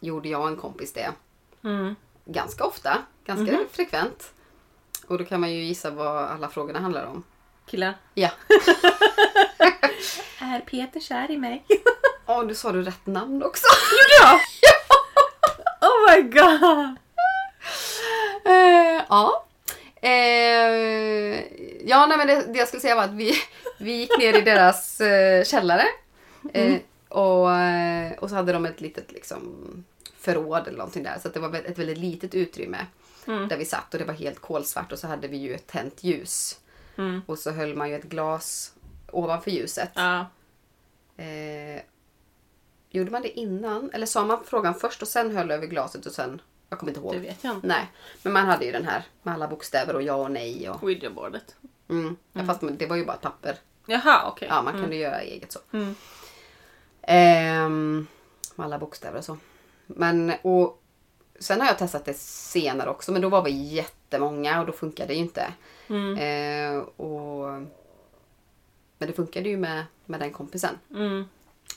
gjorde 0.00 0.28
jag 0.28 0.40
och 0.40 0.48
en 0.48 0.56
kompis 0.56 0.92
det. 0.92 1.12
Mm. 1.62 1.94
Ganska 2.24 2.64
ofta, 2.64 2.98
ganska 3.24 3.58
frekvent. 3.70 4.32
Och 5.06 5.18
då 5.18 5.24
kan 5.24 5.40
man 5.40 5.52
ju 5.52 5.64
gissa 5.64 5.90
vad 5.90 6.24
alla 6.24 6.48
frågorna 6.48 6.80
handlar 6.80 7.06
om. 7.06 7.22
Killar. 7.68 7.94
Ja. 8.14 8.30
Är 10.40 10.60
Peter 10.60 11.00
kär 11.00 11.30
i 11.30 11.36
mig? 11.36 11.64
Åh, 12.26 12.46
du 12.46 12.54
sa 12.54 12.72
du 12.72 12.82
rätt 12.82 13.06
namn 13.06 13.42
också. 13.42 13.66
ja! 14.20 14.40
Oh 15.80 16.10
my 16.16 16.22
god! 16.22 16.96
Eh, 18.44 19.02
ja. 19.08 19.44
Eh, 20.02 21.42
ja, 21.88 22.06
nej, 22.06 22.18
men 22.18 22.26
det, 22.26 22.52
det 22.52 22.58
jag 22.58 22.68
skulle 22.68 22.80
säga 22.80 22.94
var 22.94 23.02
att 23.04 23.14
vi, 23.14 23.34
vi 23.78 23.92
gick 23.92 24.18
ner 24.18 24.38
i 24.38 24.40
deras 24.40 25.00
eh, 25.00 25.44
källare. 25.44 25.84
Eh, 26.52 26.74
och, 27.08 27.48
och 28.22 28.28
så 28.30 28.34
hade 28.34 28.52
de 28.52 28.66
ett 28.66 28.80
litet 28.80 29.12
liksom, 29.12 29.44
förråd 30.20 30.66
eller 30.68 30.78
någonting 30.78 31.02
där. 31.02 31.18
Så 31.22 31.28
det 31.28 31.40
var 31.40 31.54
ett 31.54 31.78
väldigt 31.78 31.98
litet 31.98 32.34
utrymme 32.34 32.86
Mm. 33.26 33.48
där 33.48 33.56
vi 33.56 33.64
satt 33.64 33.94
och 33.94 33.98
det 34.00 34.04
var 34.06 34.14
helt 34.14 34.38
kolsvart 34.40 34.92
och 34.92 34.98
så 34.98 35.06
hade 35.06 35.28
vi 35.28 35.36
ju 35.36 35.54
ett 35.54 35.66
tänt 35.66 36.04
ljus. 36.04 36.58
Mm. 36.98 37.20
Och 37.26 37.38
så 37.38 37.50
höll 37.50 37.76
man 37.76 37.88
ju 37.88 37.94
ett 37.94 38.04
glas 38.04 38.74
ovanför 39.12 39.50
ljuset. 39.50 39.90
Ja. 39.94 40.26
Eh, 41.16 41.82
gjorde 42.90 43.10
man 43.10 43.22
det 43.22 43.38
innan? 43.38 43.90
Eller 43.92 44.06
sa 44.06 44.24
man 44.24 44.44
frågan 44.44 44.74
först 44.74 45.02
och 45.02 45.08
sen 45.08 45.36
höll 45.36 45.50
över 45.50 45.66
glaset 45.66 46.06
och 46.06 46.12
sen... 46.12 46.40
Jag 46.68 46.78
kommer 46.78 46.90
inte 46.90 47.00
ihåg. 47.00 47.12
Det 47.12 47.18
vet 47.18 47.44
jag 47.44 47.54
inte. 47.54 47.66
Nej, 47.66 47.92
men 48.22 48.32
man 48.32 48.46
hade 48.46 48.64
ju 48.64 48.72
den 48.72 48.84
här 48.84 49.04
med 49.22 49.34
alla 49.34 49.48
bokstäver 49.48 49.94
och 49.94 50.02
ja 50.02 50.14
och 50.14 50.30
nej. 50.30 50.70
Och, 50.70 50.82
Ouija-bordet. 50.82 51.56
mm. 51.88 52.16
Ja, 52.32 52.44
fast 52.44 52.60
det 52.78 52.86
var 52.86 52.96
ju 52.96 53.04
bara 53.04 53.16
ett 53.16 53.20
papper. 53.20 53.56
Jaha, 53.86 54.28
okej. 54.28 54.48
Ja, 54.50 54.62
man 54.62 54.72
kunde 54.72 54.96
göra 54.96 55.20
eget 55.20 55.52
så. 55.52 55.58
Mm. 55.72 55.94
Ehm, 57.02 58.06
med 58.54 58.64
alla 58.64 58.78
bokstäver 58.78 59.18
och 59.18 59.24
så. 59.24 59.38
Men 59.86 60.32
och 60.42 60.82
sen 61.38 61.60
har 61.60 61.66
jag 61.66 61.78
testat 61.78 62.04
det 62.04 62.18
senare 62.18 62.90
också, 62.90 63.12
men 63.12 63.22
då 63.22 63.28
var 63.28 63.42
vi 63.42 63.86
jättemånga 64.08 64.60
och 64.60 64.66
då 64.66 64.72
funkade 64.72 65.08
det 65.08 65.14
ju 65.14 65.20
inte. 65.20 65.52
Mm. 65.88 66.16
Ehm, 66.18 66.82
och, 66.82 67.48
men 68.98 69.08
det 69.08 69.12
funkade 69.12 69.48
ju 69.48 69.56
med, 69.56 69.84
med 70.06 70.20
den 70.20 70.32
kompisen. 70.32 70.78
Mm. 70.94 71.24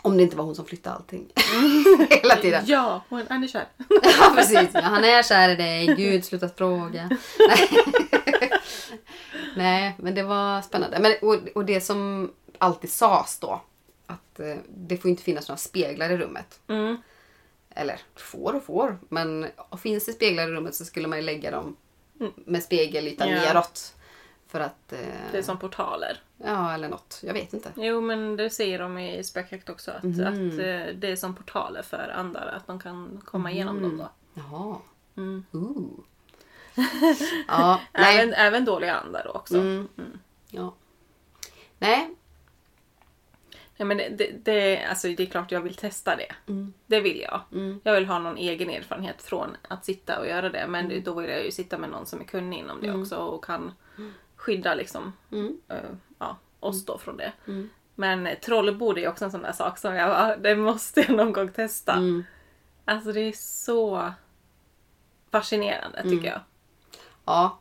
Om 0.02 0.18
det 0.18 0.24
inte 0.24 0.38
var 0.38 0.44
hon 0.44 0.56
som 0.56 0.66
flyttade 0.66 0.96
allting. 0.96 1.28
Hela 2.10 2.36
tiden. 2.36 2.64
Ja, 2.66 3.04
hon, 3.10 3.24
han 3.30 3.44
är 3.44 3.48
kär. 3.48 3.68
Ja, 4.04 4.34
precis. 4.36 4.70
Ja, 4.74 4.82
han 4.82 5.04
är 5.04 5.24
kär 5.24 5.50
i 5.50 5.56
dig. 5.56 5.96
Gud, 5.96 6.26
sluta 6.26 6.50
fråga. 6.50 7.10
Nej. 9.56 9.96
Men 9.98 10.16
det 10.16 10.24
var 10.24 10.62
spännande. 10.62 11.00
Men, 11.00 11.12
och, 11.22 11.38
och 11.56 11.66
det 11.66 11.82
som 11.82 12.32
alltid 12.58 12.92
sades 12.92 13.40
då. 13.40 13.62
Att 14.06 14.40
eh, 14.40 14.56
det 14.70 14.98
får 14.98 15.10
inte 15.12 15.24
finnas 15.24 15.48
några 15.48 15.58
speglar 15.58 16.10
i 16.10 16.18
rummet. 16.18 16.60
Mm. 16.68 16.98
Eller 17.76 18.00
får 18.16 18.56
och 18.56 18.64
får. 18.64 19.00
Men 19.10 19.48
finns 19.84 20.06
det 20.06 20.12
speglar 20.12 20.48
i 20.48 20.52
rummet 20.52 20.76
så 20.76 20.86
skulle 20.86 21.08
man 21.08 21.20
ju 21.20 21.26
lägga 21.26 21.52
dem 21.52 21.76
med 22.36 22.64
spegelytan 22.64 23.30
Ja. 23.30 23.36
neråt. 23.42 23.96
För 24.48 24.60
att... 24.60 24.94
Eh, 24.94 25.00
Det 25.32 25.38
är 25.38 25.42
som 25.42 25.60
portaler. 25.60 26.20
Ja, 26.38 26.74
eller 26.74 26.90
något. 26.90 27.20
Jag 27.24 27.34
vet 27.34 27.54
inte. 27.54 27.72
Jo, 27.76 28.02
men 28.02 28.36
det 28.36 28.50
säger 28.50 28.80
de 28.80 28.98
i 28.98 29.24
spökjakt 29.24 29.70
också. 29.70 29.92
Att, 29.92 30.04
Mhm. 30.04 30.28
att 30.28 30.60
eh, 30.60 30.96
det 30.96 31.08
är 31.08 31.16
som 31.16 31.36
portaler 31.36 31.82
för 31.82 32.14
andar. 32.16 32.48
Att 32.58 32.68
de 32.68 32.80
kan 32.80 33.22
komma 33.26 33.52
igenom 33.52 33.82
dem 33.82 33.98
då. 33.98 34.10
Jaha. 34.34 34.78
Mm. 35.18 35.46
Ooh. 35.52 36.00
ja, 37.48 37.82
nej. 37.94 38.18
Även, 38.20 38.34
även 38.34 38.66
dåliga 38.66 38.96
andar 38.96 39.22
då 39.26 39.32
också. 39.32 39.58
Mm. 39.58 39.88
Ja. 40.50 40.74
Nej. 41.80 42.10
Ja, 43.78 43.86
men 43.86 43.98
det, 43.98 44.10
det, 44.10 44.32
det, 44.44 44.86
alltså, 44.86 45.08
det 45.08 45.24
är 45.24 45.28
klart 45.28 45.52
jag 45.52 45.62
vill 45.62 45.76
testa 45.76 46.16
det. 46.16 46.32
Mm. 46.48 46.74
Det 46.88 47.00
vill 47.00 47.20
jag. 47.20 47.42
Mm. 47.52 47.80
Jag 47.84 47.94
vill 47.94 48.06
ha 48.06 48.20
någon 48.20 48.38
egen 48.38 48.70
erfarenhet 48.70 49.22
från 49.22 49.58
att 49.68 49.86
sitta 49.86 50.20
och 50.20 50.28
göra 50.28 50.50
det. 50.50 50.68
Men 50.68 50.90
det- 50.90 51.00
då 51.00 51.14
vill 51.14 51.30
jag 51.30 51.46
ju 51.46 51.52
sitta 51.52 51.78
med 51.78 51.90
någon 51.90 52.06
som 52.06 52.20
är 52.22 52.24
kunnig 52.26 52.60
inom 52.60 52.82
det 52.82 52.88
också 53.02 53.16
och 53.16 53.44
kan 53.44 53.72
skydda 54.36 54.74
liksom, 54.76 55.14
Mm. 55.32 55.58
eh, 55.68 55.76
ja, 56.20 56.38
oss 56.60 56.86
då 56.86 56.98
från 56.98 57.18
det. 57.18 57.32
Mm. 57.48 57.70
Men 57.96 58.28
eh, 58.28 58.40
trollbord 58.40 58.98
är 58.98 59.08
också 59.10 59.26
en 59.26 59.32
sån 59.32 59.42
där 59.42 59.52
sak 59.52 59.78
som 59.78 59.96
jag 59.96 60.10
bara, 60.10 60.38
det 60.38 60.56
måste 60.56 61.02
jag 61.02 61.10
någon 61.10 61.34
gång 61.34 61.50
testa. 61.52 61.94
Mm. 61.94 62.24
Alltså 62.86 63.12
det 63.12 63.20
är 63.22 63.34
så 63.38 64.12
fascinerande 65.32 66.04
tycker 66.04 66.28
jag. 66.28 66.40
Ja. 67.26 67.60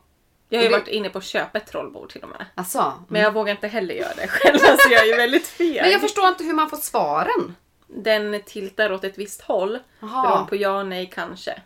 Jag 0.53 0.59
har 0.59 0.63
ju 0.63 0.69
det- 0.69 0.77
varit 0.77 0.87
inne 0.87 1.09
på 1.09 1.17
att 1.17 1.23
köpa 1.23 1.57
ett 1.57 1.65
trollbord 1.67 2.09
till 2.09 2.23
och 2.23 2.29
med. 2.29 2.45
Alltså. 2.55 2.93
Men 3.07 3.21
jag 3.21 3.31
vågar 3.33 3.51
inte 3.51 3.67
heller 3.67 3.95
göra 3.95 4.13
det 4.15 4.27
själv. 4.27 4.57
Alltså 4.69 4.89
jag 4.89 5.01
är 5.01 5.05
ju 5.07 5.15
väldigt 5.15 5.47
fel. 5.47 5.81
Men 5.83 5.91
jag 5.91 6.01
förstår 6.01 6.27
inte 6.27 6.43
hur 6.43 6.53
man 6.53 6.69
får 6.69 6.77
svaren. 6.77 7.55
Den 7.87 8.41
tiltar 8.45 8.91
åt 8.91 9.03
ett 9.03 9.17
visst 9.17 9.41
håll. 9.41 9.79
Beroende 9.99 10.49
på 10.49 10.55
ja, 10.55 10.83
nej, 10.83 11.11
kanske. 11.13 11.61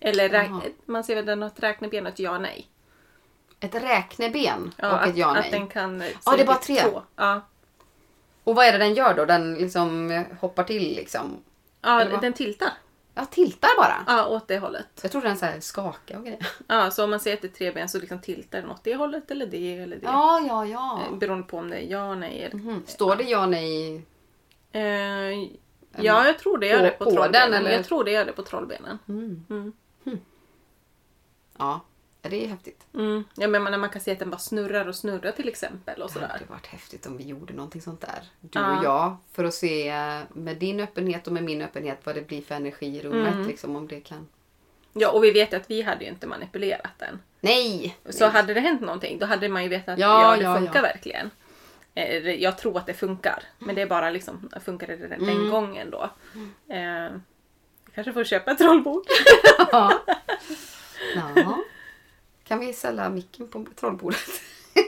Eller 0.00 0.28
räk- 0.28 0.72
man 0.84 1.04
ser 1.04 1.14
väl 1.14 1.26
den 1.26 1.42
har 1.42 1.48
ett 1.48 1.62
räkneben 1.62 2.06
och 2.06 2.12
ett 2.12 2.18
ja, 2.18 2.38
nej. 2.38 2.66
Ett 3.60 3.74
räkneben 3.74 4.74
Ja, 4.76 4.90
och 4.92 5.02
att, 5.02 5.08
ett 5.08 5.16
ja 5.16 5.28
att 5.28 5.34
nej. 5.40 5.50
den 5.50 5.68
kan... 5.68 6.00
Ja, 6.00 6.06
se 6.30 6.36
det 6.36 6.42
är 6.42 6.46
bara 6.46 6.56
tre. 6.56 6.80
två. 6.82 7.02
Ja, 7.16 7.40
Och 8.44 8.54
vad 8.54 8.66
är 8.66 8.72
det 8.72 8.78
den 8.78 8.94
gör 8.94 9.14
då? 9.14 9.24
Den 9.24 9.54
liksom 9.54 10.24
hoppar 10.40 10.64
till 10.64 10.82
liksom? 10.96 11.36
ja 11.82 12.04
den 12.04 12.32
tiltar. 12.32 12.68
Ja, 13.18 13.24
tiltar 13.24 13.68
bara. 13.76 14.04
Ja, 14.06 14.26
åt 14.26 14.48
det 14.48 14.58
hållet. 14.58 14.86
Jag 15.02 15.10
trodde 15.12 15.28
den 15.28 15.36
så 15.36 15.46
här 15.46 15.60
skakar 15.60 16.18
och 16.18 16.24
grejer. 16.24 16.46
Ja, 16.66 16.90
så 16.90 17.04
om 17.04 17.10
man 17.10 17.20
ser 17.20 17.34
att 17.34 17.42
det 17.42 17.46
är 17.48 17.52
tre 17.52 17.72
ben 17.72 17.88
så 17.88 17.98
liksom 17.98 18.20
tiltar 18.20 18.60
den 18.60 18.70
åt 18.70 18.84
det 18.84 18.94
hållet 18.94 19.30
eller 19.30 19.46
det 19.46 19.78
eller 19.78 19.96
det. 19.96 20.04
Ja, 20.04 20.40
ja, 20.48 20.66
ja. 20.66 21.00
Eh, 21.12 21.16
Beroende 21.18 21.46
på 21.46 21.58
om 21.58 21.70
det 21.70 21.76
är 21.76 21.90
ja, 21.90 22.14
nej 22.14 22.42
eller... 22.42 22.56
Mhm. 22.56 22.82
Står 22.86 23.16
det 23.16 23.24
ja, 23.24 23.46
nej? 23.46 23.96
Eh, 24.72 24.82
ja, 25.96 26.26
jag 26.26 26.38
tror 26.38 26.58
det 26.58 26.66
gör 26.66 26.78
På- 26.78 26.84
det 26.84 26.90
på, 26.90 27.04
på 27.04 27.10
trollbenen. 27.10 27.50
den, 27.50 27.60
eller? 27.60 27.70
Jag 27.70 27.84
tror 27.84 28.04
det 28.04 28.10
gör 28.10 28.24
det 28.24 28.32
på 28.32 28.42
trollbenen. 28.42 28.98
Mm. 29.08 29.44
Mm. 29.50 29.72
Ja, 31.58 31.80
det 32.28 32.44
är 32.44 32.48
häftigt. 32.48 32.86
Mm. 32.94 33.24
Ja, 33.34 33.48
men 33.48 33.64
när 33.64 33.78
man 33.78 33.90
kan 33.90 34.00
se 34.00 34.12
att 34.12 34.18
den 34.18 34.30
bara 34.30 34.38
snurrar 34.38 34.88
och 34.88 34.94
snurrar 34.94 35.32
till 35.32 35.48
exempel 35.48 36.02
och 36.02 36.08
Det 36.08 36.14
sådär. 36.14 36.28
hade 36.28 36.44
varit 36.44 36.66
häftigt 36.66 37.06
om 37.06 37.16
vi 37.16 37.24
gjorde 37.24 37.54
någonting 37.54 37.82
sånt 37.82 38.00
där. 38.00 38.22
Du 38.40 38.58
Ja. 38.60 38.78
och 38.78 38.84
jag. 38.84 39.16
För 39.32 39.44
att 39.44 39.54
se 39.54 39.88
eh, 39.88 40.20
med 40.32 40.56
din 40.56 40.80
öppenhet 40.80 41.26
och 41.26 41.32
med 41.32 41.42
min 41.44 41.62
öppenhet 41.62 41.98
vad 42.04 42.14
det 42.14 42.26
blir 42.26 42.42
för 42.42 42.54
energi 42.54 42.86
i 42.86 43.02
rummet. 43.02 43.34
Mm. 43.34 43.46
Liksom, 43.46 43.76
om 43.76 43.88
det 43.88 44.00
kan... 44.00 44.26
Ja, 44.92 45.10
och 45.10 45.24
vi 45.24 45.30
vet 45.30 45.52
ju 45.52 45.56
att 45.56 45.70
vi 45.70 45.82
hade 45.82 46.04
ju 46.04 46.10
inte 46.10 46.26
manipulerat 46.26 46.92
den. 46.98 47.18
Nej! 47.40 47.96
Så 48.10 48.26
hade 48.26 48.54
det 48.54 48.60
hänt 48.60 48.80
någonting, 48.80 49.18
då 49.18 49.26
hade 49.26 49.48
man 49.48 49.62
ju 49.62 49.68
vetat 49.68 49.88
att 49.92 49.98
Ja, 49.98 50.22
ja, 50.30 50.36
det 50.36 50.42
ja, 50.42 50.56
funkar 50.56 50.74
ja. 50.76 50.82
verkligen. 50.82 51.30
Eh, 51.94 52.22
det- 52.22 52.36
Jag 52.36 52.58
tror 52.58 52.78
att 52.78 52.86
det 52.86 52.94
funkar, 52.94 53.42
men 53.58 53.74
det 53.74 53.82
är 53.82 53.86
bara 53.86 54.10
liksom, 54.10 54.50
funkar 54.64 54.86
det 54.86 54.96
den, 54.96 55.10
den 55.10 55.28
Mm. 55.28 55.50
gången 55.50 55.90
då? 55.90 56.10
Eh, 56.74 57.10
vi 57.86 57.92
kanske 57.94 58.12
får 58.12 58.24
köpa 58.24 58.50
ett 58.50 58.58
trollbord. 58.58 59.04
Ja. 59.72 59.92
ja. 61.14 61.58
Kan 62.46 62.58
vi 62.60 62.72
sälja 62.72 63.08
micken 63.10 63.48
på 63.48 63.64
trollbordet? 63.76 64.18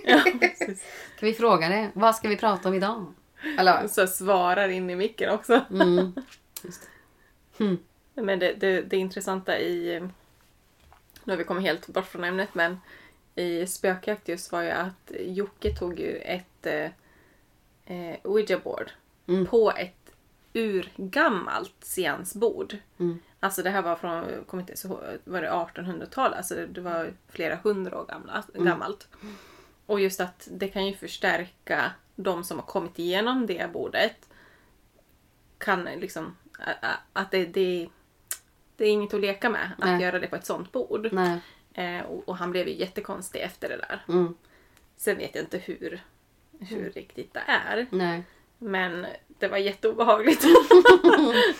ja, 0.05 0.23
precis. 0.41 0.85
Kan 1.19 1.27
vi 1.27 1.35
fråga 1.35 1.69
det? 1.69 1.91
Vad 1.95 2.17
ska 2.17 2.29
vi 2.29 2.37
prata 2.37 2.69
om 2.69 2.75
idag? 2.75 3.13
Eller? 3.59 3.89
Så 3.89 4.07
svarar 4.07 4.69
in 4.69 4.91
i 4.91 4.97
micken 4.97 5.31
också. 5.31 5.65
Mm. 5.71 6.15
Det. 6.63 7.65
Mm. 7.65 7.79
Men 8.15 8.39
det, 8.39 8.55
det, 8.55 8.83
det 8.83 8.97
intressanta 8.97 9.59
i... 9.59 10.01
Nu 11.25 11.33
har 11.33 11.37
vi 11.37 11.45
kommit 11.45 11.63
helt 11.65 11.87
bort 11.87 12.07
från 12.07 12.25
ämnet 12.25 12.55
men 12.55 12.81
i 13.35 13.67
spökjakt 13.67 14.29
just 14.29 14.53
var 14.53 14.63
ju 14.63 14.71
att 14.71 15.13
Jocke 15.21 15.77
tog 15.77 16.01
ju 16.01 16.17
ett 16.17 16.67
eh, 16.67 16.91
eh, 17.97 18.17
ouija-board 18.25 18.91
Mm. 19.29 19.47
på 19.47 19.73
ett 19.77 20.13
urgammalt 20.53 21.75
seansbord. 21.81 22.77
Mm. 22.99 23.19
Alltså 23.41 23.63
det 23.63 23.71
här 23.71 23.83
var 23.83 23.97
från, 23.97 24.45
kommer 24.45 24.63
inte 24.63 24.77
så 24.77 24.89
var 25.25 25.43
det 25.43 25.51
1800-tal, 25.51 26.35
alltså 26.35 26.55
det, 26.67 26.81
var 26.81 27.13
flera 27.29 27.57
hundra 27.57 28.01
år 28.01 28.07
gamla, 28.07 28.45
gammalt. 28.55 29.09
Och 29.87 30.01
just 30.01 30.21
att 30.21 30.49
det 30.51 30.69
kan 30.69 30.87
ju 30.87 30.95
förstärka 30.95 31.93
de 32.17 32.45
som 32.45 32.59
har 32.59 32.67
kommit 32.67 32.99
igenom 32.99 33.47
det 33.47 33.73
bordet. 33.73 34.29
Kan 35.59 35.85
liksom, 35.85 36.37
att 37.13 37.31
det, 37.31 37.45
det, 37.47 37.89
det 38.77 38.85
är 38.85 38.91
inget 38.91 39.15
att 39.15 39.21
leka 39.21 39.51
med 39.51 39.71
att 39.79 39.89
Nej. 39.89 40.03
göra 40.03 40.19
det 40.19 40.27
på 40.27 40.37
ett 40.37 40.47
sånt 40.47 40.73
bord. 40.73 41.11
Eh, 41.75 42.01
och, 42.01 42.29
och 42.29 42.37
han 42.37 42.51
blev 42.51 42.69
ju 42.69 42.75
jättekonstig 42.75 43.41
efter 43.41 43.69
det 43.69 43.77
där. 43.77 44.05
Mm. 44.09 44.35
Sen 44.97 45.19
vet 45.19 45.35
jag 45.35 45.45
inte 45.45 45.59
hur, 45.59 46.03
hur 46.61 46.91
riktigt 46.91 47.35
det 47.35 47.43
är. 47.47 47.87
Nej. 47.91 48.23
Men 48.59 49.07
det 49.39 49.49
var 49.49 49.59
jätteobehagligt. 49.59 50.45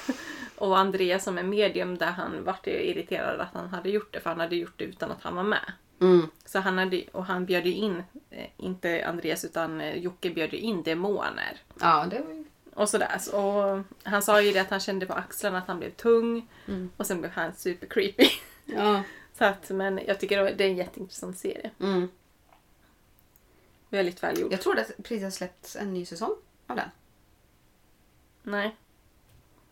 och 0.59 0.79
Andreas 0.79 1.25
som 1.25 1.39
är 1.39 1.43
medium 1.43 1.99
där 1.99 2.07
han 2.07 2.45
vart 2.45 2.67
irriterad 2.67 3.41
att 3.41 3.55
han 3.55 3.69
hade 3.69 3.91
gjort 3.91 4.13
det 4.13 4.21
för 4.21 4.31
han 4.31 4.41
hade 4.41 4.57
gjort 4.57 4.75
det 4.77 4.85
utan 4.85 5.11
att 5.11 5.23
han 5.23 5.37
var 5.37 5.43
med. 5.43 5.73
Mm. 6.01 6.31
Så 6.45 6.59
han 6.59 6.79
hade, 6.79 7.05
och 7.13 7.25
han 7.25 7.47
bjöd 7.47 7.67
ju 7.67 7.73
in, 7.73 8.03
eh, 8.31 8.47
inte 8.57 9.07
Andreas 9.07 9.45
utan 9.45 9.81
eh, 9.81 9.97
Jocke 9.99 10.31
bjöd 10.31 10.53
ju 10.53 10.59
in 10.59 10.83
demoner. 10.83 11.61
Ja, 11.81 12.07
det 12.11 12.21
var. 12.21 12.45
Och 12.75 12.89
sådär. 12.89 13.19
Så, 13.21 13.37
och 13.37 13.85
han 14.03 14.23
sa 14.23 14.43
ju 14.43 14.53
det 14.53 14.61
att 14.61 14.71
han 14.71 14.81
kände 14.81 15.07
på 15.07 15.13
axlarna 15.13 15.59
att 15.59 15.67
han 15.67 15.79
blev 15.79 15.91
tung. 15.91 16.49
Mm. 16.69 16.91
Och 16.97 17.07
sen 17.07 17.21
blev 17.21 17.33
han 17.33 17.55
super 17.55 17.87
creepy. 17.87 18.29
Ja. 18.71 19.03
Så 19.39 19.45
att, 19.45 19.71
men 19.71 20.01
jag 20.07 20.21
tycker 20.21 20.45
det 20.45 20.65
är 20.65 20.69
en 20.69 20.77
jätteintressant 20.77 21.39
serie. 21.39 21.71
Mm. 21.81 22.09
Väldigt 23.89 24.23
välgjord. 24.23 24.53
Jag 24.53 24.61
tror 24.61 24.75
det 24.75 25.03
precis 25.03 25.23
har 25.23 25.31
släppts 25.31 25.77
en 25.77 25.95
ny 25.95 26.07
säsong 26.07 26.35
av 26.67 26.77
den. 26.77 26.89
Nej. 28.43 28.77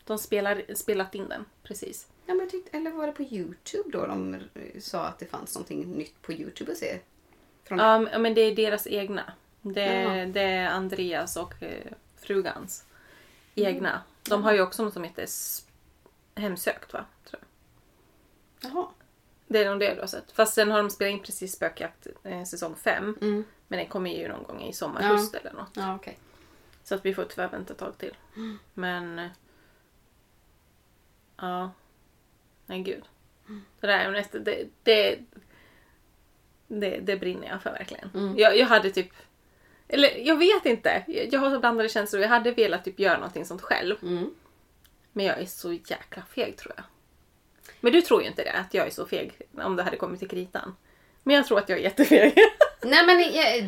De 0.07 0.19
spelar, 0.19 0.75
spelat 0.75 1.15
in 1.15 1.29
den, 1.29 1.45
precis. 1.63 2.07
Ja, 2.27 2.35
men 2.35 2.41
jag 2.41 2.51
tyckte, 2.51 2.77
eller 2.77 2.91
var 2.91 3.07
det 3.07 3.13
på 3.13 3.23
Youtube 3.23 3.91
då 3.91 4.07
de 4.07 4.35
eh, 4.35 4.41
sa 4.81 5.05
att 5.05 5.19
det 5.19 5.27
fanns 5.27 5.55
någonting 5.55 5.93
nytt 5.93 6.23
på 6.23 6.33
Youtube 6.33 6.73
att 6.73 6.79
se? 6.79 6.99
Från 7.65 7.79
Ja, 7.79 7.99
men- 8.19 8.35
det 8.35 8.41
är 8.41 8.57
deras 8.57 8.87
egna. 8.87 9.33
Det, 9.63 10.25
det 10.35 10.41
är 10.43 10.69
Andreas 10.69 11.37
och 11.37 11.63
eh, 11.63 11.93
frugans 12.17 12.85
egna. 13.55 14.03
De 14.23 14.43
har 14.45 14.53
ju 14.53 14.61
också 14.61 14.85
något 14.85 14.93
som 14.93 15.05
heter 15.05 15.27
Hemsökt, 16.35 16.93
va? 16.93 17.05
Tror 17.25 17.43
jag. 18.61 18.71
Jaha. 18.73 18.87
Det 19.47 19.65
är 19.65 19.71
nog 19.71 19.81
det 19.81 19.95
du 19.95 20.01
har 20.01 20.07
sett. 20.07 20.33
Fast 20.33 20.55
sen 20.55 20.71
har 20.71 20.79
de 20.79 20.91
spelat 20.91 21.13
in 21.13 21.23
precis 21.23 21.53
Spökjakt 21.53 22.07
eh, 22.23 22.45
säsong 22.45 22.75
5. 22.77 23.17
Mm. 23.21 23.45
Men 23.69 23.79
den 23.79 23.89
kommer 23.89 24.11
ju 24.11 24.29
någon 24.29 24.43
gång 24.43 24.63
i 24.63 24.73
sommar, 24.73 25.03
Ja. 25.03 25.09
höst 25.09 25.35
eller 25.35 25.53
något. 25.53 25.71
Ja, 25.73 25.95
okej. 25.97 26.19
Så 26.85 26.95
att 26.95 27.05
vi 27.05 27.15
får 27.15 27.25
tyvärr 27.25 27.49
vänta 27.49 27.73
ett 27.73 27.79
tag 27.79 27.99
till. 27.99 28.15
Men... 28.75 29.29
Ja. 31.37 31.71
Nej, 32.67 32.83
gud. 32.83 33.05
Det 33.81 33.87
där 33.87 33.99
är. 33.99 34.39
Det, 34.39 34.67
det, 34.83 35.19
det, 36.67 37.01
det 37.01 37.17
brinner 37.17 37.49
jag 37.49 37.63
för 37.63 37.71
verkligen. 37.71 38.11
Mm. 38.15 38.39
Jag, 38.39 38.59
jag 38.59 38.67
hade 38.67 38.91
typ... 38.91 39.13
Eller 39.89 40.17
jag 40.19 40.37
vet 40.37 40.67
inte. 40.67 41.05
Jag 41.31 41.41
har 41.41 41.51
så 41.51 41.61
blandade 41.61 41.89
känslor. 41.89 42.23
Jag 42.23 42.29
hade 42.29 42.53
velat 42.53 42.85
typ 42.85 43.01
göra 43.01 43.17
någonting 43.17 43.45
sånt 43.45 43.63
själv. 43.63 43.97
Mm. 44.03 44.35
Men 45.13 45.27
jag 45.27 45.41
är 45.41 45.47
så 45.47 45.73
jäkla 45.73 46.23
feg 46.23 46.57
tror 46.57 46.75
jag. 46.77 46.85
Men 47.81 47.93
du 47.93 48.03
tror 48.03 48.23
ju 48.23 48.29
inte 48.29 48.45
det, 48.45 48.53
att 48.53 48.75
jag 48.75 48.87
är 48.87 48.91
så 48.91 49.07
feg 49.07 49.41
om 49.63 49.77
det 49.77 49.83
hade 49.83 49.97
kommit 49.97 50.19
till 50.19 50.29
kritan. 50.29 50.77
Men 51.23 51.37
jag 51.37 51.47
tror 51.47 51.59
att 51.59 51.69
jag 51.69 51.79
är 51.79 51.83
jättefeg. 51.83 52.35
Nej 52.83 53.07
men 53.07 53.19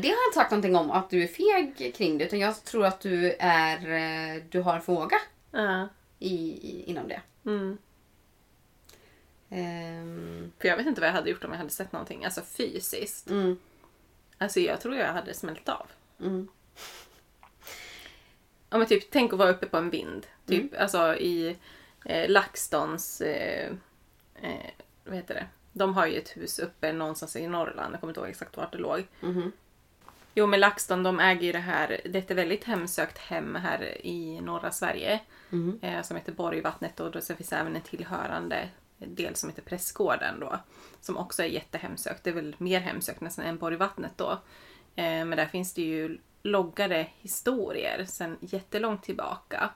det 0.03 0.09
har 0.09 0.17
jag 0.17 0.29
inte 0.29 0.35
sagt 0.35 0.51
någonting 0.51 0.77
om 0.77 0.91
att 0.91 1.11
du 1.11 1.23
är 1.23 1.27
feg 1.27 1.95
kring 1.97 2.19
det 2.19 2.25
utan 2.25 2.39
jag 2.39 2.65
tror 2.65 2.87
att 2.87 3.01
du 3.01 3.37
är 3.39 3.77
eh, 3.77 4.43
du 4.51 4.61
har 4.61 4.75
en 4.75 4.83
förmåga 4.83 5.17
Ja. 5.51 5.89
I, 6.19 6.35
i, 6.71 6.85
inom 6.91 7.09
det. 7.09 7.21
mm. 7.45 7.79
Ehm, 9.51 10.53
För 10.59 10.69
jag 10.69 10.77
vet 10.77 10.87
inte 10.87 11.01
vad 11.01 11.09
jag 11.09 11.15
hade 11.15 11.31
gjort 11.31 11.45
om 11.45 11.51
jag 11.51 11.59
hade 11.59 11.71
sett 11.71 11.93
någonting, 11.93 12.25
alltså 12.25 12.43
fysiskt. 12.43 13.31
mm, 13.31 13.59
Alltså 14.39 14.61
jag 14.61 14.81
tror 14.81 14.97
jag 14.97 15.13
hade 15.13 15.35
smält 15.35 15.69
av. 15.69 15.87
mm, 16.21 16.49
Ja 18.71 18.79
men 18.79 18.87
typ, 18.87 19.11
tänk 19.11 19.33
att 19.33 19.39
vara 19.39 19.51
uppe 19.51 19.67
på 19.67 19.77
en 19.77 19.91
vind. 19.91 20.27
Typ 20.47 20.81
alltså 20.81 21.15
i 21.17 21.57
eh, 22.05 22.31
LaxTons, 22.31 23.21
eh, 23.21 23.73
eh, 24.43 24.71
vad 25.05 25.15
heter 25.17 25.35
det? 25.35 25.47
De 25.73 25.95
har 25.95 26.07
ju 26.07 26.19
ett 26.19 26.37
hus 26.37 26.59
uppe 26.59 26.93
någonstans 26.93 27.37
i 27.37 27.47
Norrland, 27.47 27.95
jag 27.95 28.01
kommer 28.01 28.11
inte 28.11 28.21
ihåg 28.21 28.29
exakt 28.31 28.57
vart 28.57 28.73
det 28.73 28.79
låg. 28.79 29.07
mhm, 29.21 29.53
Jo 30.39 30.47
men 30.47 30.61
LaxTon 30.61 31.03
de 31.03 31.21
äger 31.21 31.43
ju 31.43 31.53
det 31.53 31.59
här, 31.59 32.01
det 32.05 32.19
är 32.19 32.23
ett 32.23 32.31
väldigt 32.31 32.65
hemsökt 32.65 33.19
hem 33.19 33.55
här 33.55 34.07
i 34.07 34.41
norra 34.41 34.71
Sverige. 34.71 35.21
mhm, 35.51 35.79
eh, 35.83 36.03
som 36.03 36.17
heter 36.17 36.33
Borgvattnet 36.33 37.01
och 37.01 37.11
då 37.11 37.21
så 37.21 37.35
finns 37.35 37.53
även 37.53 37.77
en 37.77 37.83
tillhörande 37.83 38.69
del 38.99 39.35
som 39.35 39.49
heter 39.49 39.63
Prästgården 39.63 40.41
då. 40.41 40.59
Som 41.01 41.17
också 41.17 41.43
är 41.43 41.47
jättehemsökt. 41.47 42.25
Det 42.25 42.31
är 42.31 42.35
väl 42.35 42.57
mer 42.59 42.81
hemsökt 42.81 43.21
nästan 43.21 43.45
än 43.45 43.59
Borgvattnet 43.59 44.13
då. 44.17 44.31
Eh, 44.97 45.25
men 45.25 45.31
där 45.31 45.47
finns 45.47 45.75
det 45.75 45.83
ju 45.83 46.19
loggade 46.43 47.09
historier 47.19 48.05
sedan 48.05 48.37
jättelångt 48.41 49.03
tillbaka. 49.03 49.71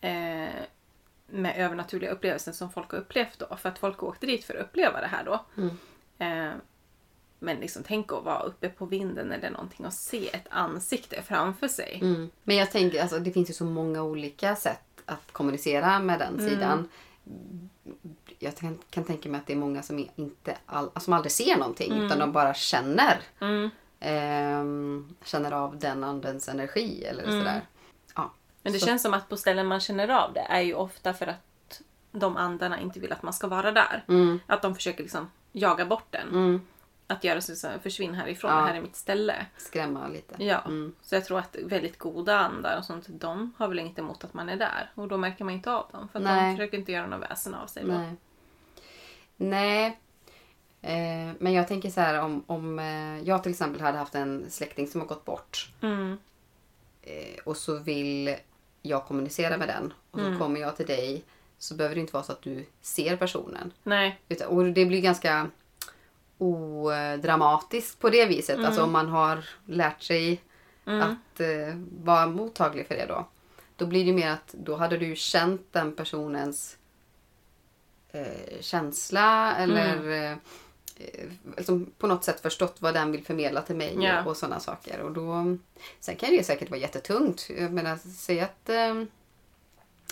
Eh, 0.00 0.48
med 1.26 1.56
övernaturliga 1.56 2.10
upplevelser 2.10 2.52
som 2.52 2.70
folk 2.70 2.90
har 2.90 2.98
upplevt 2.98 3.38
då. 3.38 3.56
För 3.56 3.68
att 3.68 3.78
folk 3.78 4.02
åkte 4.02 4.26
dit 4.26 4.44
för 4.44 4.54
att 4.54 4.66
uppleva 4.66 5.00
det 5.00 5.06
här 5.06 5.24
då. 5.24 5.44
Mm. 5.56 5.76
Eh, 6.18 6.54
men 7.42 7.56
liksom 7.56 7.82
tänk 7.86 8.12
att 8.12 8.24
vara 8.24 8.42
uppe 8.42 8.68
på 8.68 8.86
vinden 8.86 9.32
eller 9.32 9.50
någonting 9.50 9.86
och 9.86 9.92
se 9.92 10.28
ett 10.28 10.46
ansikte 10.50 11.22
framför 11.22 11.68
sig. 11.68 11.98
mm. 12.02 12.30
Men 12.42 12.56
jag 12.56 12.70
tänker, 12.70 13.02
alltså, 13.02 13.18
det 13.18 13.32
finns 13.32 13.50
ju 13.50 13.54
så 13.54 13.64
många 13.64 14.02
olika 14.02 14.56
sätt 14.56 14.80
att 15.06 15.32
kommunicera 15.32 15.98
med 15.98 16.18
den 16.18 16.48
sidan. 16.48 16.88
Jag 18.38 18.56
kan, 18.56 18.78
kan 18.90 19.04
tänka 19.04 19.28
mig 19.28 19.40
att 19.40 19.46
det 19.46 19.52
är 19.52 19.56
många 19.56 19.82
som 19.82 20.06
inte 20.16 20.56
all, 20.66 20.90
som 21.00 21.12
aldrig 21.12 21.32
ser 21.32 21.56
någonting 21.56 21.92
utan 21.92 22.18
de 22.18 22.32
bara 22.32 22.54
känner. 22.54 23.20
Mm. 23.40 23.70
ehm, 24.00 25.14
känner 25.24 25.52
av 25.52 25.78
den 25.78 26.04
andens 26.04 26.48
energi 26.48 27.04
eller 27.04 27.22
sådär. 27.22 27.60
Ja. 28.16 28.30
Men 28.62 28.72
det 28.72 28.78
Så- 28.78 28.86
känns 28.86 29.02
som 29.02 29.14
att 29.14 29.28
på 29.28 29.36
ställen 29.36 29.66
man 29.66 29.80
känner 29.80 30.08
av 30.08 30.32
det 30.32 30.40
är 30.48 30.60
ju 30.60 30.74
ofta 30.74 31.14
för 31.14 31.26
att 31.26 31.80
de 32.12 32.36
andarna 32.36 32.80
inte 32.80 33.00
vill 33.00 33.12
att 33.12 33.22
man 33.22 33.32
ska 33.32 33.46
vara 33.46 33.72
där. 33.72 34.04
Mm, 34.08 34.40
Att 34.46 34.62
de 34.62 34.74
försöker 34.74 35.02
liksom 35.02 35.30
jaga 35.52 35.84
bort 35.86 36.06
den. 36.10 36.28
Att 37.10 37.24
göra 37.24 37.40
så 37.40 37.66
att 37.68 37.82
försvinn 37.82 38.14
härifrån, 38.14 38.50
Ja. 38.50 38.56
det 38.56 38.62
här 38.62 38.74
är 38.74 38.80
mitt 38.80 38.96
ställe. 38.96 39.46
skrämma 39.56 40.08
lite. 40.08 40.44
Ja, 40.44 40.58
Mm. 40.66 40.94
så 41.02 41.14
jag 41.14 41.24
tror 41.24 41.38
att 41.38 41.56
väldigt 41.62 41.98
goda 41.98 42.38
andar 42.38 42.78
och 42.78 42.84
sånt, 42.84 43.04
de 43.08 43.52
har 43.58 43.68
väl 43.68 43.78
inget 43.78 43.98
emot 43.98 44.24
att 44.24 44.34
man 44.34 44.48
är 44.48 44.56
där. 44.56 44.90
Och 44.94 45.08
då 45.08 45.16
märker 45.16 45.44
man 45.44 45.54
inte 45.54 45.72
av 45.72 45.86
dem. 45.92 46.08
För 46.08 46.20
de 46.20 46.56
försöker 46.56 46.78
inte 46.78 46.92
göra 46.92 47.06
något 47.06 47.30
väsen 47.30 47.54
av 47.54 47.66
sig. 47.66 47.84
Nej. 47.84 48.16
Nej. 49.36 49.98
Eh, 50.82 51.34
men 51.38 51.52
jag 51.52 51.68
tänker 51.68 51.90
så 51.90 52.00
här 52.00 52.20
om, 52.20 52.44
om 52.46 52.78
eh, 52.78 53.18
jag 53.20 53.42
till 53.42 53.52
exempel 53.52 53.80
hade 53.80 53.98
haft 53.98 54.14
en 54.14 54.50
släkting 54.50 54.86
som 54.88 55.00
har 55.00 55.08
gått 55.08 55.24
bort. 55.24 55.70
Mm. 55.82 56.18
Eh, 57.02 57.38
och 57.44 57.56
så 57.56 57.78
vill 57.78 58.36
jag 58.82 59.04
kommunicera 59.06 59.56
med 59.56 59.68
den. 59.68 59.92
Och 60.10 60.18
så 60.20 60.26
Mm. 60.26 60.38
kommer 60.38 60.60
jag 60.60 60.76
till 60.76 60.86
dig. 60.86 61.24
Så 61.58 61.74
behöver 61.74 61.94
det 61.94 62.00
inte 62.00 62.12
vara 62.12 62.22
så 62.22 62.32
att 62.32 62.42
du 62.42 62.66
ser 62.80 63.16
personen. 63.16 63.72
Nej. 63.82 64.20
Utan, 64.28 64.48
och 64.48 64.64
det 64.64 64.86
blir 64.86 65.00
ganska 65.00 65.46
odramatiskt 66.40 67.98
på 68.00 68.10
det 68.10 68.26
viset. 68.26 68.58
Alltså 68.64 68.82
om 68.82 68.92
man 68.92 69.08
har 69.08 69.44
lärt 69.66 70.02
sig 70.02 70.40
Mm. 70.86 71.00
att 71.10 71.40
eh, 71.40 71.74
vara 72.04 72.26
mottaglig 72.26 72.86
för 72.86 72.94
det 72.94 73.06
då. 73.06 73.26
Då 73.76 73.86
blir 73.86 74.04
det 74.04 74.12
mer 74.12 74.30
att 74.30 74.52
då 74.52 74.76
hade 74.76 74.96
du 74.98 75.16
känt 75.16 75.72
den 75.72 75.96
personens 75.96 76.76
eh, 78.12 78.60
känsla 78.60 79.56
eller 79.56 79.96
Mm. 79.96 80.32
eh, 80.96 81.28
liksom 81.56 81.92
på 81.98 82.06
något 82.06 82.24
sätt 82.24 82.40
förstått 82.40 82.76
vad 82.78 82.94
den 82.94 83.12
vill 83.12 83.24
förmedla 83.24 83.62
till 83.62 83.76
mig 83.76 83.96
och, 84.22 84.30
och 84.30 84.36
sådana 84.36 84.60
saker. 84.60 85.00
Och 85.00 85.12
då, 85.12 85.56
sen 86.00 86.16
kan 86.16 86.30
det 86.30 86.44
säkert 86.44 86.70
vara 86.70 86.80
jättetungt. 86.80 87.50
Jag 87.58 87.72
menar, 87.72 87.96
säg 87.96 88.40
att 88.40 88.68
eh, 88.68 88.76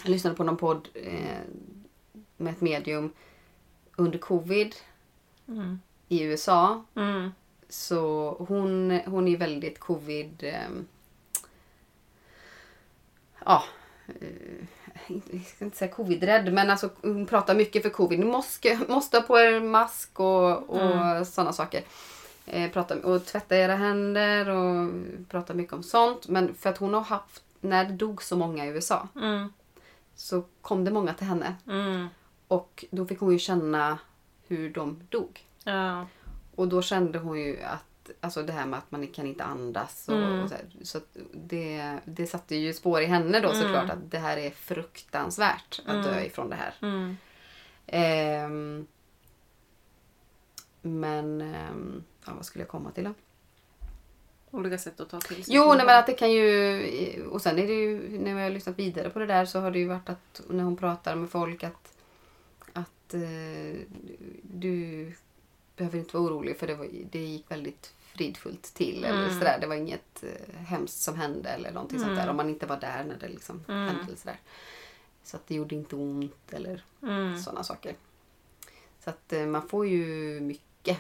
jag 0.03 0.11
lyssnade 0.11 0.37
på 0.37 0.45
någon 0.45 0.57
podd 0.57 0.89
eh, 0.95 1.39
med 2.37 2.53
ett 2.53 2.61
medium 2.61 3.13
under 3.97 4.19
covid 4.19 4.75
Mm. 5.49 5.81
I 6.09 6.23
USA. 6.23 6.85
Mm. 6.95 7.31
Så 7.69 8.31
hon, 8.49 9.01
hon 9.07 9.29
är 9.29 9.37
väldigt 9.37 9.79
covid... 9.79 10.43
Eh, 10.43 10.69
ja. 13.45 13.65
Jag 15.07 15.47
ska 15.47 15.65
inte 15.65 15.77
säga 15.77 15.93
covid-rädd, 15.93 16.53
men 16.53 16.71
alltså, 16.71 16.91
hon 17.03 17.27
pratar 17.27 17.55
mycket 17.55 17.83
för 17.83 17.91
covid. 17.91 18.19
Ni 18.19 18.27
måste, 18.27 18.79
måste 18.89 19.17
ha 19.19 19.23
på 19.23 19.39
er 19.39 19.61
mask 19.61 20.21
och, 20.21 20.71
och 20.71 20.81
Mm. 20.81 21.25
sådana 21.25 21.53
saker. 21.53 21.83
Eh, 22.47 22.71
prata, 22.71 22.97
och 23.07 23.25
tvätta 23.27 23.57
era 23.57 23.75
händer 23.77 24.49
och 24.49 24.91
prata 25.29 25.55
mycket 25.55 25.73
om 25.75 25.83
sånt. 25.83 26.29
Men 26.29 26.55
för 26.55 26.71
att 26.71 26.79
hon 26.79 26.95
har 26.95 27.01
haft, 27.01 27.43
när 27.61 27.85
det 27.85 27.93
dog 27.93 28.23
så 28.23 28.37
många 28.37 28.67
i 28.67 28.69
USA 28.69 29.09
Mm. 29.17 29.53
så 30.15 30.45
kom 30.61 30.85
det 30.85 30.91
många 30.91 31.15
till 31.15 31.27
henne. 31.27 31.55
Mm. 31.67 32.07
Och 32.49 32.85
då 32.91 33.07
fick 33.07 33.21
hon 33.21 33.33
ju 33.33 33.39
känna 33.39 33.99
hur 34.47 34.71
de 34.71 35.01
dog. 35.09 35.45
Ja. 35.65 36.07
Och 36.55 36.69
då 36.69 36.83
kände 36.83 37.19
hon 37.19 37.39
ju 37.41 37.63
att 37.63 37.85
Alltså 38.21 38.43
det 38.43 38.53
här 38.53 38.67
med 38.67 38.79
att 38.79 38.91
man 38.91 39.07
kan 39.07 39.27
inte 39.27 39.45
andas 39.45 40.09
och, 40.09 40.17
Mm. 40.17 40.41
och 40.41 40.49
så, 40.49 40.55
här, 40.55 40.65
så 40.83 41.01
det, 41.33 41.99
det 42.05 42.27
satte 42.27 42.57
ju 42.57 42.73
spår 42.73 43.01
i 43.01 43.05
henne 43.07 43.41
då 43.41 43.49
Mm. 43.49 43.63
såklart 43.63 43.91
att 43.91 44.11
det 44.11 44.19
här 44.19 44.37
är 44.37 44.51
fruktansvärt 44.51 45.81
att 45.87 46.05
dö 46.05 46.13
Mm. 46.13 46.25
ifrån 46.27 46.49
det 46.51 46.57
här. 46.57 46.75
Mm. 46.83 47.17
Ehm, 47.87 48.87
men 50.83 51.41
ehm, 51.41 52.05
ja, 52.27 52.33
vad 52.37 52.45
skulle 52.47 52.63
jag 52.63 52.69
komma 52.71 52.91
till 52.91 53.05
då? 53.05 53.15
Olika 54.51 54.79
sätt 54.79 55.01
att 55.01 55.11
ta 55.11 55.21
till 55.21 55.45
sig. 55.45 55.55
Jo, 55.55 55.75
nej, 55.75 55.87
men 55.87 55.99
att 55.99 56.07
det 56.07 56.13
kan 56.15 56.33
ju... 56.33 57.27
Och 57.31 57.43
sen 57.43 57.59
är 57.59 57.67
det 57.67 57.75
ju, 57.75 58.19
när 58.19 58.31
jag 58.31 58.43
har 58.43 58.51
lyssnat 58.51 58.79
vidare 58.79 59.11
på 59.11 59.19
det 59.19 59.27
där 59.27 59.45
så 59.45 59.61
har 59.61 59.71
det 59.71 59.79
ju 59.79 59.89
varit 59.89 60.09
att 60.09 60.41
när 60.49 60.65
hon 60.65 60.77
pratar 60.77 61.15
med 61.17 61.31
folk 61.31 61.65
att, 61.65 61.93
att 62.73 63.15
eh, 63.15 63.81
du 64.43 65.13
behöver 65.79 65.99
inte 65.99 66.17
vara 66.17 66.27
orolig 66.33 66.59
för 66.59 66.67
det, 66.67 66.75
var, 66.75 66.89
det 67.11 67.19
gick 67.19 67.51
väldigt 67.51 67.95
fridfullt 68.15 68.63
till. 68.63 69.05
Eller 69.05 69.23
Mm. 69.25 69.39
sådär. 69.39 69.59
Det 69.61 69.67
var 69.67 69.75
inget 69.75 70.23
eh, 70.25 70.55
hemskt 70.65 70.99
som 71.01 71.15
hände 71.15 71.49
eller 71.49 71.73
någonting 71.73 71.99
sånt 71.99 72.11
där. 72.11 72.23
Mm. 72.23 72.31
Om 72.31 72.37
man 72.37 72.49
inte 72.49 72.67
var 72.67 72.77
där 72.81 73.05
när 73.05 73.17
det 73.19 73.29
liksom 73.29 73.65
Mm. 73.69 73.87
hände. 73.87 74.03
Eller 74.07 74.17
sådär. 74.17 74.41
Så 75.25 75.37
att 75.37 75.47
det 75.47 75.55
gjorde 75.55 75.75
inte 75.75 75.97
ont 75.97 76.53
eller 76.53 76.85
Mm. 77.03 77.39
sådana 77.39 77.65
saker. 77.65 77.95
Så 79.05 79.11
att 79.11 79.33
eh, 79.33 79.47
man 79.47 79.69
får 79.69 79.87
ju 79.87 80.41
mycket. 80.41 80.99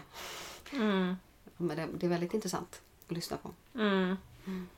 Mm. 0.73 1.15
Men 1.57 1.77
det, 1.77 1.89
det 1.95 2.07
är 2.07 2.11
väldigt 2.11 2.35
intressant 2.35 2.81
att 3.07 3.13
lyssna 3.13 3.37
på. 3.37 3.51
Mm. 3.75 4.17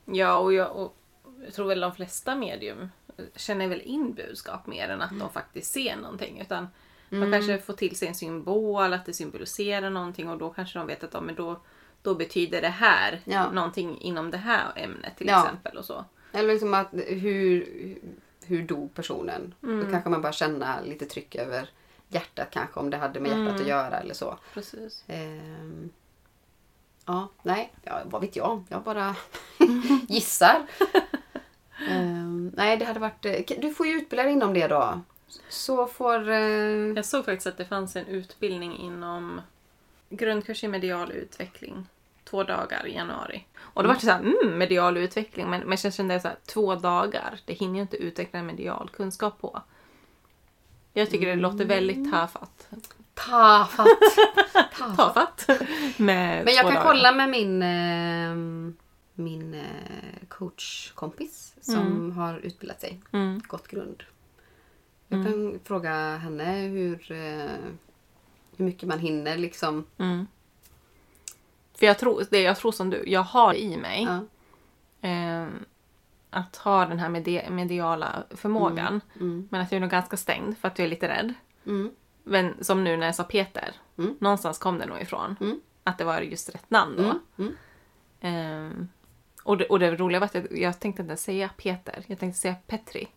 Ja, 0.05 0.37
och 0.37 0.53
jag, 0.53 0.77
och 0.77 0.97
jag 1.45 1.55
tror 1.55 1.69
väl 1.69 1.81
de 1.81 1.95
flesta 1.95 2.35
medium 2.37 2.89
känner 3.37 3.69
väl 3.69 3.81
in 3.81 4.13
budskap 4.15 4.67
mer 4.67 4.89
än 4.89 5.03
att 5.03 5.19
de 5.19 5.31
faktiskt 5.33 5.73
ser 5.73 5.97
någonting. 5.97 6.41
Utan 6.41 6.69
man 7.19 7.33
kanske 7.33 7.59
får 7.59 7.73
till 7.75 7.97
sig 7.97 8.09
en 8.09 8.15
symbol, 8.15 8.93
att 8.93 9.07
det 9.07 9.13
symboliserar 9.15 9.91
någonting 9.91 10.29
och 10.29 10.39
då 10.39 10.51
kanske 10.51 10.79
de 10.79 10.87
vet 10.87 11.05
att 11.05 11.15
ja, 11.15 11.21
men 11.21 11.35
då, 11.35 11.61
då 12.03 12.15
betyder 12.15 12.61
det 12.63 12.69
här 12.69 13.21
Ja. 13.25 13.51
någonting 13.51 14.01
inom 14.01 14.31
det 14.31 14.37
här 14.39 14.67
ämnet 14.77 15.17
till 15.17 15.27
Ja. 15.27 15.43
exempel. 15.45 15.77
och 15.79 15.85
så. 15.85 16.05
Eller 16.33 16.49
liksom 16.53 16.75
att 16.75 16.89
hur, 17.07 17.67
hur 18.45 18.63
dog 18.63 18.95
personen? 18.95 19.55
Mm. 19.63 19.85
Då 19.85 19.91
kanske 19.91 20.11
man 20.11 20.23
bara 20.23 20.33
känna 20.33 20.81
lite 20.81 21.07
tryck 21.07 21.35
över 21.35 21.69
hjärtat 22.09 22.49
kanske 22.51 22.81
om 22.81 22.91
det 22.91 22.97
hade 22.97 23.21
med 23.21 23.29
hjärtat 23.29 23.49
Mm. 23.49 23.61
att 23.63 23.67
göra 23.69 24.01
eller 24.01 24.15
så. 24.15 24.39
Precis. 24.55 25.05
Ehm, 25.07 25.91
ja, 27.07 27.29
nej, 27.43 27.73
ja, 27.83 28.01
vad 28.05 28.21
vet 28.21 28.37
jag? 28.37 28.65
Jag 28.69 28.83
bara 28.83 29.17
gissar. 30.09 30.67
Ehm, 31.91 32.53
nej, 32.57 32.77
det 32.77 32.85
hade 32.85 33.01
varit... 33.01 33.25
eh, 33.25 33.59
Du 33.61 33.75
får 33.75 33.87
ju 33.87 33.93
utbilda 33.93 34.23
dig 34.23 34.33
inom 34.33 34.55
det 34.55 34.67
då. 34.67 35.01
Så 35.49 35.87
får... 35.87 36.29
eh, 36.29 36.39
Jag 36.97 37.05
såg 37.05 37.25
faktiskt 37.25 37.47
att 37.47 37.57
det 37.59 37.65
fanns 37.65 37.97
en 37.97 38.07
utbildning 38.07 38.77
inom 38.79 39.41
grundkurs 40.11 40.65
i 40.65 40.69
medial 40.69 41.13
utveckling. 41.13 41.87
Två 42.25 42.43
dagar 42.45 42.87
i 42.87 42.95
januari. 42.95 43.47
Och 43.59 43.83
då 43.83 43.89
var 43.89 43.95
det 43.95 44.01
så 44.01 44.11
här, 44.11 44.19
mm, 44.21 44.59
medial 44.59 44.97
utveckling. 44.97 45.51
Men, 45.51 45.61
men 45.61 45.79
jag 45.83 45.95
kände 45.95 46.21
så 46.21 46.29
här, 46.29 46.37
två 46.47 46.75
dagar, 46.75 47.39
det 47.45 47.53
hinner 47.53 47.75
ju 47.75 47.81
inte 47.83 47.97
utveckla 47.97 48.43
medial 48.43 48.91
kunskap 48.93 49.41
på. 49.41 49.63
Jag 50.93 51.11
tycker 51.11 51.27
det 51.27 51.37
låter 51.37 51.65
väldigt 51.65 52.11
tafatt. 52.13 52.69
tafatt. 53.15 53.87
tafatt. 54.77 54.97
Tafatt. 54.97 55.49
Med 55.97 56.45
Men 56.45 56.55
jag 56.55 56.63
kan 56.65 56.75
dagar. 56.75 56.83
kolla 56.85 57.13
med 57.13 57.29
min, 57.31 57.63
eh, 57.63 58.35
min 59.15 59.55
eh, 59.55 60.29
coachkompis 60.29 61.55
som 61.61 62.13
har 62.13 62.39
utbildat 62.39 62.81
sig. 62.81 63.01
Mm. 63.13 63.43
Gått 63.47 63.69
grund. 63.69 64.03
Jag 65.13 65.25
kan 65.27 65.61
fråga 65.65 66.17
henne 66.17 66.53
hur, 66.55 67.13
eh, 67.13 67.51
hur 68.57 68.65
mycket 68.65 68.89
man 68.89 68.99
hinner 68.99 69.37
liksom. 69.37 69.85
Mm. 69.99 70.27
För 71.75 71.87
jag 71.87 71.99
tror, 71.99 72.25
det 72.31 72.41
jag 72.43 72.57
tror 72.57 72.73
som 72.73 72.91
du, 72.91 73.05
jag 73.07 73.23
har 73.23 73.55
i 73.55 73.77
mig 73.77 74.03
Ja. 74.09 75.09
eh, 75.09 75.47
att 76.31 76.57
ha 76.57 76.87
den 76.87 76.99
här 76.99 77.09
medi- 77.09 77.51
mediala 77.51 78.25
förmågan. 78.31 79.01
Mm. 79.21 79.49
Men 79.51 79.61
att 79.61 79.73
jag 79.73 79.77
är 79.77 79.81
nog 79.81 79.91
ganska 79.91 80.17
stängd 80.17 80.59
för 80.59 80.69
att 80.69 80.79
jag 80.79 80.87
är 80.87 80.91
lite 80.91 81.09
rädd. 81.09 81.35
Mm. 81.67 81.91
Men 82.25 82.65
som 82.65 82.85
nu 82.85 82.97
när 82.97 83.07
jag 83.07 83.15
sa 83.15 83.25
Peter. 83.25 83.73
Mm. 83.99 84.17
Någonstans 84.21 84.59
kom 84.59 84.79
det 84.79 84.87
nog 84.87 85.01
ifrån. 85.01 85.37
Mm. 85.41 85.61
Att 85.85 85.99
det 85.99 86.05
var 86.05 86.21
just 86.21 86.55
rätt 86.55 86.71
namn 86.71 86.97
då. 86.97 87.03
Mm. 87.03 87.19
Mm. 87.39 87.55
Ehm, 88.21 88.89
och, 89.43 89.57
det, 89.57 89.67
och 89.67 89.79
det 89.79 89.97
roliga 89.97 90.21
var 90.21 90.25
att 90.27 90.35
jag, 90.35 90.59
jag 90.59 90.81
tänkte 90.81 91.03
inte 91.03 91.17
säga 91.17 91.51
Peter. 91.57 92.05
Jag 92.07 92.19
tänkte 92.19 92.41
säga 92.41 92.55
Petri. 92.67 93.09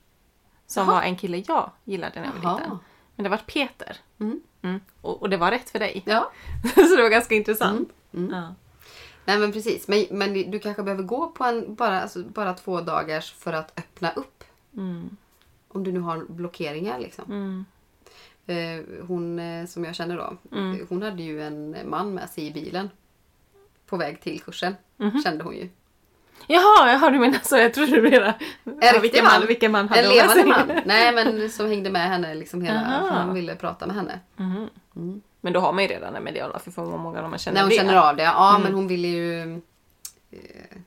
Som 0.68 0.88
Jaha. 0.88 0.95
var 0.95 1.01
en 1.01 1.16
kille 1.16 1.43
jag 1.47 1.72
gillade 1.84 2.20
när 2.20 2.26
jag 2.28 2.34
var 2.34 2.41
Jaha. 2.43 2.57
liten. 2.59 2.78
Men 3.16 3.24
det 3.24 3.30
var 3.30 3.38
Peter. 3.38 3.97
Mm. 4.20 4.41
Mm. 4.61 4.80
Och, 5.01 5.22
och 5.22 5.30
det 5.30 5.38
var 5.38 5.51
rätt 5.51 5.70
för 5.70 5.80
dig. 5.80 6.03
Ja. 6.05 6.32
Så 6.76 6.95
det 6.95 7.01
var 7.01 7.09
ganska 7.09 7.36
intressant. 7.36 7.89
Mm. 8.14 8.32
Ja. 8.34 8.55
Nej 9.26 9.39
men 9.39 9.51
precis. 9.51 9.88
Men, 9.88 10.05
men 10.11 10.51
du 10.51 10.59
kanske 10.59 10.84
behöver 10.84 11.03
gå 11.03 11.28
på 11.28 11.43
en 11.43 11.76
bara, 11.76 12.01
alltså, 12.01 12.24
bara 12.24 12.53
två 12.53 12.82
dagars 12.82 13.34
för 13.34 13.53
att 13.53 13.80
öppna 13.80 14.11
upp. 14.11 14.43
Mm. 14.78 15.18
Om 15.68 15.84
du 15.84 15.91
nu 15.91 15.99
har 15.99 16.26
blockeringar 16.30 16.99
liksom. 16.99 17.26
Mm. 17.32 17.66
Eh, 18.45 19.05
hon 19.07 19.39
eh, 19.39 19.66
som 19.66 19.86
jag 19.86 19.95
känner 19.95 20.18
då. 20.18 20.38
Mm. 20.57 20.86
Hon 20.89 21.01
hade 21.01 21.24
ju 21.24 21.43
en 21.43 21.78
man 21.86 22.14
med 22.14 22.30
sig 22.30 22.47
i 22.47 22.51
bilen. 22.51 22.89
På 23.86 23.97
väg 23.97 24.22
till 24.22 24.41
kursen. 24.41 24.76
Mhm. 24.97 25.22
Kände 25.24 25.43
hon 25.43 25.55
ju. 25.55 25.70
Jaha, 26.47 26.91
jaha, 26.91 27.09
du 27.09 27.19
menar 27.19 27.39
så. 27.43 27.57
Jag 27.57 27.73
trodde 27.73 27.91
du 27.91 28.01
menade 28.01 28.34
En 28.81 29.01
vilken 29.01 29.23
man. 29.25 29.39
man, 29.39 29.47
vilken 29.47 29.71
man 29.71 29.89
hade 29.89 30.01
En 30.01 30.09
levande 30.09 30.45
man. 30.45 30.81
Nej 30.86 31.13
men 31.13 31.49
som 31.49 31.67
hängde 31.67 31.89
med 31.89 32.09
henne 32.09 32.36
liksom 32.36 32.61
hela. 32.61 32.79
Aha. 32.86 33.07
För 33.07 33.15
han 33.15 33.34
ville 33.34 33.55
prata 33.55 33.86
med 33.88 33.95
henne. 33.95 34.19
Mhm. 34.36 34.69
Mm. 34.95 35.21
Men 35.41 35.53
då 35.53 35.59
har 35.59 35.73
man 35.73 35.84
ju 35.84 35.89
redan 35.89 36.15
en 36.15 36.23
mediala 36.23 36.59
förmåga 36.59 37.23
om 37.23 37.29
man 37.29 37.39
känner 37.39 37.55
När 37.55 37.61
hon 37.61 37.69
det. 37.69 37.75
känner 37.75 37.95
av 38.09 38.15
det. 38.15 38.23
Ja 38.23 38.49
Mm. 38.49 38.61
men 38.61 38.73
hon 38.73 38.88
ville 38.88 39.07
ju... 39.07 39.53
Eh, 40.31 40.77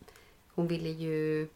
hon 0.55 0.69
ville 0.69 0.89
ju 0.89 1.49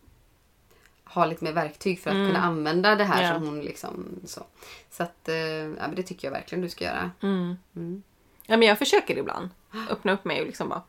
ha 1.05 1.26
lite 1.26 1.45
mer 1.45 1.53
verktyg 1.53 2.01
för 2.01 2.11
att 2.11 2.16
Mm. 2.16 2.26
kunna 2.28 2.41
använda 2.45 2.95
det 2.97 3.05
här 3.05 3.22
Ja. 3.22 3.34
som 3.34 3.47
hon 3.47 3.61
liksom 3.61 4.07
så. 4.24 4.43
Så 4.91 5.03
att 5.03 5.28
eh, 5.28 5.34
ja, 5.36 5.72
men 5.86 5.95
det 5.95 6.03
tycker 6.03 6.28
jag 6.28 6.32
verkligen 6.32 6.62
du 6.62 6.68
ska 6.68 6.84
göra. 6.84 7.11
Mm. 7.22 7.57
Mm. 7.76 8.03
Ja, 8.47 8.57
men 8.57 8.68
jag 8.68 8.78
försöker 8.78 9.18
ibland 9.18 9.49
öppna 9.91 10.12
upp 10.12 10.24
mig 10.24 10.41
och 10.41 10.47
liksom 10.47 10.68
bara 10.68 10.82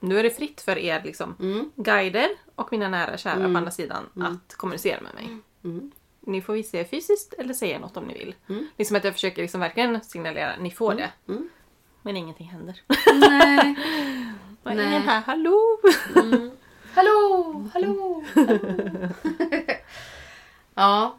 nu 0.00 0.18
är 0.18 0.22
det 0.22 0.30
fritt 0.30 0.60
för 0.60 0.78
er 0.78 1.02
liksom, 1.04 1.36
Mm. 1.40 1.72
guider 1.76 2.28
och 2.54 2.72
mina 2.72 2.88
nära 2.88 3.12
och 3.12 3.18
kära 3.18 3.32
Mm. 3.34 3.52
på 3.52 3.58
andra 3.58 3.70
sidan 3.70 4.04
Mm. 4.16 4.32
att 4.32 4.54
kommunicera 4.54 5.00
med 5.00 5.14
mig. 5.14 5.36
Mm. 5.64 5.92
Ni 6.20 6.42
får 6.42 6.52
visa 6.52 6.78
er 6.78 6.84
fysiskt 6.84 7.32
eller 7.38 7.54
säga 7.54 7.78
något 7.78 7.96
om 7.96 8.04
ni 8.04 8.14
vill. 8.14 8.34
Mm. 8.48 8.66
Liksom 8.76 8.96
att 8.96 9.04
jag 9.04 9.12
försöker 9.14 9.42
liksom 9.42 9.60
verkligen 9.60 10.00
signalera 10.04 10.56
ni 10.60 10.70
får 10.70 10.94
det. 10.94 11.10
Mm. 11.28 11.48
Men 12.02 12.16
ingenting 12.16 12.48
händer. 12.48 12.82
Nej. 13.20 13.76
Är 14.64 14.74
Nej. 14.74 14.86
ingen 14.88 15.02
här? 15.02 15.20
Hallå! 15.20 15.78
Mm. 16.16 16.50
Hallå, 16.94 17.70
hallå, 17.74 18.24
hallå. 18.34 19.08
ja, 20.74 21.18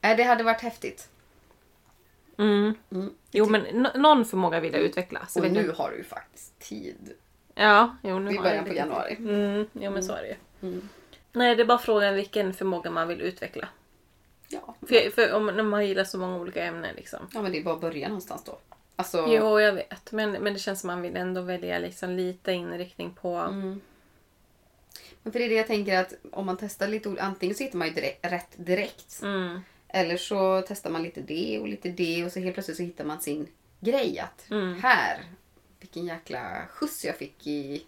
Nej, 0.00 0.16
det 0.16 0.22
hade 0.22 0.44
varit 0.44 0.60
häftigt. 0.60 1.08
Mm. 2.38 2.74
Mm. 2.90 3.10
Jo 3.30 3.46
men 3.46 3.86
någon 3.94 4.24
förmåga 4.24 4.60
vill 4.60 4.72
jag 4.72 4.82
utveckla. 4.82 5.26
Så 5.28 5.40
Och 5.44 5.50
nu 5.50 5.66
jag. 5.66 5.74
har 5.74 5.90
du 5.90 5.96
ju 5.96 6.04
faktiskt 6.04 6.58
tid. 6.58 7.12
Ja, 7.54 7.96
jo, 8.02 8.18
nu 8.18 8.34
I 8.34 8.38
början 8.38 8.64
på 8.64 8.74
januari. 8.74 9.16
Mm, 9.18 9.66
jo 9.72 9.90
men 9.90 10.04
så 10.04 10.12
är 10.12 10.22
det 10.22 10.28
ju. 10.28 10.68
Mm. 10.68 10.88
Nej, 11.32 11.56
det 11.56 11.62
är 11.62 11.66
bara 11.66 11.78
frågan 11.78 12.14
vilken 12.14 12.54
förmåga 12.54 12.90
man 12.90 13.08
vill 13.08 13.20
utveckla. 13.20 13.68
Ja. 14.48 14.74
För, 14.88 15.10
för 15.10 15.32
om 15.32 15.46
när 15.46 15.62
man 15.62 15.86
gillar 15.86 16.04
så 16.04 16.18
många 16.18 16.36
olika 16.36 16.64
ämnen 16.64 16.94
liksom. 16.96 17.18
ja, 17.34 17.42
men 17.42 17.52
det 17.52 17.58
är 17.58 17.62
bara 17.64 17.74
att 17.74 17.80
börja 17.80 18.08
någonstans 18.08 18.44
då. 18.44 18.58
Alltså, 18.96 19.26
Jo, 19.28 19.60
jag 19.60 19.72
vet. 19.72 20.12
Men, 20.12 20.32
men 20.32 20.52
det 20.52 20.58
känns 20.58 20.80
som 20.80 20.86
man 20.86 21.02
vill 21.02 21.16
ändå 21.16 21.40
välja 21.40 21.78
liksom 21.78 22.10
lite 22.10 22.52
inriktning 22.52 23.14
på... 23.14 23.36
Mm. 23.36 23.80
Men 25.22 25.32
för 25.32 25.38
det 25.38 25.44
är 25.44 25.48
det 25.48 25.54
jag 25.54 25.66
tänker 25.66 25.98
att 25.98 26.14
om 26.32 26.46
man 26.46 26.56
testar 26.56 26.88
lite 26.88 27.16
antingen 27.20 27.56
så 27.56 27.64
hittar 27.64 27.78
man 27.78 27.88
ju 27.88 27.94
direkt, 27.94 28.26
rätt 28.32 28.52
direkt. 28.56 29.22
Mm. 29.22 29.60
Eller 29.88 30.16
så 30.16 30.64
testar 30.68 30.90
man 30.90 31.02
lite 31.02 31.20
det 31.20 31.58
och 31.60 31.68
lite 31.68 31.88
det 31.88 32.24
och 32.24 32.32
så 32.32 32.40
helt 32.40 32.54
plötsligt 32.54 32.76
så 32.76 32.82
hittar 32.82 33.04
man 33.04 33.20
sin 33.20 33.48
grej. 33.80 34.18
Att 34.18 34.50
Mm. 34.50 34.80
här, 34.82 35.18
vilken 35.82 36.06
jäkla 36.06 36.66
skjuts 36.70 37.04
jag 37.04 37.16
fick 37.16 37.46
i, 37.46 37.86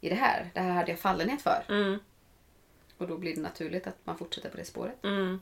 i 0.00 0.08
det 0.08 0.14
här. 0.14 0.50
Det 0.54 0.60
här 0.60 0.70
hade 0.70 0.90
jag 0.90 0.98
fallenhet 0.98 1.42
för. 1.42 1.64
Mm. 1.68 1.98
Och 2.98 3.08
då 3.08 3.18
blir 3.18 3.34
det 3.34 3.40
naturligt 3.40 3.86
att 3.86 3.96
man 4.04 4.18
fortsätter 4.18 4.50
på 4.50 4.56
det 4.56 4.64
spåret. 4.64 5.04
Mm. 5.04 5.40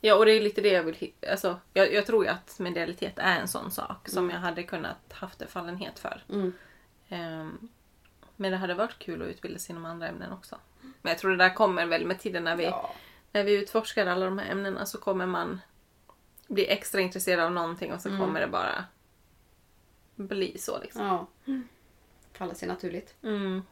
Ja, 0.00 0.14
och 0.14 0.26
det 0.26 0.32
är 0.32 0.40
lite 0.40 0.60
det 0.60 0.68
jag 0.68 0.82
vill. 0.82 1.12
Alltså, 1.30 1.60
jag, 1.72 1.92
jag 1.92 2.06
tror 2.06 2.24
ju 2.24 2.30
att 2.30 2.58
medialitet 2.58 3.18
är 3.18 3.40
en 3.40 3.48
sån 3.48 3.70
sak 3.70 4.08
som 4.08 4.30
jag 4.30 4.38
hade 4.38 4.62
kunnat 4.62 5.12
haft 5.12 5.42
en 5.42 5.48
fallenhet 5.48 5.98
för. 5.98 6.22
Mm. 6.28 6.52
Ehm, 7.08 7.68
men 8.36 8.50
det 8.52 8.56
hade 8.56 8.74
varit 8.74 8.98
kul 8.98 9.22
att 9.22 9.28
utbilda 9.28 9.58
sig 9.58 9.72
inom 9.72 9.84
andra 9.84 10.08
ämnen 10.08 10.32
också. 10.32 10.58
Men 10.80 11.10
jag 11.10 11.18
tror 11.18 11.30
det 11.30 11.36
där 11.36 11.54
kommer 11.54 11.86
väl 11.86 12.06
med 12.06 12.20
tiden 12.20 12.44
när 12.44 12.56
vi, 12.56 12.64
Ja. 12.64 12.94
när 13.32 13.44
vi 13.44 13.52
utforskar 13.52 14.06
alla 14.06 14.24
de 14.24 14.38
här 14.38 14.50
ämnena 14.50 14.86
så 14.86 14.98
kommer 14.98 15.26
man 15.26 15.60
bli 16.48 16.66
extra 16.68 17.00
intresserad 17.00 17.44
av 17.44 17.52
någonting 17.52 17.92
och 17.92 18.00
så 18.00 18.08
kommer 18.08 18.40
det 18.40 18.46
bara 18.46 18.84
bli 20.16 20.58
så 20.58 20.80
liksom. 20.80 21.02
ja. 21.02 21.26
Faller 22.32 22.54
sig 22.54 22.68
naturligt. 22.68 23.14
Mm. 23.22 23.62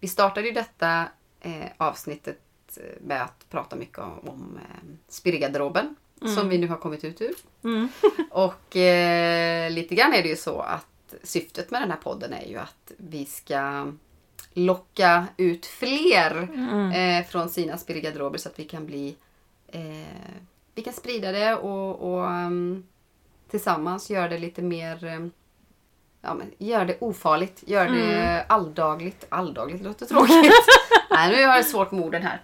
Vi 0.00 0.08
startade 0.08 0.46
ju 0.46 0.52
detta 0.52 1.08
eh, 1.40 1.66
avsnittet 1.76 2.40
eh, 2.76 3.02
med 3.02 3.22
att 3.22 3.46
prata 3.50 3.76
mycket 3.76 3.98
om, 3.98 4.18
om 4.28 4.58
eh, 4.62 4.88
spirrgarderoben. 5.08 5.96
Som 6.36 6.48
vi 6.48 6.58
nu 6.58 6.68
har 6.68 6.76
kommit 6.76 7.04
ut 7.04 7.20
ur. 7.20 7.34
Mm. 7.64 7.88
Och 8.30 8.76
eh, 8.76 9.70
lite 9.70 9.94
grann 9.94 10.14
är 10.14 10.22
det 10.22 10.28
ju 10.28 10.36
så 10.36 10.60
att 10.60 11.14
syftet 11.22 11.70
med 11.70 11.82
den 11.82 11.90
här 11.90 11.98
podden 11.98 12.32
är 12.32 12.46
ju 12.46 12.56
att 12.56 12.92
vi 12.96 13.26
ska 13.26 13.92
locka 14.52 15.26
ut 15.36 15.66
fler 15.66 16.48
Mm. 16.54 16.90
eh, 16.92 17.26
från 17.28 17.48
sina 17.48 17.78
spirrgarderober 17.78 18.38
så 18.38 18.48
att 18.48 18.58
vi 18.58 18.64
kan 18.64 18.86
bli 18.86 19.16
eh, 19.68 20.32
vi 20.74 20.82
kan 20.82 20.92
sprida 20.92 21.32
det 21.32 21.54
och, 21.54 22.12
och 22.12 22.24
um, 22.24 22.86
tillsammans 23.50 24.10
göra 24.10 24.28
det 24.28 24.38
lite 24.38 24.62
mer 24.62 25.04
um, 25.04 25.30
ja, 26.20 26.34
men 26.34 26.52
gör 26.58 26.84
det 26.84 26.96
ofarligt. 27.00 27.62
Gör 27.66 27.88
det 27.88 28.44
alldagligt. 28.48 29.26
Alldagligt 29.28 29.82
låter 29.82 30.06
tråkigt. 30.06 30.52
nej, 31.10 31.36
nu 31.36 31.46
har 31.46 31.56
jag 31.56 31.66
svårt 31.66 31.90
med 31.90 32.04
orden 32.04 32.22
här. 32.22 32.42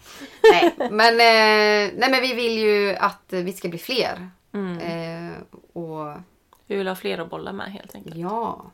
Nej, 0.53 0.75
men, 0.91 1.15
eh, 1.15 1.93
nej, 1.99 2.11
men 2.11 2.21
vi 2.21 2.35
vill 2.35 2.59
ju 2.59 2.97
att 2.97 3.25
vi 3.29 3.53
ska 3.53 3.69
bli 3.69 3.79
fler. 3.79 4.31
Eh, 4.81 5.33
och 5.73 6.15
Vi 6.67 6.77
vill 6.77 6.89
ha 6.89 6.95
fler 6.95 7.19
att 7.19 7.31
bolla 7.31 7.53
med 7.53 7.73
helt 7.73 7.95
enkelt. 7.95 8.17
ja, 8.17 8.71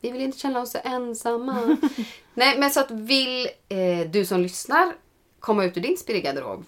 vi 0.00 0.10
vill 0.10 0.22
inte 0.22 0.38
känna 0.38 0.60
oss 0.60 0.70
så 0.70 0.78
ensamma. 0.84 1.76
nej, 2.34 2.58
men 2.58 2.70
så 2.70 2.80
att 2.80 2.90
vill 2.90 3.48
eh, 3.68 4.10
du 4.10 4.24
som 4.24 4.40
lyssnar 4.40 4.92
komma 5.40 5.64
ut 5.64 5.76
ur 5.76 5.80
din 5.80 5.96
spirrgarderob, 5.96 6.64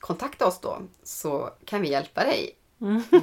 kontakta 0.00 0.46
oss 0.46 0.60
då 0.60 0.82
så 1.02 1.50
kan 1.64 1.82
vi 1.82 1.90
hjälpa 1.90 2.24
dig. 2.24 2.56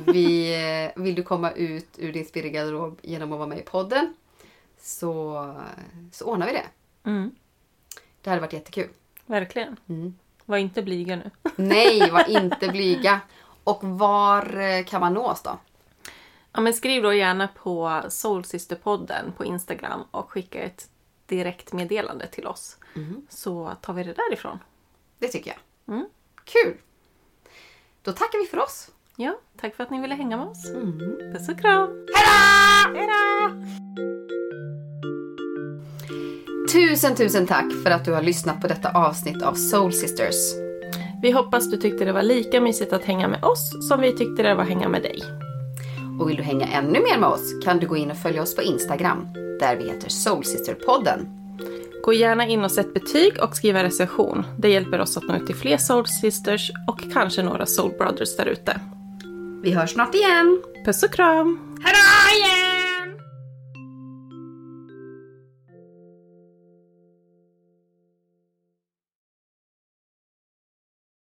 Vi, 0.05 0.55
eh, 0.95 1.03
vill 1.03 1.15
du 1.15 1.23
komma 1.23 1.51
ut 1.51 1.87
ur 1.97 2.13
din 2.13 2.25
spirrgarderob 2.25 2.99
genom 3.01 3.31
att 3.31 3.37
vara 3.37 3.49
med 3.49 3.59
i 3.59 3.61
podden 3.61 4.13
så, 4.79 5.55
så 6.11 6.25
ordnar 6.25 6.47
vi 6.47 6.53
det. 6.53 6.65
Mm. 7.09 7.35
Det 8.21 8.29
hade 8.29 8.41
varit 8.41 8.53
jättekul. 8.53 8.89
Verkligen. 9.25 9.79
Mm. 9.89 10.15
Var 10.45 10.57
inte 10.57 10.83
blyga 10.83 11.15
nu. 11.15 11.31
Nej, 11.55 12.11
var 12.11 12.29
inte 12.29 12.67
blyga. 12.67 13.19
Och 13.63 13.83
var 13.83 14.59
eh, 14.59 14.83
kan 14.83 15.01
man 15.01 15.13
nå 15.13 15.27
oss 15.27 15.41
då? 15.41 15.59
Ja, 16.51 16.61
men 16.61 16.73
skriv 16.73 17.03
då 17.03 17.13
gärna 17.13 17.47
på 17.47 18.01
Soulsisterpodden 18.09 19.31
på 19.37 19.45
Instagram 19.45 20.03
och 20.11 20.31
skicka 20.31 20.59
ett 20.59 20.89
direktmeddelande 21.25 22.27
till 22.27 22.47
oss. 22.47 22.77
Så 23.29 23.73
tar 23.81 23.93
vi 23.93 24.03
det 24.03 24.13
därifrån. 24.13 24.59
Det 25.19 25.27
tycker 25.27 25.51
jag. 25.51 25.95
Mm. 25.95 26.09
Kul! 26.43 26.77
Då 28.01 28.11
tackar 28.11 28.39
vi 28.39 28.45
för 28.47 28.59
oss. 28.59 28.91
Ja, 29.19 29.39
tack 29.61 29.75
för 29.75 29.83
att 29.83 29.91
ni 29.91 30.01
ville 30.01 30.15
hänga 30.15 30.37
med 30.37 30.47
oss. 30.47 30.71
Puss 31.33 31.49
och 31.49 31.59
kram! 31.59 31.89
Hejdå! 32.15 32.99
Hejdå! 32.99 33.55
Tusen, 36.71 37.15
tusen 37.15 37.47
tack 37.47 37.65
för 37.83 37.91
att 37.91 38.05
du 38.05 38.13
har 38.13 38.21
lyssnat 38.21 38.61
på 38.61 38.67
detta 38.67 38.91
avsnitt 38.91 39.43
av 39.43 39.53
Soul 39.53 39.93
Sisters. 39.93 40.35
Vi 41.21 41.31
hoppas 41.31 41.71
du 41.71 41.77
tyckte 41.77 42.05
det 42.05 42.11
var 42.13 42.23
lika 42.23 42.61
mysigt 42.61 42.93
att 42.93 43.05
hänga 43.05 43.27
med 43.27 43.43
oss 43.43 43.87
som 43.89 44.01
vi 44.01 44.17
tyckte 44.17 44.43
det 44.43 44.55
var 44.55 44.63
att 44.63 44.69
hänga 44.69 44.89
med 44.89 45.01
dig. 45.01 45.19
Och 46.19 46.29
vill 46.29 46.37
du 46.37 46.43
hänga 46.43 46.67
ännu 46.67 46.99
mer 46.99 47.17
med 47.17 47.29
oss 47.29 47.63
kan 47.63 47.77
du 47.77 47.87
gå 47.87 47.97
in 47.97 48.11
och 48.11 48.17
följa 48.17 48.41
oss 48.41 48.55
på 48.55 48.61
Instagram 48.61 49.27
där 49.33 49.75
vi 49.75 49.83
heter 49.83 50.09
Soul 50.09 50.43
Sister-podden. 50.43 51.27
Gå 52.03 52.13
gärna 52.13 52.47
in 52.47 52.63
och 52.63 52.71
sätt 52.71 52.93
betyg 52.93 53.43
och 53.43 53.55
skriv 53.55 53.75
en 53.75 53.83
recension. 53.83 54.45
Det 54.57 54.69
hjälper 54.69 54.99
oss 54.99 55.17
att 55.17 55.27
nå 55.27 55.35
ut 55.35 55.45
till 55.45 55.55
fler 55.55 55.77
Soul 55.77 56.07
Sisters 56.07 56.71
och 56.87 57.13
kanske 57.13 57.43
några 57.43 57.65
Soul 57.65 57.91
Brothers 57.97 58.37
där 58.37 58.45
ute. 58.45 58.79
Vi 59.63 59.71
hörs 59.71 59.93
snart 59.93 60.15
igen. 60.15 60.61
Puss 60.85 61.03
och 61.03 61.13
kram! 61.13 61.59
Hejdå! 61.83 62.66